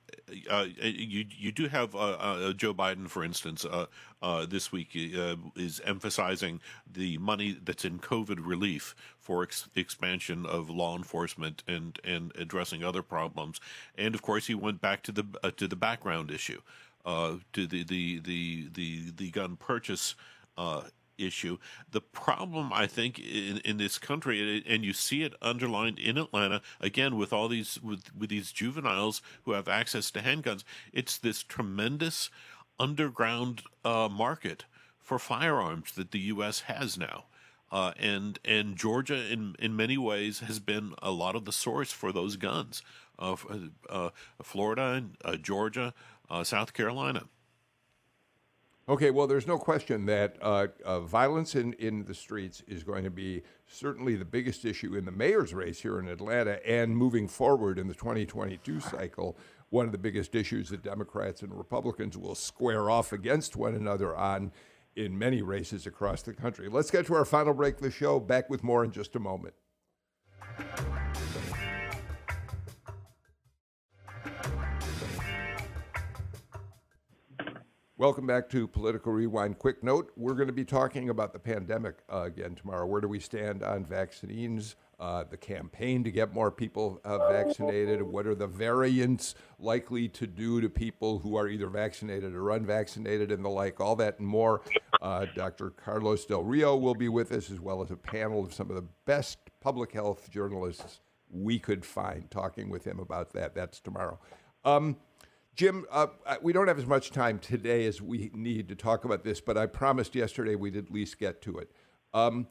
uh, 0.50 0.66
you 0.82 1.26
you 1.30 1.52
do 1.52 1.68
have 1.68 1.94
uh, 1.96 2.00
uh, 2.00 2.54
Joe 2.54 2.74
Biden, 2.74 3.08
for 3.08 3.24
instance, 3.24 3.64
uh, 3.64 3.86
uh, 4.22 4.46
this 4.46 4.72
week 4.72 4.90
uh, 5.18 5.36
is 5.56 5.82
emphasizing 5.86 6.62
the 6.92 7.18
money 7.20 7.58
that's 7.64 7.86
in 7.86 8.00
COVID 8.00 8.40
relief 8.44 8.96
for 9.20 9.44
ex- 9.44 9.70
expansion 9.76 10.46
of 10.46 10.70
law 10.70 10.98
enforcement 10.98 11.64
and 11.68 12.00
and 12.04 12.32
addressing 12.38 12.84
other 12.84 13.04
problems, 13.04 13.60
and 13.98 14.16
of 14.16 14.22
course 14.22 14.48
he 14.48 14.56
went 14.56 14.82
back 14.82 15.04
to 15.04 15.12
the 15.12 15.52
to 15.58 15.68
the 15.68 15.76
background 15.76 16.32
issue, 16.32 16.62
to 17.06 17.68
the 17.68 17.84
the 17.84 18.20
the 18.20 18.70
the 18.74 19.12
the 19.16 19.32
gun 19.32 19.56
purchase 19.56 20.16
issue. 21.18 21.58
The 21.92 22.02
problem, 22.02 22.72
I 22.74 22.88
think, 22.88 23.20
in, 23.20 23.60
in 23.60 23.78
this 23.78 23.98
country, 23.98 24.64
and 24.68 24.84
you 24.84 24.94
see 24.94 25.24
it 25.24 25.34
underlined 25.42 26.00
in 26.00 26.18
Atlanta 26.18 26.62
again 26.80 27.18
with 27.18 27.34
all 27.34 27.48
these 27.48 27.80
with 27.82 28.16
with 28.16 28.30
these 28.30 28.52
juveniles 28.52 29.22
who 29.44 29.52
have 29.52 29.68
access 29.68 30.12
to 30.12 30.20
handguns. 30.20 30.64
It's 30.94 31.18
this 31.18 31.44
tremendous 31.44 32.30
underground 32.80 33.64
uh, 33.84 34.10
market 34.12 34.66
for 35.00 35.20
firearms 35.20 35.94
that 35.94 36.12
the 36.12 36.20
U.S. 36.20 36.62
has 36.62 36.98
now. 36.98 37.26
Uh, 37.72 37.94
and 38.00 38.40
and 38.46 38.76
Georgia, 38.76 39.32
in 39.32 39.56
in 39.60 39.76
many 39.76 39.98
ways, 39.98 40.40
has 40.40 40.60
been 40.60 40.94
a 41.02 41.12
lot 41.12 41.36
of 41.36 41.46
the 41.46 41.52
source 41.52 41.92
for 41.92 42.12
those 42.12 42.36
guns. 42.38 42.82
Uh, 43.18 43.36
uh 43.90 44.10
Florida, 44.44 45.04
uh, 45.24 45.36
Georgia, 45.38 45.94
uh, 46.30 46.44
South 46.44 46.74
Carolina. 46.74 47.24
Okay, 48.88 49.10
well, 49.10 49.26
there's 49.26 49.48
no 49.48 49.58
question 49.58 50.06
that 50.06 50.38
uh, 50.44 50.68
uh, 50.84 51.00
violence 51.00 51.56
in, 51.56 51.74
in 51.74 52.06
the 52.06 52.14
streets 52.14 52.62
is 52.68 52.84
going 52.84 53.04
to 53.04 53.10
be 53.10 53.42
certainly 53.66 54.16
the 54.16 54.26
biggest 54.26 54.64
issue 54.64 54.96
in 54.96 55.06
the 55.06 55.12
mayor's 55.12 55.56
race 55.56 55.82
here 55.82 56.00
in 56.00 56.08
Atlanta 56.08 56.64
and 56.68 56.96
moving 56.96 57.28
forward 57.28 57.80
in 57.80 57.88
the 57.88 57.96
2022 57.96 58.80
cycle. 58.80 59.38
One 59.72 59.88
of 59.88 59.92
the 59.92 59.98
biggest 59.98 60.36
issues 60.36 60.70
that 60.70 60.84
Democrats 60.84 61.42
and 61.42 61.58
Republicans 61.58 62.16
will 62.16 62.36
square 62.36 62.92
off 62.92 63.12
against 63.12 63.56
one 63.56 63.74
another 63.74 64.16
on 64.16 64.52
in 64.96 65.18
many 65.18 65.42
races 65.42 65.88
across 65.88 66.22
the 66.22 66.34
country. 66.34 66.70
Let's 66.70 66.92
get 66.92 67.08
to 67.08 67.16
our 67.16 67.26
final 67.26 67.56
break 67.56 67.78
of 67.78 67.82
the 67.82 67.92
show. 67.92 68.20
Back 68.20 68.52
with 68.52 68.64
more 68.64 68.84
in 68.84 68.92
just 68.92 69.16
a 69.16 69.20
moment. 69.20 69.56
Welcome 77.98 78.28
back 78.28 78.50
to 78.50 78.68
Political 78.68 79.14
Rewind. 79.14 79.58
Quick 79.58 79.82
note 79.82 80.12
we're 80.18 80.34
going 80.34 80.50
to 80.50 80.54
be 80.54 80.66
talking 80.66 81.08
about 81.08 81.32
the 81.32 81.40
pandemic 81.40 82.00
uh, 82.12 82.24
again 82.24 82.54
tomorrow. 82.54 82.86
Where 82.86 83.00
do 83.00 83.08
we 83.08 83.22
stand 83.22 83.64
on 83.64 83.86
vaccines? 83.86 84.76
Uh, 85.00 85.24
the 85.24 85.38
campaign 85.38 86.04
to 86.04 86.12
get 86.12 86.34
more 86.34 86.52
people 86.52 87.00
uh, 87.06 87.32
vaccinated? 87.32 88.02
What 88.02 88.28
are 88.28 88.36
the 88.36 88.48
variants 88.48 89.36
likely 89.60 90.10
to 90.10 90.28
do 90.28 90.60
to 90.60 90.70
people 90.70 91.20
who 91.20 91.38
are 91.38 91.48
either 91.48 91.70
vaccinated 91.70 92.36
or 92.36 92.50
unvaccinated 92.50 93.32
and 93.32 93.46
the 93.46 93.50
like? 93.50 93.80
All 93.80 93.96
that 93.96 94.20
and 94.20 94.28
more. 94.28 94.62
Uh, 95.02 95.28
Dr. 95.34 95.70
Carlos 95.70 96.26
Del 96.26 96.44
Rio 96.44 96.76
will 96.76 96.96
be 96.96 97.08
with 97.08 97.32
us, 97.32 97.50
as 97.50 97.62
well 97.62 97.82
as 97.82 97.92
a 97.92 97.96
panel 97.96 98.44
of 98.44 98.54
some 98.54 98.70
of 98.70 98.76
the 98.76 98.90
best 99.06 99.38
public 99.62 99.94
health 99.94 100.30
journalists 100.30 101.00
we 101.32 101.60
could 101.60 101.86
find 101.86 102.30
talking 102.30 102.70
with 102.70 102.86
him 102.86 103.00
about 103.00 103.32
that. 103.32 103.56
That's 103.56 103.80
tomorrow. 103.80 104.20
Um, 104.66 104.98
Jim, 105.56 105.86
uh, 105.90 106.08
we 106.42 106.52
don't 106.52 106.68
have 106.68 106.78
as 106.78 106.86
much 106.86 107.12
time 107.12 107.40
today 107.40 107.86
as 107.86 108.02
we 108.02 108.30
need 108.34 108.68
to 108.68 108.76
talk 108.76 109.06
about 109.06 109.24
this, 109.24 109.40
but 109.40 109.58
I 109.58 109.66
promised 109.68 110.14
yesterday 110.14 110.56
we'd 110.56 110.76
at 110.76 110.92
least 110.92 111.18
get 111.18 111.42
to 111.44 111.58
it. 111.60 111.72
Um, 112.14 112.48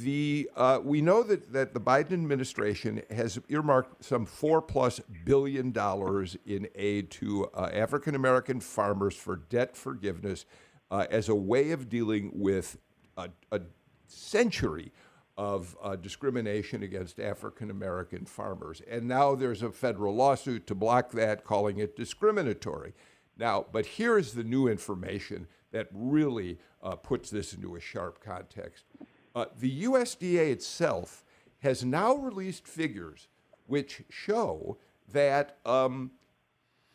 the 0.00 0.50
uh, 0.56 0.80
we 0.82 1.02
know 1.02 1.22
that, 1.22 1.52
that 1.52 1.74
the 1.74 1.80
Biden 1.80 2.12
administration 2.12 3.02
has 3.10 3.38
earmarked 3.48 4.02
some 4.02 4.24
four 4.24 4.62
plus 4.62 4.98
billion 5.24 5.72
dollars 5.72 6.36
in 6.46 6.68
aid 6.74 7.10
to 7.12 7.46
uh, 7.54 7.70
African 7.72 8.14
American 8.14 8.60
farmers 8.60 9.14
for 9.14 9.36
debt 9.36 9.76
forgiveness 9.76 10.46
uh, 10.90 11.06
as 11.10 11.28
a 11.28 11.34
way 11.34 11.70
of 11.72 11.90
dealing 11.90 12.30
with 12.34 12.78
a, 13.18 13.28
a 13.52 13.60
century 14.06 14.92
of 15.38 15.76
uh, 15.80 15.94
discrimination 15.94 16.82
against 16.82 17.20
African 17.20 17.70
American 17.70 18.26
farmers. 18.26 18.82
And 18.90 19.06
now 19.06 19.36
there's 19.36 19.62
a 19.62 19.70
federal 19.70 20.16
lawsuit 20.16 20.66
to 20.66 20.74
block 20.74 21.12
that, 21.12 21.44
calling 21.44 21.78
it 21.78 21.96
discriminatory. 21.96 22.92
Now, 23.38 23.64
but 23.70 23.86
here's 23.86 24.32
the 24.32 24.42
new 24.42 24.66
information 24.66 25.46
that 25.70 25.86
really 25.92 26.58
uh, 26.82 26.96
puts 26.96 27.30
this 27.30 27.54
into 27.54 27.76
a 27.76 27.80
sharp 27.80 28.22
context. 28.22 28.84
Uh, 29.34 29.46
the 29.56 29.84
USDA 29.84 30.50
itself 30.50 31.24
has 31.60 31.84
now 31.84 32.16
released 32.16 32.66
figures 32.66 33.28
which 33.66 34.02
show 34.10 34.76
that 35.12 35.58
um, 35.64 36.10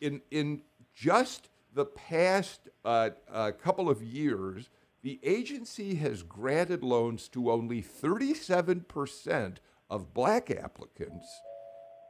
in, 0.02 0.20
in 0.30 0.60
just 0.94 1.48
the 1.72 1.86
past 1.86 2.68
uh, 2.84 3.10
uh, 3.32 3.52
couple 3.52 3.88
of 3.88 4.02
years, 4.02 4.68
the 5.04 5.20
agency 5.22 5.94
has 5.96 6.22
granted 6.22 6.82
loans 6.82 7.28
to 7.28 7.50
only 7.50 7.82
37% 7.82 9.56
of 9.90 10.14
black 10.14 10.50
applicants 10.50 11.26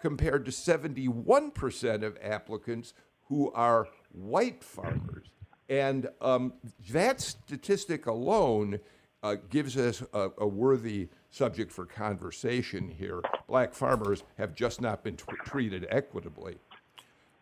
compared 0.01 0.45
to 0.45 0.53
71% 0.53 2.03
of 2.05 2.17
applicants 2.23 2.95
who 3.25 3.51
are 3.51 3.89
white 4.13 4.63
farmers. 4.63 5.27
And 5.69 6.09
um, 6.21 6.53
that 6.91 7.21
statistic 7.21 8.07
alone 8.07 8.79
uh, 9.25 9.37
gives 9.51 9.77
us 9.77 10.05
a, 10.13 10.31
a, 10.39 10.47
worthy 10.47 11.09
subject 11.31 11.73
for 11.73 11.87
conversation 11.87 12.89
here. 12.89 13.23
Black 13.49 13.75
farmers 13.75 14.23
have 14.39 14.55
just 14.55 14.81
not 14.81 15.03
been 15.03 15.17
t- 15.17 15.25
treated 15.45 15.87
equitably. 15.91 16.59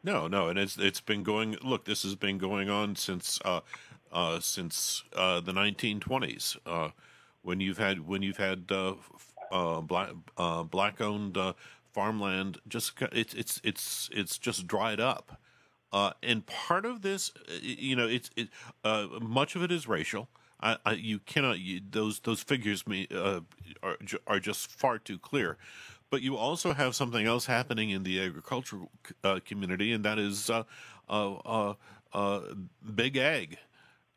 No, 0.05 0.29
no, 0.29 0.49
and 0.49 0.59
it's 0.59 0.79
it's 0.79 1.01
been 1.01 1.23
going. 1.23 1.57
Look, 1.63 1.85
this 1.85 2.03
has 2.05 2.15
been 2.15 2.39
going 2.39 2.71
on 2.71 2.97
since 2.97 3.41
uh, 3.45 3.61
uh, 4.13 4.41
since 4.41 5.05
uh, 5.15 5.41
the 5.41 5.53
1920s, 5.53 6.57
uh, 6.67 6.91
when 7.43 7.61
you've 7.61 7.79
had 7.79 8.07
when 8.07 8.23
you've 8.23 8.37
had 8.37 8.71
uh, 8.71 8.95
uh, 9.51 9.81
black 9.81 10.11
black 10.71 11.01
owned 11.01 11.39
farmland. 11.93 12.59
Just 12.69 12.93
it's 13.13 13.35
it's 13.35 13.61
it's 13.65 14.11
it's 14.13 14.39
just 14.39 14.67
dried 14.67 15.01
up, 15.01 15.41
and 16.23 16.47
part 16.47 16.85
of 16.85 17.03
this, 17.03 17.33
you 17.61 17.97
know, 17.97 18.07
it's 18.07 18.31
it 18.37 18.49
much 19.21 19.57
of 19.57 19.63
it 19.63 19.73
is 19.73 19.89
racial. 19.89 20.29
I, 20.65 20.77
I, 20.87 20.93
you 20.93 21.19
cannot 21.19 21.59
you, 21.59 21.81
those 21.91 22.21
those 22.21 22.43
figures 22.43 22.85
are 23.83 23.97
are 24.29 24.41
just 24.41 24.71
far 24.71 24.99
too 24.99 25.19
clear 25.19 25.59
but 26.13 26.21
you 26.21 26.37
also 26.37 26.75
have 26.75 26.95
something 26.95 27.27
else 27.27 27.47
happening 27.47 27.89
in 27.89 28.03
the 28.03 28.21
agricultural 28.21 28.91
uh, 29.25 29.41
community, 29.47 29.95
and 29.95 30.05
that 30.05 30.19
is 30.19 30.51
uh, 30.51 30.65
uh, 31.09 32.41
big 32.95 33.17
ag 33.17 33.57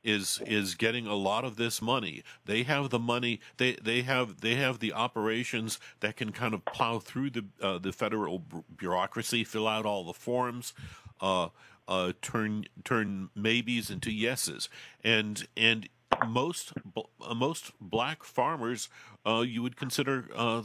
is 0.06 0.42
is 0.46 0.76
getting 0.76 1.08
a 1.08 1.16
lot 1.16 1.44
of 1.44 1.58
this 1.58 1.82
money. 1.82 2.24
They 2.46 2.64
have 2.64 2.92
the 2.92 3.00
money. 3.00 3.42
They 3.58 3.74
they 3.74 4.04
have 4.04 4.42
they 4.42 4.56
have 4.56 4.80
the 4.80 4.94
operations 4.94 5.80
that 6.00 6.16
can 6.16 6.32
kind 6.32 6.54
of 6.54 6.64
plow 6.64 7.00
through 7.00 7.32
the 7.32 7.46
uh, 7.62 7.80
the 7.80 7.92
federal 7.92 8.44
bureaucracy, 8.78 9.44
fill 9.44 9.68
out 9.68 9.86
all 9.86 10.06
the 10.06 10.14
forms, 10.14 10.74
uh, 11.20 11.50
uh, 11.88 12.14
turn 12.22 12.66
turn 12.84 13.30
maybes 13.36 13.90
into 13.90 14.12
yeses, 14.12 14.70
and 15.04 15.48
and 15.58 15.90
most 16.28 16.74
uh, 16.96 17.34
most 17.34 17.72
black 17.82 18.24
farmers 18.24 18.90
uh, 19.26 19.42
you 19.42 19.62
would 19.62 19.76
consider 19.76 20.30
uh, 20.36 20.64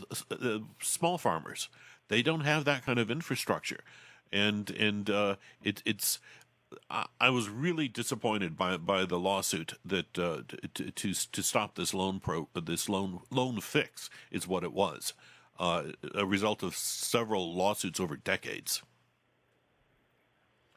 small 0.80 1.18
farmers. 1.18 1.68
They 2.09 2.22
don't 2.22 2.43
have 2.43 2.64
that 2.64 2.84
kind 2.84 2.99
of 2.99 3.11
infrastructure, 3.11 3.80
and 4.32 4.70
and 4.70 5.09
uh, 5.11 5.36
it, 5.62 5.82
it's. 5.84 6.18
I, 6.91 7.07
I 7.21 7.31
was 7.31 7.49
really 7.49 7.89
disappointed 7.89 8.57
by 8.57 8.77
by 8.77 9.05
the 9.05 9.18
lawsuit 9.18 9.75
that 9.85 10.14
to, 10.14 10.45
to 10.75 10.91
to 11.14 11.43
stop 11.43 11.75
this 11.75 11.95
loan 11.95 12.21
pro 12.21 12.49
this 12.55 12.89
loan 12.89 13.21
loan 13.31 13.61
fix 13.61 14.11
is 14.31 14.47
what 14.47 14.64
it 14.64 14.73
was, 14.73 15.12
a 15.59 16.25
result 16.25 16.62
of 16.62 16.77
several 16.77 17.55
lawsuits 17.55 18.01
over 18.01 18.16
decades. 18.16 18.83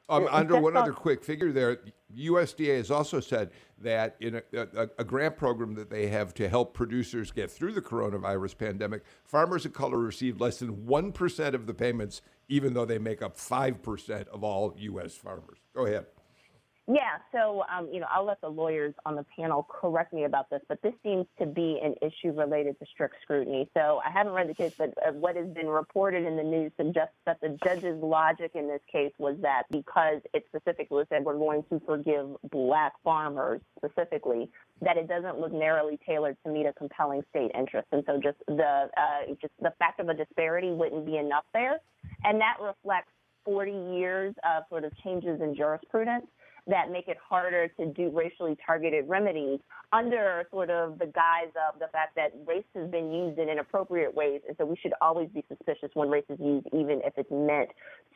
Um, 0.10 0.28
under 0.30 0.60
one 0.60 0.76
other 0.76 0.92
quick 0.92 1.24
figure 1.24 1.54
there, 1.54 1.80
USDA 2.16 2.78
has 2.78 2.92
also 2.92 3.22
said 3.22 3.52
that 3.80 4.18
in 4.20 4.36
a, 4.36 4.44
a, 4.54 4.90
a, 5.00 5.04
grant 5.04 5.38
program 5.38 5.76
that 5.76 5.90
they 5.90 6.08
have 6.08 6.34
to 6.36 6.50
help 6.50 6.74
producers 6.74 7.32
get 7.32 7.50
through 7.50 7.72
the 7.72 7.82
coronavirus 7.82 8.58
pandemic, 8.58 9.04
farmers 9.24 9.66
of 9.66 9.72
color 9.72 9.98
received 9.98 10.42
less 10.42 10.60
than 10.60 10.86
1% 10.86 11.54
of 11.54 11.68
the 11.68 11.74
payments, 11.74 12.22
even 12.48 12.74
though 12.74 12.86
they 12.86 12.98
make 12.98 13.22
up 13.22 13.38
5% 13.38 14.28
of 14.28 14.44
all 14.44 14.76
U.S. 14.78 15.16
farmers. 15.16 15.58
Go 15.76 15.86
ahead. 15.86 16.06
Yeah, 16.86 17.20
so 17.32 17.64
um, 17.74 17.88
you 17.94 18.02
know, 18.02 18.08
I'll 18.12 18.26
let 18.26 18.42
the 18.42 18.50
lawyers 18.50 18.94
on 19.06 19.16
the 19.16 19.26
panel 19.38 19.66
correct 19.70 20.12
me 20.12 20.26
about 20.26 20.50
this, 20.50 20.60
but 20.68 20.82
this 20.82 20.94
seems 21.02 21.26
to 21.40 21.46
be 21.46 21.80
an 21.82 21.96
issue 22.02 22.34
related 22.34 22.78
to 22.80 22.86
strict 22.86 23.16
scrutiny. 23.22 23.70
So 23.74 24.02
I 24.06 24.12
haven't 24.12 24.34
read 24.34 24.50
the 24.50 24.54
case, 24.54 24.74
but 24.78 24.94
uh, 24.98 25.14
what 25.14 25.38
has 25.38 25.48
been 25.48 25.68
reported 25.68 26.26
in 26.26 26.36
the 26.36 26.44
news 26.44 26.74
suggests 26.76 27.16
that 27.26 27.40
the 27.40 27.58
judge's 27.64 28.04
logic 28.04 28.52
in 28.56 28.68
this 28.68 28.82
case 28.92 29.14
was 29.18 29.38
that 29.44 29.64
because 29.72 30.20
it 30.34 30.46
specifically 30.50 31.06
said 31.08 31.24
we're 31.24 31.38
going 31.38 31.64
to 31.70 31.82
forgive 31.86 32.28
black 32.52 32.92
farmers 33.02 33.62
specifically, 33.78 34.50
that 34.82 34.98
it 34.98 35.08
doesn't 35.08 35.40
look 35.40 35.54
narrowly 35.54 35.98
tailored 36.06 36.36
to 36.46 36.52
meet 36.52 36.66
a 36.66 36.74
compelling 36.74 37.22
state 37.30 37.52
interest, 37.58 37.88
and 37.94 38.04
so 38.06 38.20
just 38.22 38.40
the 38.48 38.90
uh, 38.98 39.34
just 39.42 39.54
the 39.62 39.72
fact 39.80 40.02
of 40.02 40.10
a 40.10 40.14
disparity 40.14 40.72
wouldn't 40.72 41.06
be 41.06 41.16
enough 41.16 41.46
there, 41.54 41.80
and 42.26 42.42
that 42.42 42.58
reflects 42.62 43.12
40 43.46 43.72
years 43.72 44.36
of 44.44 44.64
sort 44.68 44.84
of 44.84 44.92
changes 44.98 45.40
in 45.40 45.56
jurisprudence 45.56 46.26
that 46.68 46.92
make 46.92 47.08
it 47.08 47.18
harder 47.18 47.68
to 47.68 47.86
do 47.88 48.10
racially 48.10 48.58
targeted 48.66 49.08
remedies 49.08 49.60
under 49.92 50.46
sort 50.50 50.70
of 50.70 50.98
the 50.98 51.06
guise 51.08 51.52
of 51.70 51.80
the 51.80 51.88
fact 51.92 52.16
that 52.16 52.32
race 52.46 52.64
has 52.74 52.90
been 52.90 53.12
used 53.12 53.38
in 53.38 53.50
inappropriate 53.50 54.14
ways. 54.14 54.42
And 54.48 54.56
so 54.58 54.66
we 54.66 54.78
should 54.78 54.94
always 55.02 55.30
be 55.30 55.44
suspicious 55.50 55.90
when 55.94 56.10
race 56.10 56.26
is 56.30 56.40
used, 56.40 56.68
even 56.68 57.02
if 57.04 57.14
it's 57.18 57.32
meant 57.32 57.70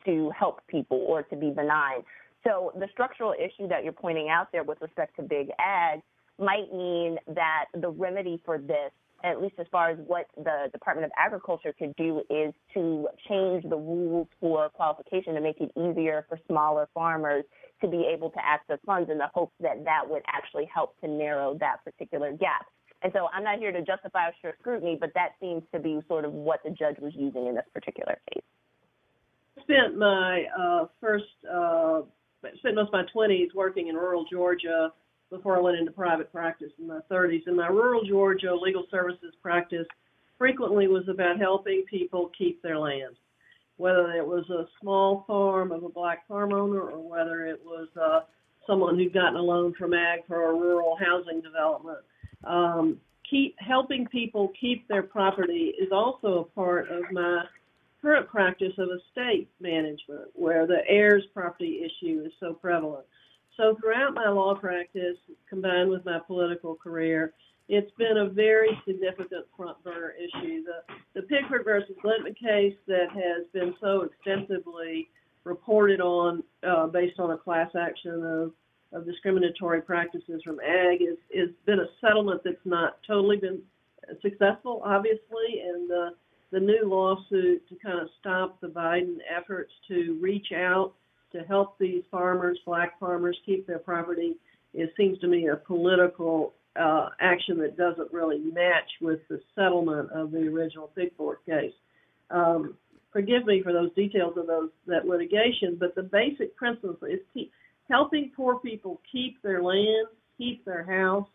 to 0.06 0.30
help 0.38 0.66
people 0.66 1.04
or 1.06 1.22
to 1.24 1.36
be 1.36 1.50
benign. 1.50 2.02
So 2.44 2.72
the 2.78 2.88
structural 2.92 3.34
issue 3.34 3.68
that 3.68 3.84
you're 3.84 3.92
pointing 3.92 4.28
out 4.30 4.50
there 4.52 4.62
with 4.62 4.80
respect 4.80 5.16
to 5.16 5.22
big 5.22 5.50
ag 5.58 6.00
might 6.38 6.72
mean 6.72 7.18
that 7.26 7.66
the 7.74 7.90
remedy 7.90 8.40
for 8.44 8.58
this 8.58 8.92
at 9.24 9.42
least 9.42 9.54
as 9.58 9.66
far 9.72 9.90
as 9.90 9.98
what 10.06 10.26
the 10.36 10.68
Department 10.72 11.04
of 11.04 11.10
Agriculture 11.18 11.74
could 11.76 11.94
do, 11.96 12.22
is 12.30 12.54
to 12.74 13.08
change 13.28 13.64
the 13.68 13.76
rules 13.76 14.28
for 14.40 14.68
qualification 14.70 15.34
to 15.34 15.40
make 15.40 15.60
it 15.60 15.70
easier 15.76 16.24
for 16.28 16.38
smaller 16.46 16.88
farmers 16.94 17.44
to 17.80 17.88
be 17.88 18.08
able 18.12 18.30
to 18.30 18.44
access 18.44 18.78
funds 18.86 19.10
in 19.10 19.18
the 19.18 19.28
hopes 19.34 19.54
that 19.60 19.84
that 19.84 20.02
would 20.08 20.22
actually 20.28 20.68
help 20.72 20.98
to 21.00 21.08
narrow 21.08 21.56
that 21.58 21.84
particular 21.84 22.32
gap. 22.32 22.66
And 23.02 23.12
so 23.14 23.28
I'm 23.32 23.44
not 23.44 23.58
here 23.58 23.70
to 23.70 23.82
justify 23.82 24.28
a 24.28 24.32
strict 24.38 24.60
scrutiny, 24.60 24.96
but 25.00 25.10
that 25.14 25.30
seems 25.40 25.62
to 25.72 25.78
be 25.78 26.00
sort 26.08 26.24
of 26.24 26.32
what 26.32 26.60
the 26.64 26.70
judge 26.70 26.96
was 27.00 27.12
using 27.14 27.46
in 27.46 27.54
this 27.54 27.66
particular 27.72 28.18
case. 28.32 28.42
I 29.56 29.62
spent 29.62 29.96
my 29.96 30.44
uh, 30.58 30.86
first, 31.00 31.24
uh, 31.48 32.02
spent 32.58 32.74
most 32.74 32.88
of 32.88 32.92
my 32.92 33.04
20s 33.14 33.54
working 33.54 33.88
in 33.88 33.94
rural 33.94 34.24
Georgia 34.30 34.92
before 35.30 35.56
I 35.56 35.60
went 35.60 35.78
into 35.78 35.92
private 35.92 36.32
practice 36.32 36.72
in 36.78 36.86
my 36.86 37.00
30s. 37.10 37.46
And 37.46 37.56
my 37.56 37.68
rural 37.68 38.04
Georgia 38.04 38.54
legal 38.54 38.84
services 38.90 39.34
practice 39.42 39.86
frequently 40.38 40.88
was 40.88 41.08
about 41.08 41.38
helping 41.38 41.84
people 41.88 42.30
keep 42.36 42.62
their 42.62 42.78
land, 42.78 43.16
whether 43.76 44.12
it 44.12 44.26
was 44.26 44.48
a 44.50 44.66
small 44.80 45.24
farm 45.26 45.72
of 45.72 45.82
a 45.82 45.88
black 45.88 46.26
farm 46.28 46.52
owner 46.52 46.80
or 46.80 47.08
whether 47.08 47.46
it 47.46 47.60
was 47.64 47.88
uh, 48.00 48.20
someone 48.66 48.96
who'd 48.96 49.12
gotten 49.14 49.36
a 49.36 49.42
loan 49.42 49.74
from 49.78 49.94
ag 49.94 50.20
for 50.26 50.50
a 50.50 50.54
rural 50.54 50.96
housing 50.96 51.40
development. 51.40 51.98
Um, 52.44 52.98
keep 53.28 53.56
helping 53.58 54.06
people 54.06 54.52
keep 54.58 54.86
their 54.88 55.02
property 55.02 55.74
is 55.78 55.90
also 55.92 56.38
a 56.38 56.44
part 56.44 56.88
of 56.90 57.02
my 57.10 57.44
current 58.00 58.28
practice 58.28 58.72
of 58.78 58.88
estate 58.90 59.48
management, 59.60 60.28
where 60.34 60.66
the 60.66 60.80
heirs 60.88 61.24
property 61.34 61.80
issue 61.84 62.22
is 62.24 62.32
so 62.38 62.54
prevalent. 62.54 63.04
So 63.58 63.76
throughout 63.80 64.14
my 64.14 64.28
law 64.28 64.54
practice, 64.54 65.16
combined 65.50 65.90
with 65.90 66.04
my 66.04 66.20
political 66.24 66.76
career, 66.76 67.34
it's 67.68 67.90
been 67.98 68.16
a 68.16 68.28
very 68.28 68.70
significant 68.86 69.46
front 69.56 69.82
burner 69.82 70.12
issue. 70.12 70.62
The, 70.64 71.20
the 71.20 71.26
Pigford 71.26 71.64
versus 71.64 71.96
Glenton 72.02 72.34
case 72.38 72.76
that 72.86 73.10
has 73.10 73.46
been 73.52 73.74
so 73.80 74.02
extensively 74.02 75.08
reported 75.44 76.00
on 76.00 76.44
uh, 76.66 76.86
based 76.86 77.18
on 77.18 77.32
a 77.32 77.36
class 77.36 77.70
action 77.78 78.22
of, 78.24 78.52
of 78.98 79.04
discriminatory 79.04 79.82
practices 79.82 80.40
from 80.44 80.60
ag 80.60 81.02
is, 81.02 81.18
is 81.30 81.50
been 81.66 81.80
a 81.80 81.86
settlement 82.00 82.40
that's 82.44 82.56
not 82.64 82.98
totally 83.06 83.36
been 83.36 83.60
successful, 84.22 84.82
obviously, 84.84 85.62
and 85.66 85.90
the, 85.90 86.10
the 86.52 86.60
new 86.60 86.82
lawsuit 86.84 87.68
to 87.68 87.74
kind 87.84 88.00
of 88.00 88.08
stop 88.20 88.60
the 88.60 88.68
Biden 88.68 89.16
efforts 89.36 89.72
to 89.88 90.16
reach 90.22 90.52
out 90.54 90.94
to 91.32 91.40
help 91.42 91.78
these 91.78 92.02
farmers, 92.10 92.58
black 92.64 92.98
farmers, 92.98 93.38
keep 93.44 93.66
their 93.66 93.78
property, 93.78 94.36
it 94.74 94.92
seems 94.96 95.18
to 95.20 95.26
me 95.26 95.48
a 95.48 95.56
political 95.56 96.54
uh, 96.78 97.08
action 97.20 97.58
that 97.58 97.76
doesn't 97.76 98.12
really 98.12 98.38
match 98.38 98.90
with 99.00 99.20
the 99.28 99.40
settlement 99.54 100.10
of 100.12 100.30
the 100.30 100.46
original 100.46 100.90
Pigford 100.96 101.36
case. 101.46 101.72
Um, 102.30 102.76
forgive 103.12 103.46
me 103.46 103.62
for 103.62 103.72
those 103.72 103.92
details 103.94 104.36
of 104.36 104.46
those 104.46 104.70
that 104.86 105.06
litigation, 105.06 105.76
but 105.78 105.94
the 105.94 106.02
basic 106.02 106.54
principle 106.56 106.96
is 107.08 107.20
keep, 107.32 107.50
helping 107.88 108.30
poor 108.36 108.58
people 108.60 109.00
keep 109.10 109.40
their 109.42 109.62
land, 109.62 110.08
keep 110.36 110.64
their 110.64 110.84
house, 110.84 111.26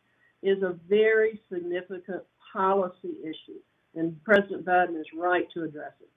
is 0.41 0.61
a 0.61 0.77
very 0.87 1.39
significant 1.51 2.23
policy 2.51 3.17
issue, 3.23 3.59
and 3.95 4.21
President 4.23 4.65
Biden 4.65 4.99
is 4.99 5.07
right 5.17 5.47
to 5.53 5.63
address 5.63 5.93
it. 5.99 6.09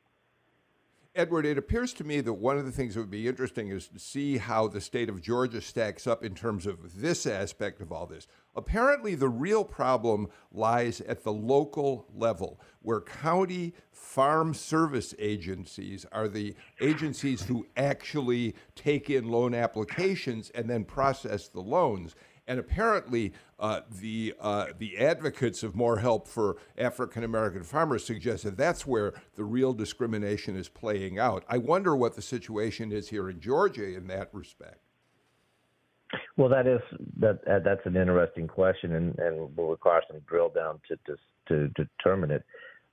Edward, 1.17 1.47
it 1.47 1.57
appears 1.57 1.95
to 1.95 2.05
me 2.05 2.21
that 2.21 2.35
one 2.35 2.59
of 2.59 2.67
the 2.67 2.71
things 2.71 2.95
that 2.95 3.01
would 3.01 3.11
be 3.11 3.27
interesting 3.27 3.69
is 3.69 3.89
to 3.89 3.99
see 3.99 4.37
how 4.37 4.69
the 4.69 4.83
state 4.83 5.09
of 5.09 5.23
Georgia 5.23 5.63
stacks 5.63 6.07
up 6.07 6.23
in 6.23 6.35
terms 6.35 6.67
of 6.67 7.01
this 7.01 7.27
aspect 7.27 7.81
of 7.81 7.91
all 7.91 8.05
this. 8.05 8.27
Apparently, 8.55 9.15
the 9.15 9.31
real 9.31 9.65
problem 9.65 10.29
lies 10.53 11.01
at 11.01 11.25
the 11.25 11.33
local 11.33 12.07
level, 12.15 12.61
where 12.83 13.01
county 13.01 13.73
farm 13.91 14.53
service 14.53 15.15
agencies 15.19 16.05
are 16.13 16.29
the 16.29 16.55
agencies 16.83 17.43
who 17.43 17.67
actually 17.79 18.55
take 18.75 19.09
in 19.09 19.31
loan 19.31 19.55
applications 19.55 20.51
and 20.51 20.69
then 20.69 20.85
process 20.85 21.49
the 21.49 21.61
loans. 21.61 22.15
And 22.49 22.61
apparently, 22.61 23.33
uh, 23.59 23.81
the 23.91 24.35
uh, 24.41 24.67
the 24.79 24.99
advocates 24.99 25.63
of 25.63 25.75
more 25.75 25.99
help 25.99 26.29
for 26.29 26.57
African 26.79 27.25
American 27.25 27.65
farmers 27.65 28.05
suggest 28.05 28.45
that 28.45 28.57
that's 28.57 28.87
where 28.87 29.15
the 29.35 29.45
real 29.45 29.73
discrimination 29.73 30.57
is 30.57 30.69
playing 30.69 31.19
out. 31.19 31.45
I 31.49 31.59
wonder 31.59 31.97
what 31.97 32.15
the 32.15 32.23
situation 32.23 32.93
is 32.93 33.09
here 33.09 33.29
in 33.29 33.41
Georgia 33.41 33.97
in 33.97 34.07
that 34.09 34.29
respect. 34.33 34.79
Well, 36.37 36.49
that 36.51 36.69
is 36.69 36.81
that 37.19 37.41
uh, 37.49 37.59
that's 37.65 37.85
an 37.85 37.97
interesting 37.97 38.47
question, 38.47 38.95
and, 38.95 39.19
and 39.19 39.57
will 39.57 39.71
require 39.71 40.03
some 40.09 40.21
drill 40.29 40.51
down 40.51 40.81
to, 40.89 40.97
to 41.07 41.17
to 41.49 41.69
determine 41.69 42.31
it. 42.31 42.45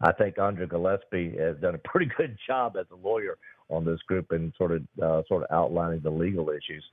I 0.01 0.11
think 0.13 0.39
Andra 0.39 0.67
Gillespie 0.67 1.35
has 1.37 1.57
done 1.57 1.75
a 1.75 1.79
pretty 1.89 2.11
good 2.17 2.37
job 2.47 2.75
as 2.79 2.85
a 2.91 3.07
lawyer 3.07 3.37
on 3.69 3.85
this 3.85 3.99
group 4.07 4.31
and 4.31 4.51
sort 4.57 4.71
of 4.71 4.81
uh, 5.01 5.21
sort 5.27 5.43
of 5.43 5.51
outlining 5.51 6.01
the 6.01 6.09
legal 6.09 6.49
issues 6.49 6.83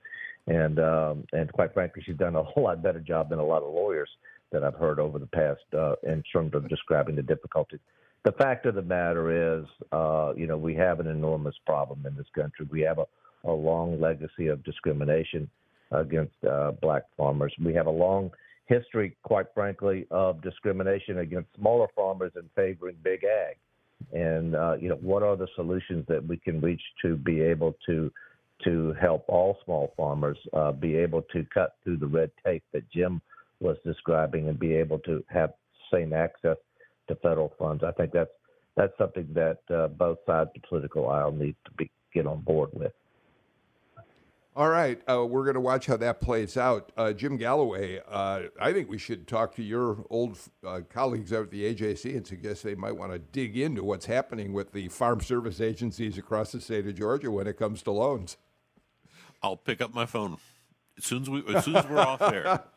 and 0.46 0.78
um, 0.78 1.24
and 1.32 1.52
quite 1.52 1.72
frankly, 1.74 2.02
she's 2.04 2.16
done 2.16 2.36
a 2.36 2.42
whole 2.42 2.64
lot 2.64 2.82
better 2.82 3.00
job 3.00 3.30
than 3.30 3.38
a 3.38 3.44
lot 3.44 3.62
of 3.62 3.72
lawyers 3.72 4.08
that 4.52 4.64
I've 4.64 4.74
heard 4.74 4.98
over 4.98 5.18
the 5.18 5.26
past 5.26 5.62
uh, 5.76 5.94
in 6.02 6.22
terms 6.32 6.54
of 6.54 6.68
describing 6.68 7.16
the 7.16 7.22
difficulties. 7.22 7.80
The 8.24 8.32
fact 8.32 8.66
of 8.66 8.74
the 8.74 8.82
matter 8.82 9.60
is, 9.60 9.64
uh, 9.92 10.32
you 10.36 10.46
know, 10.46 10.58
we 10.58 10.74
have 10.74 11.00
an 11.00 11.06
enormous 11.06 11.54
problem 11.64 12.04
in 12.06 12.16
this 12.16 12.26
country. 12.34 12.66
We 12.70 12.80
have 12.82 12.98
a, 12.98 13.06
a 13.44 13.52
long 13.52 14.00
legacy 14.00 14.48
of 14.48 14.62
discrimination 14.64 15.48
against 15.92 16.34
uh, 16.44 16.72
black 16.82 17.04
farmers. 17.16 17.54
We 17.62 17.74
have 17.74 17.86
a 17.86 17.90
long 17.90 18.30
history, 18.66 19.16
quite 19.22 19.46
frankly, 19.54 20.06
of 20.10 20.42
discrimination 20.42 21.18
against 21.18 21.48
smaller 21.56 21.86
farmers 21.96 22.32
and 22.36 22.48
favoring 22.54 22.96
big 23.02 23.24
ag. 23.24 23.56
And 24.12 24.54
uh, 24.54 24.76
you 24.80 24.88
know, 24.88 24.96
what 24.96 25.22
are 25.22 25.36
the 25.36 25.48
solutions 25.56 26.04
that 26.08 26.26
we 26.26 26.36
can 26.36 26.60
reach 26.60 26.82
to 27.02 27.16
be 27.16 27.40
able 27.40 27.76
to 27.86 28.10
to 28.64 28.94
help 29.00 29.24
all 29.28 29.58
small 29.64 29.92
farmers 29.96 30.38
uh, 30.52 30.72
be 30.72 30.96
able 30.96 31.22
to 31.32 31.44
cut 31.52 31.76
through 31.82 31.96
the 31.96 32.06
red 32.06 32.30
tape 32.44 32.62
that 32.72 32.88
Jim 32.90 33.20
was 33.60 33.76
describing 33.84 34.48
and 34.48 34.58
be 34.58 34.74
able 34.74 34.98
to 35.00 35.24
have 35.28 35.52
same 35.92 36.12
access 36.12 36.56
to 37.08 37.14
federal 37.16 37.52
funds. 37.58 37.82
I 37.84 37.92
think 37.92 38.12
that's 38.12 38.30
that's 38.76 38.96
something 38.96 39.26
that 39.34 39.58
uh, 39.74 39.88
both 39.88 40.18
sides 40.26 40.50
of 40.54 40.62
the 40.62 40.68
political 40.68 41.08
aisle 41.08 41.32
need 41.32 41.56
to 41.64 41.70
be 41.72 41.90
get 42.14 42.26
on 42.26 42.40
board 42.40 42.70
with. 42.72 42.92
All 44.56 44.68
right, 44.68 45.00
uh, 45.08 45.24
we're 45.24 45.44
going 45.44 45.54
to 45.54 45.60
watch 45.60 45.86
how 45.86 45.96
that 45.98 46.20
plays 46.20 46.56
out. 46.56 46.90
Uh, 46.96 47.12
Jim 47.12 47.36
Galloway, 47.36 48.00
uh, 48.08 48.42
I 48.60 48.72
think 48.72 48.90
we 48.90 48.98
should 48.98 49.28
talk 49.28 49.54
to 49.54 49.62
your 49.62 50.04
old 50.10 50.38
uh, 50.66 50.80
colleagues 50.92 51.32
out 51.32 51.44
at 51.44 51.50
the 51.52 51.72
AJC 51.72 52.16
and 52.16 52.26
suggest 52.26 52.64
they 52.64 52.74
might 52.74 52.96
want 52.96 53.12
to 53.12 53.20
dig 53.20 53.56
into 53.56 53.84
what's 53.84 54.06
happening 54.06 54.52
with 54.52 54.72
the 54.72 54.88
farm 54.88 55.20
service 55.20 55.60
agencies 55.60 56.18
across 56.18 56.50
the 56.50 56.60
state 56.60 56.86
of 56.88 56.96
Georgia 56.96 57.30
when 57.30 57.46
it 57.46 57.58
comes 57.58 57.80
to 57.82 57.92
loans. 57.92 58.36
I'll 59.42 59.56
pick 59.56 59.80
up 59.80 59.94
my 59.94 60.06
phone 60.06 60.36
as 60.98 61.04
soon 61.04 61.22
as 61.22 61.30
we 61.30 61.42
as 61.54 61.64
soon 61.64 61.76
as 61.76 61.86
we're 61.86 61.98
off 61.98 62.18
there. 62.18 62.62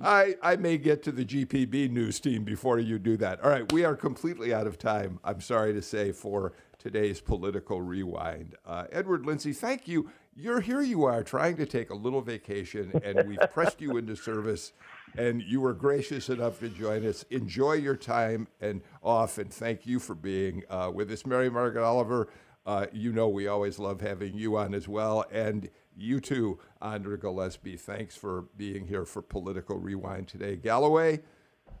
I, 0.00 0.34
I 0.42 0.56
may 0.56 0.78
get 0.78 1.02
to 1.04 1.12
the 1.12 1.24
GPB 1.24 1.90
news 1.90 2.20
team 2.20 2.44
before 2.44 2.78
you 2.78 2.98
do 2.98 3.16
that. 3.18 3.42
All 3.42 3.50
right, 3.50 3.70
we 3.72 3.84
are 3.84 3.94
completely 3.94 4.54
out 4.54 4.66
of 4.66 4.78
time, 4.78 5.20
I'm 5.22 5.40
sorry 5.40 5.72
to 5.74 5.82
say, 5.82 6.12
for 6.12 6.52
today's 6.78 7.20
political 7.20 7.82
rewind. 7.82 8.54
Uh, 8.66 8.84
Edward 8.92 9.26
Lindsey, 9.26 9.52
thank 9.52 9.86
you. 9.86 10.10
You're 10.36 10.60
here, 10.60 10.80
you 10.80 11.04
are 11.04 11.22
trying 11.22 11.56
to 11.56 11.66
take 11.66 11.90
a 11.90 11.94
little 11.94 12.20
vacation, 12.20 12.92
and 13.04 13.28
we've 13.28 13.38
pressed 13.52 13.80
you 13.80 13.96
into 13.96 14.16
service, 14.16 14.72
and 15.16 15.42
you 15.42 15.60
were 15.60 15.74
gracious 15.74 16.28
enough 16.28 16.58
to 16.60 16.68
join 16.68 17.06
us. 17.06 17.24
Enjoy 17.30 17.74
your 17.74 17.96
time 17.96 18.48
and 18.60 18.80
off, 19.02 19.38
and 19.38 19.52
thank 19.52 19.86
you 19.86 20.00
for 20.00 20.14
being 20.14 20.62
uh, 20.70 20.90
with 20.92 21.10
us. 21.10 21.24
Mary 21.24 21.50
Margaret 21.50 21.84
Oliver, 21.84 22.28
uh, 22.66 22.86
you 22.92 23.12
know 23.12 23.28
we 23.28 23.46
always 23.46 23.78
love 23.78 24.00
having 24.00 24.34
you 24.34 24.56
on 24.56 24.74
as 24.74 24.88
well. 24.88 25.24
And 25.30 25.68
you 25.96 26.20
too, 26.20 26.58
Andra 26.80 27.18
Gillespie. 27.18 27.76
Thanks 27.76 28.16
for 28.16 28.46
being 28.56 28.86
here 28.86 29.04
for 29.04 29.22
Political 29.22 29.78
Rewind 29.78 30.28
today. 30.28 30.56
Galloway, 30.56 31.20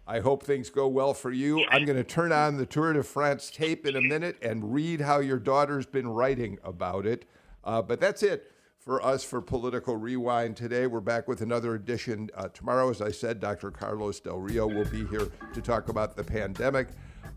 I 0.06 0.20
hope 0.20 0.42
things 0.42 0.70
go 0.70 0.86
well 0.86 1.14
for 1.14 1.30
you. 1.30 1.64
I'm 1.70 1.84
going 1.84 1.96
to 1.96 2.04
turn 2.04 2.32
on 2.32 2.56
the 2.56 2.66
Tour 2.66 2.92
de 2.92 3.02
France 3.02 3.50
tape 3.50 3.86
in 3.86 3.96
a 3.96 4.00
minute 4.00 4.36
and 4.42 4.72
read 4.74 5.00
how 5.00 5.20
your 5.20 5.38
daughter's 5.38 5.86
been 5.86 6.08
writing 6.08 6.58
about 6.62 7.06
it. 7.06 7.24
Uh, 7.64 7.80
but 7.80 8.00
that's 8.00 8.22
it 8.22 8.50
for 8.78 9.04
us 9.04 9.24
for 9.24 9.40
Political 9.40 9.96
Rewind 9.96 10.56
today. 10.56 10.86
We're 10.86 11.00
back 11.00 11.26
with 11.26 11.40
another 11.40 11.74
edition 11.74 12.28
uh, 12.34 12.48
tomorrow. 12.48 12.90
As 12.90 13.00
I 13.00 13.10
said, 13.10 13.40
Dr. 13.40 13.70
Carlos 13.70 14.20
Del 14.20 14.38
Rio 14.38 14.66
will 14.66 14.84
be 14.84 15.06
here 15.06 15.30
to 15.54 15.62
talk 15.62 15.88
about 15.88 16.16
the 16.16 16.24
pandemic. 16.24 16.88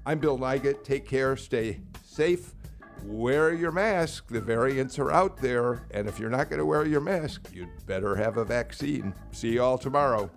I'm 0.06 0.20
Bill 0.20 0.38
Nigut. 0.38 0.84
Take 0.84 1.08
care, 1.08 1.38
stay 1.38 1.80
safe 2.04 2.54
wear 3.06 3.54
your 3.54 3.72
mask. 3.72 4.28
The 4.28 4.42
variants 4.42 5.00
are 5.00 5.12
out 5.12 5.38
there. 5.38 5.84
And 5.92 6.08
if 6.08 6.20
you're 6.20 6.30
not 6.30 6.50
going 6.50 6.60
to 6.60 6.66
wear 6.66 6.86
your 6.86 7.02
mask, 7.02 7.50
you'd 7.54 7.86
better 7.86 8.16
have 8.16 8.38
a 8.38 8.46
vaccine. 8.46 9.14
See 9.32 9.54
you 9.54 9.64
all 9.64 9.78
tomorrow. 9.78 10.30